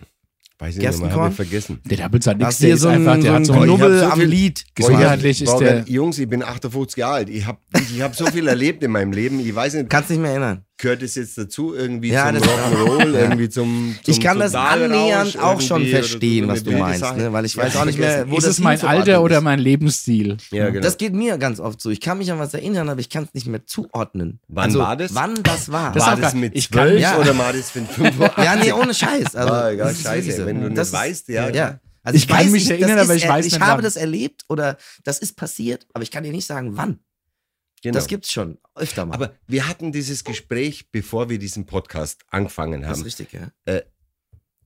[0.60, 1.80] Weiß ich nicht habe ich vergessen.
[1.84, 3.60] der Doubles hat nichts, der ist so ein, einfach, so der ein hat so ich
[3.60, 4.64] ein hab Knubbel so am Lied.
[4.74, 5.84] Gesundheitlich ist der.
[5.88, 7.30] Jungs, ich bin 58 Jahre alt.
[7.30, 9.40] Ich habe ich hab so viel erlebt in meinem Leben.
[9.40, 10.64] Ich weiß nicht, Kannst nicht mehr erinnern.
[10.80, 14.52] Gehört es jetzt dazu irgendwie Ja, zum das- Rock'n'Roll, irgendwie zum, zum Ich kann das
[14.52, 17.32] Totalrausch annähernd auch schon verstehen, was du meinst, ne?
[17.32, 20.36] weil ich weiß auch nicht mehr, wo ist das es mein Alter oder mein Lebensstil?
[20.50, 20.82] Ja, genau.
[20.82, 21.90] Das geht mir ganz oft so.
[21.90, 24.40] Ich kann mich an was erinnern, aber ich kann es nicht mehr zuordnen.
[24.48, 25.14] Wann also, war das?
[25.14, 25.92] Wann das war.
[25.92, 27.18] Das war das mit Ich kann- 12 ja.
[27.18, 28.36] oder war das mit 85?
[28.44, 29.34] ja, nee, ohne Scheiß.
[29.36, 30.46] Also, Ah, egal, das ist scheiße, so.
[30.46, 31.48] wenn du nicht Das weißt, ja.
[31.50, 31.78] ja.
[32.02, 33.84] Also Ich kann weiß mich nicht, erinnern, das aber ich weiß Ich nicht habe wann.
[33.84, 36.98] das erlebt oder das ist passiert, aber ich kann dir nicht sagen, wann.
[37.82, 37.94] Genau.
[37.94, 39.14] Das gibt's schon öfter mal.
[39.14, 43.04] Aber wir hatten dieses Gespräch, bevor wir diesen Podcast angefangen das ist haben.
[43.04, 43.80] richtig, ja.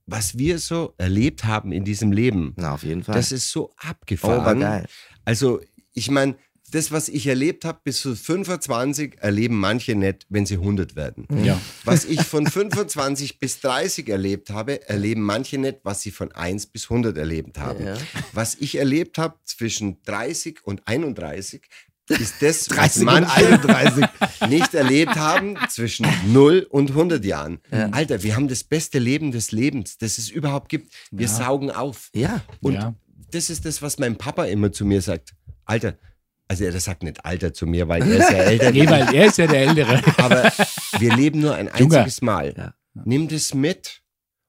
[0.06, 3.14] Was wir so erlebt haben in diesem Leben, Na, auf jeden Fall.
[3.14, 4.44] das ist so oh, abgefahren.
[4.44, 4.86] war geil.
[5.24, 5.60] Also,
[5.94, 6.36] ich meine,
[6.74, 11.26] das, was ich erlebt habe, bis zu 25 erleben manche nicht, wenn sie 100 werden.
[11.44, 11.60] Ja.
[11.84, 16.66] Was ich von 25 bis 30 erlebt habe, erleben manche nicht, was sie von 1
[16.66, 17.86] bis 100 erlebt haben.
[17.86, 17.96] Ja.
[18.32, 21.62] Was ich erlebt habe zwischen 30 und 31,
[22.08, 24.04] ist das, was 30 und manche 31.
[24.48, 27.60] nicht erlebt haben zwischen 0 und 100 Jahren.
[27.70, 30.92] Alter, wir haben das beste Leben des Lebens, das es überhaupt gibt.
[31.10, 32.10] Wir saugen auf.
[32.14, 32.42] Ja.
[32.60, 32.94] Und Ja.
[33.30, 35.34] das ist das, was mein Papa immer zu mir sagt.
[35.64, 35.96] Alter,
[36.46, 38.70] also er sagt nicht Alter zu mir, weil er ist ja älter.
[38.72, 40.02] Nee, weil er ist ja der Ältere.
[40.18, 40.52] aber
[40.98, 41.98] wir leben nur ein Junger.
[42.00, 42.54] einziges Mal.
[42.56, 42.74] Ja.
[43.04, 44.02] Nimm das mit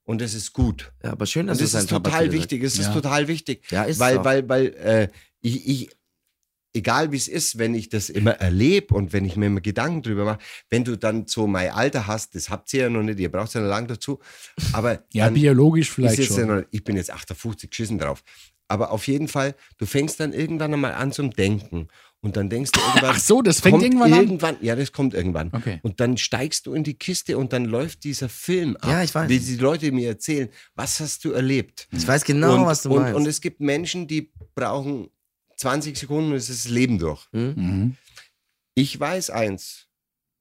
[0.03, 0.91] und es ist gut.
[1.03, 2.61] ja, aber schön, dass Und das ist total wichtig.
[2.63, 2.83] Es Ja.
[2.87, 3.63] ist total wichtig.
[3.71, 5.07] Ja, ist es weil, weil, weil, äh,
[5.41, 5.89] ich, ich,
[6.75, 10.01] egal wie es ist, wenn ich das immer erlebe und wenn ich mir immer Gedanken
[10.01, 13.19] drüber mache, wenn du dann so mein Alter hast, das habt ihr ja noch nicht,
[13.19, 14.19] ihr braucht ja noch lange dazu,
[14.73, 16.57] aber Ja, biologisch vielleicht jetzt ja schon.
[16.57, 18.23] noch, ich bin jetzt 58 geschissen drauf.
[18.67, 21.87] Aber auf jeden Fall, du fängst dann irgendwann einmal an zum Denken.
[22.21, 23.11] Und dann denkst du irgendwann.
[23.15, 24.19] Ach so, das fängt irgendwann an?
[24.21, 25.51] irgendwann Ja, das kommt irgendwann.
[25.53, 25.79] Okay.
[25.83, 28.89] Und dann steigst du in die Kiste und dann läuft dieser Film ab.
[28.89, 29.29] Ja, ich weiß.
[29.29, 31.87] Wie die Leute mir erzählen, was hast du erlebt?
[31.91, 33.15] Ich weiß genau, und, was du und, meinst.
[33.15, 35.09] Und es gibt Menschen, die brauchen
[35.57, 37.25] 20 Sekunden und es ist das Leben durch.
[37.31, 37.95] Mhm.
[38.75, 39.83] Ich weiß eins.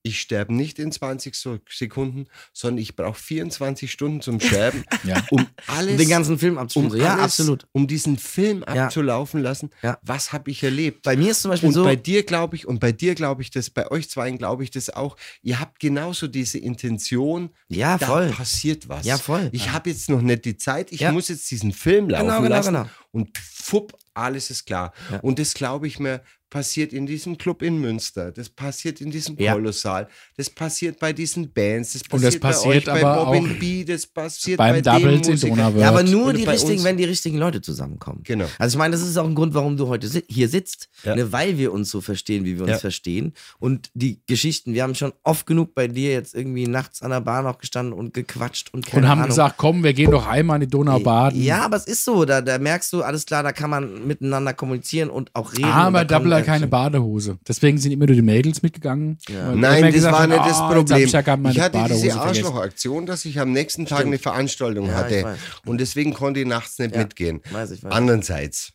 [0.07, 5.25] Ich sterbe nicht in 20 so- Sekunden, sondern ich brauche 24 Stunden zum Sterben, Ja.
[5.31, 7.01] um alles um den ganzen Film um abzuspielen.
[7.01, 7.67] ja, alles, absolut.
[7.73, 8.85] um diesen Film Ja.
[8.85, 9.71] abzulaufen lassen.
[9.83, 9.99] Ja.
[10.03, 11.05] Was habe ich erlebt?
[11.05, 11.85] Bei mir ist zum Beispiel und so.
[11.85, 14.71] bei dir glaube ich, und bei dir glaube ich das, bei euch zweien glaube ich
[14.71, 18.29] das auch, ihr habt genauso diese Intention, Ja, da voll.
[18.29, 19.07] passiert was.
[19.07, 19.49] Ja, voll.
[19.53, 21.13] Ich habe jetzt noch nicht die Zeit, ich Ja.
[21.13, 22.75] muss jetzt diesen Film laufen Genau, genau, lassen.
[22.75, 22.89] genau.
[23.15, 24.93] Und fupp, alles ist klar.
[25.11, 25.19] Ja.
[25.21, 29.37] Und das glaube ich mir, passiert in diesem Club in Münster, das passiert in diesem
[29.41, 29.55] Ja.
[29.55, 30.07] Kolossal,
[30.37, 33.83] das passiert bei diesen Bands, das Und passiert, das passiert bei euch, bei auch B,
[33.83, 35.49] das passiert bei beim den Doubles in.
[35.51, 35.81] Donauwörth.
[35.83, 38.21] Ja, aber nur Oder die bei richtigen, uns- wenn die richtigen Leute zusammenkommen.
[38.23, 38.47] Genau.
[38.57, 41.17] Also ich meine, das ist auch ein Grund, warum du heute hier sitzt, Ja.
[41.17, 43.33] ne, weil wir uns so verstehen, wie wir uns verstehen.
[43.59, 47.21] Und die Geschichten, wir haben schon oft genug bei dir jetzt irgendwie nachts an der
[47.21, 49.31] Bar noch gestanden und gequatscht und keine Und haben Ahnung.
[49.31, 51.43] gesagt, komm, wir gehen doch einmal in die Donau baden.
[51.43, 54.53] Ja, aber es ist so, da, da merkst du, alles klar, da kann man miteinander
[54.55, 55.65] kommunizieren und auch reden.
[55.65, 56.67] und aber da kommen Double hat keine.
[56.67, 57.39] Badehose.
[57.47, 59.19] Deswegen sind immer nur die Mädels mitgegangen.
[59.29, 59.55] Ja.
[59.55, 61.05] Nein, das gesagt war nicht das "Ah, Problem.
[61.07, 61.27] Ich, ja ich
[61.61, 64.09] hatte Badehose diese vergessen." Arschlochaktion, dass ich am nächsten Tag Stimmt.
[64.15, 65.37] eine Veranstaltung Ja, hatte
[65.67, 67.03] und deswegen konnte ich nachts nicht Ja.
[67.03, 67.41] mitgehen.
[67.53, 67.93] Weiß ich, weiß.
[67.93, 68.73] Andererseits,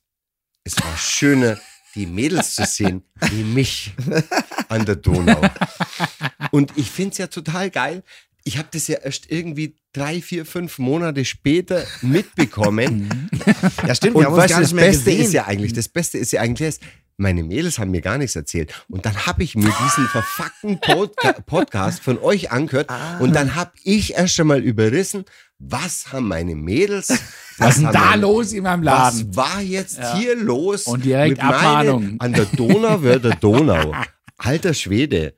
[0.64, 1.58] es war schöner,
[1.96, 3.94] die Mädels zu sehen, wie mich
[4.70, 5.42] an der Donau.
[6.52, 8.04] Und ich finde es ja total geil.
[8.50, 13.30] Ich habe das ja erst irgendwie drei, vier, fünf Monate später mitbekommen.
[13.88, 15.26] Ja, stimmt, wir Und haben uns gar nicht das mehr Beste gesehen.
[15.26, 16.80] ist ja eigentlich, das Beste ist ja eigentlich
[17.18, 18.74] meine Mädels haben mir gar nichts erzählt.
[18.90, 23.20] Und dann habe ich mir diesen verfuckten Podca Podcast von euch angehört Ah.
[23.20, 25.26] und dann habe ich erst schon mal überrissen,
[25.60, 27.10] was haben meine Mädels,
[27.58, 29.28] Was ist denn haben da meine- los in meinem Laden?
[29.30, 30.88] was war jetzt hier los?
[30.88, 32.16] Und direkt mit meine- Abmahnung.
[32.20, 33.94] An der Donauwörder Donau.
[34.38, 35.36] Alter Schwede.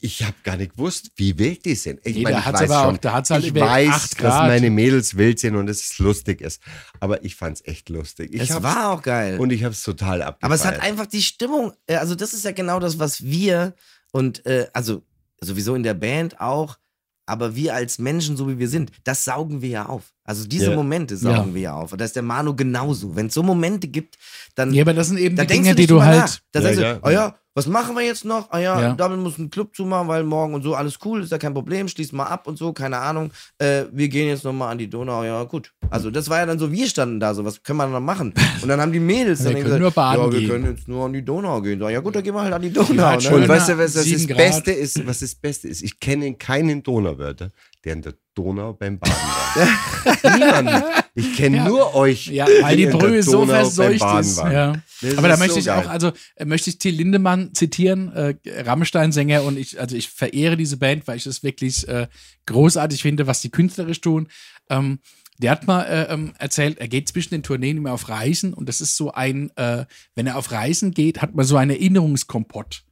[0.00, 2.00] Ich habe gar nicht gewusst, wie wild die sind.
[2.04, 4.10] Ich Nee, meine, da ich hat's weiß aber schon, auch- da hat's halt ich weiß,
[4.18, 6.60] dass meine Mädels wild sind und dass es lustig ist.
[6.98, 8.34] Aber ich fand's echt lustig.
[8.34, 9.38] Ich es war auch geil.
[9.38, 10.44] und ich habe es total abgefeiert.
[10.44, 13.74] Aber es hat einfach die Stimmung, äh, also das ist ja genau das, was wir
[14.10, 15.02] und äh, also
[15.40, 16.76] sowieso in der Band auch,
[17.24, 20.12] aber wir als Menschen, so wie wir sind, das saugen wir ja auf.
[20.24, 20.76] Also diese Ja.
[20.76, 21.54] Momente saugen Ja.
[21.54, 21.92] wir ja auf.
[21.92, 23.14] Und da ist der Manu genauso.
[23.14, 24.18] Wenn es so Momente gibt,
[24.56, 26.42] dann, Ja, aber das sind eben die Dinge, du die du drüber halt.
[26.50, 26.98] Da Ja, sagst du, ja.
[27.02, 28.50] oh ja, was machen wir jetzt noch?
[28.50, 28.92] Ah ja, Ja.
[28.94, 31.86] Double muss einen Club zumachen, weil morgen und so, alles cool, ist ja kein Problem,
[31.88, 33.30] schließ mal ab und so, keine Ahnung.
[33.58, 35.72] Äh, wir gehen jetzt nochmal an die Donau, ja gut.
[35.90, 38.32] Also das war ja dann so, wir standen da so, was können wir noch machen?
[38.62, 40.48] Und dann haben die Mädels Wir dann können gesagt, nur baden ja, wir gehen.
[40.48, 41.78] können jetzt nur an die Donau gehen.
[41.78, 42.94] Sag, ja gut, dann gehen wir halt an die Donau.
[42.94, 43.36] Ja, ne?
[43.36, 44.36] und weißt du, was das, Sieben das Grad.
[44.38, 45.06] Beste ist?
[45.06, 45.82] Was das Beste ist?
[45.82, 47.50] Ich kenne keinen Donauwörter,
[47.84, 50.38] der in der Donau beim Baden war.
[50.38, 50.84] Niemanden.
[51.14, 51.68] Ich kenne Ja.
[51.68, 52.26] nur euch.
[52.28, 54.38] Ja, weil die Brühe so verseucht ist.
[54.38, 54.74] Ja.
[55.00, 55.84] Das Aber da möchte so ich geil.
[55.84, 60.56] auch, also äh, möchte ich Till Lindemann zitieren, äh, Rammstein-Sänger, und ich, also ich verehre
[60.56, 62.06] diese Band, weil ich es wirklich äh,
[62.46, 64.28] großartig finde, was die künstlerisch tun.
[64.70, 65.00] Ähm,
[65.38, 68.68] der hat mal äh, ähm, erzählt, er geht zwischen den Tourneen immer auf Reisen und
[68.68, 72.84] das ist so ein, äh, wenn er auf Reisen geht, hat man so einen Erinnerungskompott.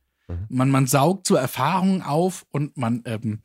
[0.49, 3.41] Man, man saugt so Erfahrungen auf und man ähm,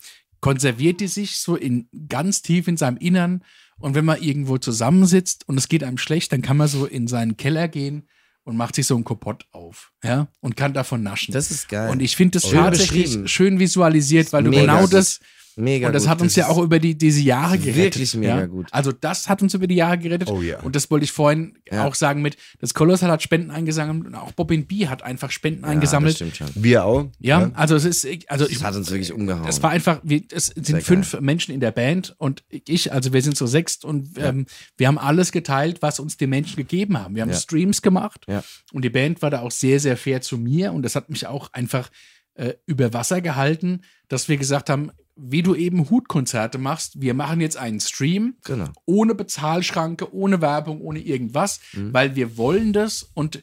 [0.45, 3.43] konserviert die sich so in ganz tief in seinem Innern.
[3.79, 7.07] Und wenn man irgendwo zusammensitzt und es geht einem schlecht, dann kann man so in
[7.07, 8.07] seinen Keller gehen
[8.43, 11.33] und macht sich so einen Kompott auf, ja, und kann davon naschen.
[11.33, 11.89] Das ist geil.
[11.89, 15.19] und ich finde das Schön tatsächlich schön visualisiert, weil du genau das
[15.57, 16.09] Mega und das gut.
[16.09, 17.75] hat uns ja ist- auch über die, diese Jahre gerettet.
[17.99, 18.45] Wirklich mega ja?
[18.45, 18.67] gut.
[18.71, 20.29] Also das hat uns über die Jahre gerettet.
[20.29, 20.59] Oh ja.
[20.61, 21.85] Und das wollte ich vorhin Ja.
[21.85, 25.63] auch sagen mit, das Kolossal hat Spenden eingesammelt und auch Bobbin B hat einfach Spenden
[25.63, 26.11] ja, eingesammelt.
[26.21, 26.63] Das stimmt schon.
[26.63, 27.07] Wir auch.
[27.19, 29.47] Ja, also es ist, also ich, Das hat uns wirklich umgehauen.
[29.47, 33.13] es war einfach, wir, es sind Sehr fünf Menschen in der Band und ich, also
[33.13, 34.45] wir sind so sechst und ähm,
[34.77, 37.15] wir haben alles geteilt, was uns die Menschen gegeben haben.
[37.15, 37.37] Wir haben Ja.
[37.37, 38.43] Streams gemacht Ja.
[38.73, 41.27] und die Band war da auch sehr, sehr fair zu mir und das hat mich
[41.27, 41.89] auch einfach
[42.33, 47.39] äh, über Wasser gehalten, dass wir gesagt haben, wie du eben Hutkonzerte machst, wir machen
[47.41, 48.67] jetzt einen Stream Genau.
[48.85, 51.93] ohne Bezahlschranke, ohne Werbung, ohne irgendwas, Mhm.
[51.93, 53.41] weil wir wollen das und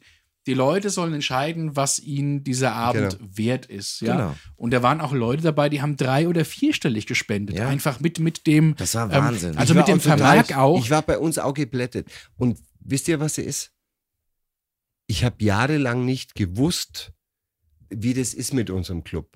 [0.49, 4.01] die Leute sollen entscheiden, was ihnen dieser Abend wert ist.
[4.01, 4.17] Ja?
[4.17, 4.37] Genau.
[4.57, 7.57] Und da waren auch Leute dabei, die haben drei- oder vierstellig gespendet.
[7.57, 7.69] Ja.
[7.69, 8.75] Einfach mit, mit dem.
[8.77, 9.57] Das war ähm, Wahnsinn.
[9.57, 10.79] also Ich mit dem total- Vermerk auch.
[10.81, 12.09] Ich war bei uns auch geblättet.
[12.37, 13.73] Und wisst ihr, was es ist?
[15.07, 17.13] Ich habe jahrelang nicht gewusst,
[17.89, 19.31] wie das ist mit unserem Club.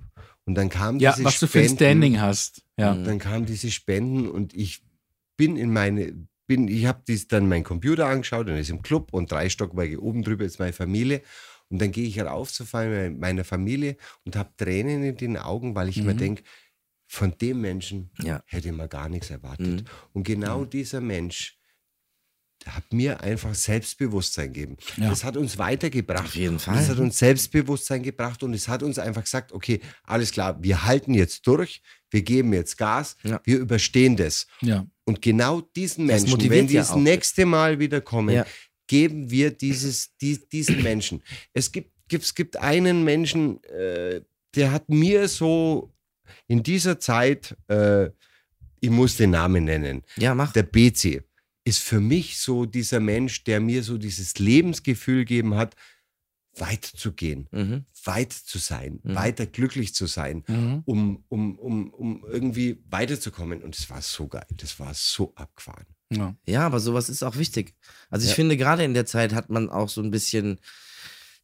[0.46, 2.62] Und dann kam ja, diese was du für ein Spenden, Standing hast.
[2.78, 2.94] Ja.
[2.94, 3.04] Mhm.
[3.04, 4.82] Dann kamen diese Spenden und ich
[5.36, 6.14] bin in meine,
[6.46, 10.22] bin, ich habe dann meinen Computer angeschaut und ist im Club und drei Stockwerke oben
[10.22, 11.22] drüber ist meine Familie.
[11.68, 15.88] Und dann gehe ich rauf zu meiner Familie und habe Tränen in den Augen, weil
[15.88, 16.18] ich mir Mhm.
[16.18, 16.42] denke,
[17.08, 18.42] von dem Menschen Ja.
[18.46, 19.82] hätte man gar nichts erwartet.
[19.82, 19.84] Mhm.
[20.12, 21.55] Und genau dieser Mensch
[22.66, 24.76] hat mir einfach Selbstbewusstsein gegeben.
[24.96, 25.10] Ja.
[25.10, 26.24] Das hat uns weitergebracht.
[26.26, 26.78] Auf jeden Fall.
[26.78, 30.84] Es hat uns Selbstbewusstsein gebracht und es hat uns einfach gesagt, okay, alles klar, wir
[30.84, 33.40] halten jetzt durch, wir geben jetzt Gas, Ja.
[33.44, 34.46] wir überstehen das.
[34.60, 34.86] ja.
[35.08, 38.42] Und genau diesen Das Menschen, wenn die das nächste Mal wieder kommen,
[38.88, 41.22] geben wir dieses, die, diesen Menschen.
[41.52, 44.22] Es gibt, gibt, es gibt einen Menschen, äh,
[44.56, 45.92] der hat mir so
[46.48, 48.06] in dieser Zeit, äh,
[48.80, 50.52] ich muss den Namen nennen, Ja, mach.
[50.52, 51.22] der BC
[51.66, 55.74] ist für mich so dieser Mensch, der mir so dieses Lebensgefühl gegeben hat,
[56.58, 57.84] weit zu gehen, Mhm.
[58.04, 59.14] weit zu sein, Mhm.
[59.14, 60.82] weiter glücklich zu sein, Mhm.
[60.86, 63.62] um, um, um, um irgendwie weiterzukommen.
[63.62, 65.86] Und es war so geil, das war so abgefahren.
[66.10, 66.36] Ja.
[66.46, 67.74] Ja, aber sowas ist auch wichtig.
[68.10, 68.36] Also ich Ja.
[68.36, 70.60] finde, gerade in der Zeit hat man auch so ein bisschen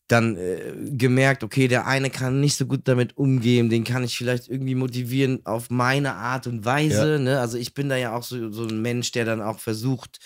[0.09, 4.17] dann äh, gemerkt, okay, der eine kann nicht so gut damit umgehen, den kann ich
[4.19, 7.19] vielleicht irgendwie motivieren auf meine Art und Weise.
[7.19, 7.41] Ne?
[7.41, 10.19] Also ich bin da ja auch so, so ein Mensch, der dann auch versucht,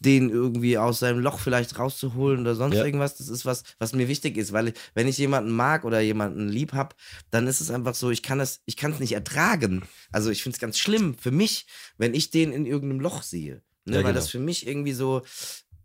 [0.00, 2.84] den irgendwie aus seinem Loch vielleicht rauszuholen oder sonst Ja.
[2.84, 3.16] irgendwas.
[3.16, 6.72] Das ist was, was mir wichtig ist, weil wenn ich jemanden mag oder jemanden lieb
[6.72, 6.94] hab,
[7.30, 9.82] dann ist es einfach so, ich kann es, ich kann es nicht ertragen.
[10.12, 13.62] Also ich finde es ganz schlimm für mich, wenn ich den in irgendeinem Loch sehe.
[13.84, 13.92] Ne?
[13.92, 14.14] Ja, Weil genau.
[14.14, 15.22] das für mich irgendwie so,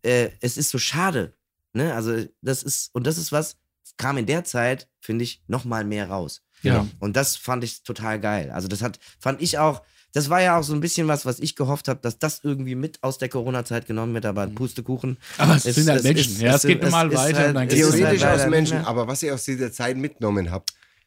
[0.03, 1.33] äh, es ist so schade.
[1.73, 1.93] Ne?
[1.93, 3.57] Also das ist, und das ist was,
[3.97, 6.41] kam in der Zeit, finde ich, noch mal mehr raus.
[6.61, 6.87] Ja.
[6.99, 8.49] Und das fand ich total geil.
[8.51, 9.81] Also das hat, fand ich auch,
[10.13, 12.75] das war ja auch so ein bisschen was, was ich gehofft habe, dass das irgendwie
[12.75, 15.17] mit aus der Corona-Zeit genommen wird, aber Pustekuchen.
[15.37, 16.33] Aber es, Es- sind halt es Menschen.
[16.33, 17.95] ist- ja, es, es geht ist- normal ist weiter halt- und dann es geht's ist
[17.97, 18.87] Theoretisch halt aus Menschen, mehr.
[18.87, 20.63] aber was ich aus dieser Zeit mitgenommen habe,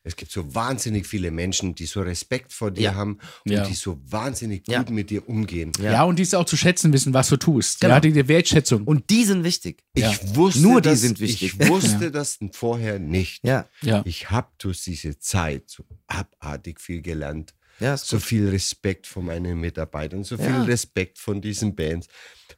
[0.06, 2.94] es gibt so wahnsinnig viele Menschen, die so Respekt vor dir Ja.
[2.94, 3.66] haben und Ja.
[3.66, 4.84] die so wahnsinnig gut Ja.
[4.88, 5.72] mit dir umgehen.
[5.82, 6.04] Ja.
[6.04, 7.80] Und die es auch zu schätzen wissen, was du tust.
[7.80, 7.94] Genau.
[7.94, 8.84] Ja, die, die Wertschätzung.
[8.84, 9.82] Und die sind wichtig.
[9.94, 11.58] Ich wusste Nur die das, sind wichtig.
[11.60, 13.44] Ich wusste das vorher nicht.
[13.44, 14.02] Ja, ja.
[14.06, 17.52] Ich habe durch diese Zeit so abartig viel gelernt.
[17.80, 20.54] ja, So viel Respekt von meinen Mitarbeitern, so viel.
[20.62, 22.06] Respekt von diesen Bands,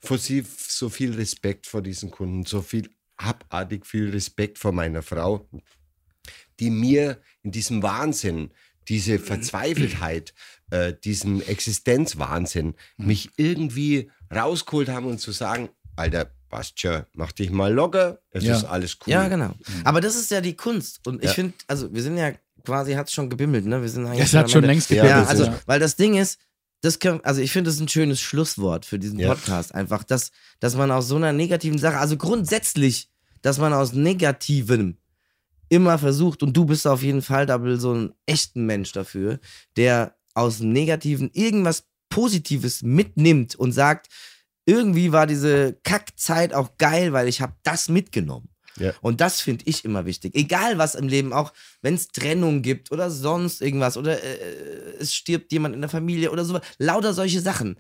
[0.02, 5.02] vor sie, so viel Respekt vor diesen Kunden, so viel abartig viel Respekt vor meiner
[5.02, 5.48] Frau,
[6.60, 8.50] die mir in diesem Wahnsinn,
[8.88, 10.32] diese Verzweifeltheit,
[10.70, 17.50] äh, diesen Existenzwahnsinn, mich irgendwie rausgeholt haben und zu sagen, Alter, passt schon, mach dich
[17.50, 18.56] mal locker, es Ja.
[18.56, 19.12] ist alles cool.
[19.12, 19.52] Ja, genau.
[19.84, 21.06] Aber das ist ja die Kunst.
[21.06, 21.34] Und ich Ja.
[21.34, 22.32] finde, also wir sind ja
[22.64, 23.82] quasi, hat es schon gebimmelt, ne?
[23.82, 24.68] Wir sind eigentlich Es hat schon Ende.
[24.68, 25.60] längst Ja, Ja, gebimmelt, also, ja.
[25.66, 26.38] weil das Ding ist,
[26.80, 29.28] das können, also ich finde das ist ein schönes Schlusswort für diesen Ja.
[29.34, 29.74] Podcast.
[29.74, 33.10] Einfach, dass, dass man aus so einer negativen Sache, also grundsätzlich,
[33.42, 34.98] dass man aus Negativen
[35.68, 39.38] immer versucht, und du bist auf jeden Fall Double so ein echten Mensch dafür,
[39.76, 44.08] der aus dem Negativen irgendwas Positives mitnimmt und sagt,
[44.66, 48.48] irgendwie war diese Kackzeit auch geil, weil ich habe das mitgenommen.
[48.78, 48.92] Ja.
[49.00, 50.34] Und das finde ich immer wichtig.
[50.34, 55.14] Egal was im Leben, auch wenn es Trennung gibt oder sonst irgendwas oder äh, es
[55.14, 57.76] stirbt jemand in der Familie oder so, lauter solche Sachen.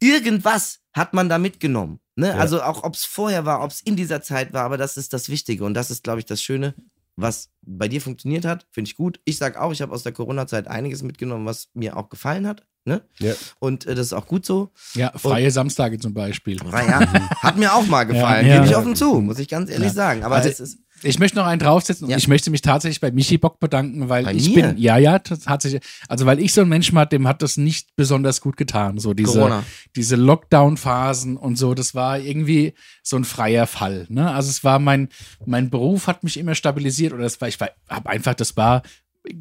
[0.00, 2.00] Irgendwas hat man da mitgenommen.
[2.16, 2.28] Ne?
[2.28, 2.34] Ja.
[2.36, 5.12] Also auch ob es vorher war, ob es in dieser Zeit war, aber das ist
[5.12, 6.74] das Wichtige und das ist, glaube ich, das Schöne,
[7.16, 9.20] was bei dir funktioniert hat, finde ich gut.
[9.24, 12.66] Ich sag auch, ich habe aus der Corona-Zeit einiges mitgenommen, was mir auch gefallen hat.
[12.84, 13.02] Ne?
[13.18, 13.34] Ja.
[13.58, 14.70] Und äh, das ist auch gut so.
[14.94, 16.60] Ja, freie Samstage zum Beispiel.
[16.64, 17.00] War ja,
[17.42, 20.22] hat mir auch mal gefallen, Ja, gebe ich offen zu, muss ich ganz ehrlich sagen.
[20.22, 22.16] Aber Also es ist Ich möchte noch einen draufsetzen und Ja.
[22.16, 24.68] ich möchte mich tatsächlich bei Michi Bock bedanken, weil Bei ich mir?
[24.68, 27.94] bin, ja, ja, tatsächlich, also weil ich so ein Mensch war, dem hat das nicht
[27.96, 29.62] besonders gut getan, so diese, Corona.
[29.94, 34.30] diese Lockdown-Phasen und so, das war irgendwie so ein freier Fall, ne?
[34.32, 35.08] Also es war mein,
[35.44, 38.82] mein Beruf hat mich immer stabilisiert oder das war, ich war, hab einfach, das war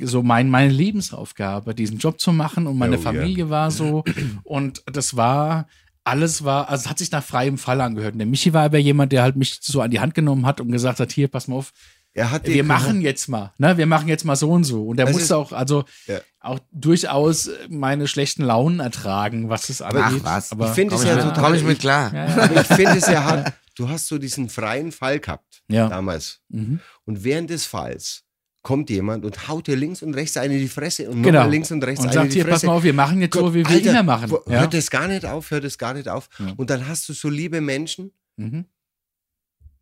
[0.01, 3.01] so mein, meine Lebensaufgabe, diesen Job zu machen und meine Oh.
[3.01, 4.03] Familie war so
[4.43, 5.67] und das war,
[6.05, 8.13] alles war, also es hat sich nach freiem Fall angehört.
[8.13, 10.61] Und der Michi war aber jemand, der halt mich so an die Hand genommen hat
[10.61, 11.73] und gesagt hat, hier, pass mal auf,
[12.13, 13.75] Er hat wir machen jetzt mal, ne?
[13.77, 14.85] Wir machen jetzt mal so und so.
[14.87, 16.19] Und er ist- musste auch, also Ja.
[16.39, 20.23] auch durchaus meine schlechten Launen ertragen, was es angeht.
[20.23, 20.51] was.
[20.53, 22.13] Aber Ich finde es ja total- komm ich mit klar.
[22.13, 22.43] Ja, ja.
[22.43, 23.53] Aber ich finde es ja hart.
[23.75, 25.89] Du hast so diesen freien Fall gehabt Ja.
[25.89, 26.39] damals.
[26.47, 26.79] Mhm.
[27.05, 28.23] Und während des Falls
[28.65, 31.37] kommt jemand und haut dir links und rechts eine in die Fresse und Genau.
[31.39, 32.53] nochmal links und rechts Und eine in sagt die hier, Fresse.
[32.55, 34.31] pass mal auf, wir machen jetzt so, Gott, wie wir Alter, immer machen.
[34.47, 34.59] Ja.
[34.61, 36.27] Hört es gar nicht auf, hört es gar nicht auf.
[36.39, 36.53] Ja.
[36.57, 38.65] Und dann hast du so liebe Menschen, Mhm.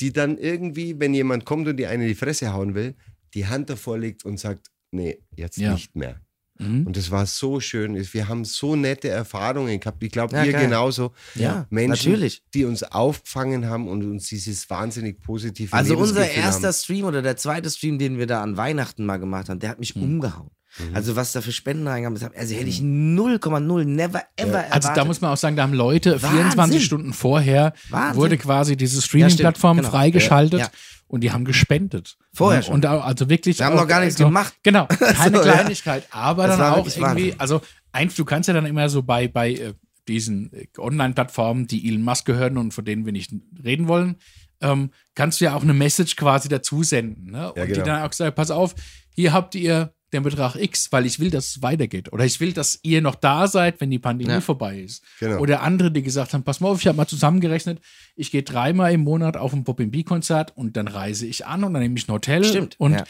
[0.02, 2.94] die dann irgendwie, wenn jemand kommt und dir eine in die Fresse hauen will,
[3.34, 5.74] die Hand davor legt und sagt, nee, jetzt Ja.
[5.74, 6.20] nicht mehr.
[6.64, 6.88] Mhm.
[6.88, 7.96] Und es war so schön.
[8.14, 10.04] Wir haben so nette Erfahrungen gehabt.
[10.04, 10.66] Ich glaube, Ja, ihr geil.
[10.66, 11.12] genauso.
[11.36, 12.44] Ja, Menschen, natürlich.
[12.54, 16.74] die uns aufgefangen haben und uns dieses wahnsinnig positive Also unser erster haben.
[16.74, 19.80] Stream oder der zweite Stream, den wir da an Weihnachten mal gemacht haben, der hat
[19.80, 20.50] mich umgehauen.
[20.94, 24.74] Also was da für Spenden reingegangen sind, also hätte ich 0,0 never ever erwartet.
[24.74, 26.40] Also da muss man auch sagen, da haben Leute Wahnsinn.
[26.40, 28.22] 24 Stunden vorher Wahnsinn.
[28.22, 29.90] wurde quasi diese Streaming-Plattform genau.
[29.90, 30.70] freigeschaltet Ja.
[31.08, 32.18] und die haben gespendet.
[32.34, 32.76] Vorher Ja, schon.
[32.76, 33.60] Und also wirklich.
[33.60, 34.54] Wir haben noch gar nichts also, gemacht.
[34.64, 35.54] Genau, keine So, ja.
[35.54, 37.36] Kleinigkeit, aber Das dann auch irgendwie, Wahnsinn.
[37.40, 39.74] also eins, du kannst ja dann immer so bei, bei äh,
[40.08, 43.32] diesen äh, Online-Plattformen, die Elon Musk gehören und von denen wir nicht
[43.64, 44.16] reden wollen,
[44.62, 47.32] ähm, kannst du ja auch eine Message quasi dazu senden.
[47.32, 47.52] Ne?
[47.52, 47.86] Und Ja, die genau.
[47.86, 48.76] dann auch gesagt, pass auf,
[49.10, 52.14] hier habt ihr den Betrag X, weil ich will, dass es weitergeht.
[52.14, 54.42] Oder ich will, dass ihr noch da seid, wenn die Pandemie Ja.
[54.42, 55.04] vorbei ist.
[55.20, 55.40] Genau.
[55.40, 57.80] Oder andere, die gesagt haben, pass mal auf, ich habe mal zusammengerechnet,
[58.16, 61.74] ich gehe dreimal im Monat auf ein Pop B-Konzert und dann reise ich an und
[61.74, 63.04] dann nehme ich ein Hotel Stimmt, und ja.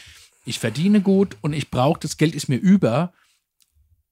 [0.44, 3.12] ich verdiene gut und ich brauche, das Geld ist mir über.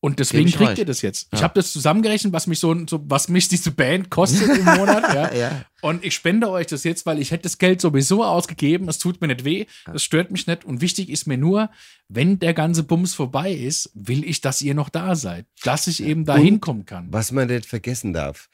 [0.05, 0.79] Und deswegen ich kriegt euch.
[0.81, 1.29] ihr das jetzt.
[1.33, 1.45] Ich Ja.
[1.45, 5.05] habe das zusammengerechnet, was mich so, so, was mich diese Band kostet im Monat.
[5.15, 5.33] Ja.
[5.33, 5.65] Ja.
[5.81, 8.89] Und ich spende euch das jetzt, weil ich hätte das Geld sowieso ausgegeben.
[8.89, 10.65] Es tut mir nicht weh, es stört mich nicht.
[10.65, 11.71] Und wichtig ist mir nur,
[12.09, 16.03] wenn der ganze Bums vorbei ist, will ich, dass ihr noch da seid, dass ich
[16.03, 17.07] eben da hinkommen kann.
[17.13, 18.49] Was man nicht vergessen darf,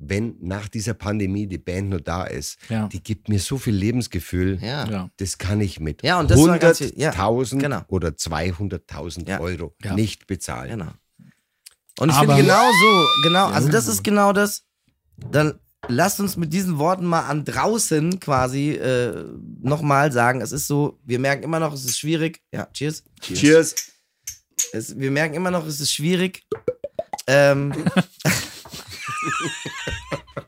[0.00, 2.86] wenn nach dieser Pandemie die Band nur da ist, Ja.
[2.88, 4.58] die gibt mir so viel Lebensgefühl.
[4.62, 5.10] Ja.
[5.16, 7.82] Das kann ich mit Ja, und das war ganz viel- ja, 100.000 genau.
[7.88, 9.40] oder 200.000 Ja.
[9.40, 9.94] Euro Ja.
[9.94, 10.70] nicht bezahlen.
[10.78, 10.92] Genau.
[12.00, 14.62] Und ich finde genau so, genau, also das ist genau das.
[15.16, 15.58] Dann
[15.88, 19.24] lasst uns mit diesen Worten mal an draußen quasi äh,
[19.60, 22.40] nochmal sagen, es ist so, wir merken immer noch, es ist schwierig.
[22.52, 23.02] Ja, cheers.
[23.20, 23.74] Cheers.
[24.72, 26.46] Es, wir merken immer noch, es ist schwierig.
[27.26, 27.72] Ähm,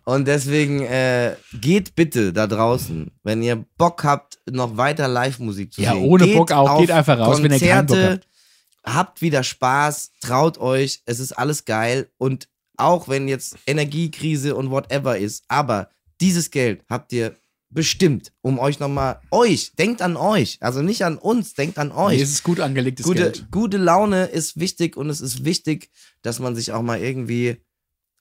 [0.05, 5.83] und deswegen äh, geht bitte da draußen, wenn ihr Bock habt, noch weiter Live-Musik zu
[5.83, 6.05] Ja, sehen.
[6.05, 8.27] ohne geht Bock auch, auf geht einfach raus, wenn ihr keinen Bock Konzerte, habt.
[8.97, 14.71] Habt wieder Spaß, traut euch, es ist alles geil und auch wenn jetzt Energiekrise und
[14.71, 15.91] whatever ist, aber
[16.21, 17.37] dieses Geld habt ihr
[17.69, 22.17] bestimmt, um euch nochmal, euch, denkt an euch, also nicht an uns, denkt an euch
[22.17, 23.47] Nee, es ist gut angelegtes gute, Geld.
[23.53, 25.91] gute Laune ist wichtig und es ist wichtig,
[26.23, 27.63] dass man sich auch mal irgendwie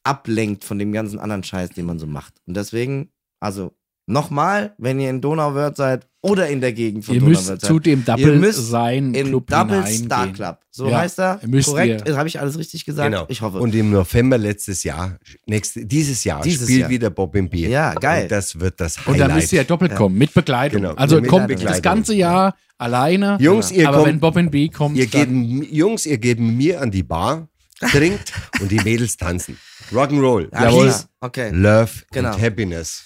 [0.10, 2.34] ablenkt von dem ganzen anderen Scheiß, den man so macht.
[2.48, 3.10] Und deswegen,
[3.40, 3.74] also
[4.08, 7.74] nochmal, wenn ihr in Donauwörth seid oder in der Gegend von Ihr müsst Donauwörth zu
[7.76, 9.86] seid, dem Ihr Double müsst sein in Club Double.
[9.88, 10.60] Star Club.
[10.72, 11.40] So Ja, heißt er.
[11.46, 13.12] müsst Korrekt, habe ich alles richtig gesagt?
[13.12, 13.26] Genau.
[13.30, 13.60] Ich hoffe.
[13.60, 16.90] Und im November letztes Jahr, nächste, dieses Jahr, Dieses spielt Jahr.
[16.90, 17.70] wieder Bob im Bier.
[17.70, 18.24] Ja, geil.
[18.24, 19.30] Und das wird das Und Highlight.
[19.30, 20.82] da müsst ihr ja doppelt kommen, mit Begleitung.
[20.82, 21.72] Genau, also mit kommt Begleitung.
[21.74, 23.38] das ganze Jahr alleine.
[23.40, 26.56] Jungs, ihr aber kommt, wenn Bob and B kommt, ihr geht, Jungs, ihr geht mit
[26.56, 27.49] mir an die Bar,
[27.92, 28.32] trinkt
[28.62, 29.58] und die Mädels tanzen.
[29.92, 30.50] Rock'n'Roll.
[30.54, 30.94] Ja, Jawohl.
[31.22, 31.50] Okay.
[31.54, 32.30] Love Genau.
[32.30, 33.04] and Happiness.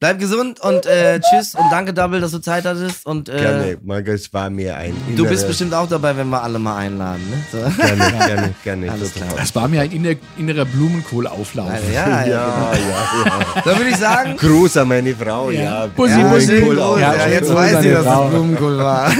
[0.00, 3.78] Bleib gesund und äh, tschüss und danke Double, dass du Zeit hattest und äh, Gerne,
[3.84, 7.22] Marco, es war mir ein du bist bestimmt auch dabei, wenn wir alle mal einladen,
[7.30, 7.44] ne?
[7.52, 7.58] So.
[7.80, 8.90] Gerne, gerne, gerne.
[8.90, 9.28] Alles klar.
[9.36, 11.70] das war mir ein inner, innerer Blumenkohlauflauf.
[11.94, 12.72] Ja, ja, Ja, genau.
[12.72, 13.62] ja, ja.
[13.64, 15.62] Dann würde ich sagen, Gruß an meine Frau, Ja.
[15.62, 15.86] ja.
[15.86, 16.80] Bussi, Ja, Bussi.
[16.80, 16.98] aus.
[17.00, 18.28] Ja, Ja, jetzt weiß ich, dass Frau.
[18.28, 19.12] Blumenkohl war.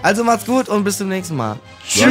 [0.00, 1.56] also macht's gut und bis zum nächsten Mal.
[1.88, 2.04] Tschüss.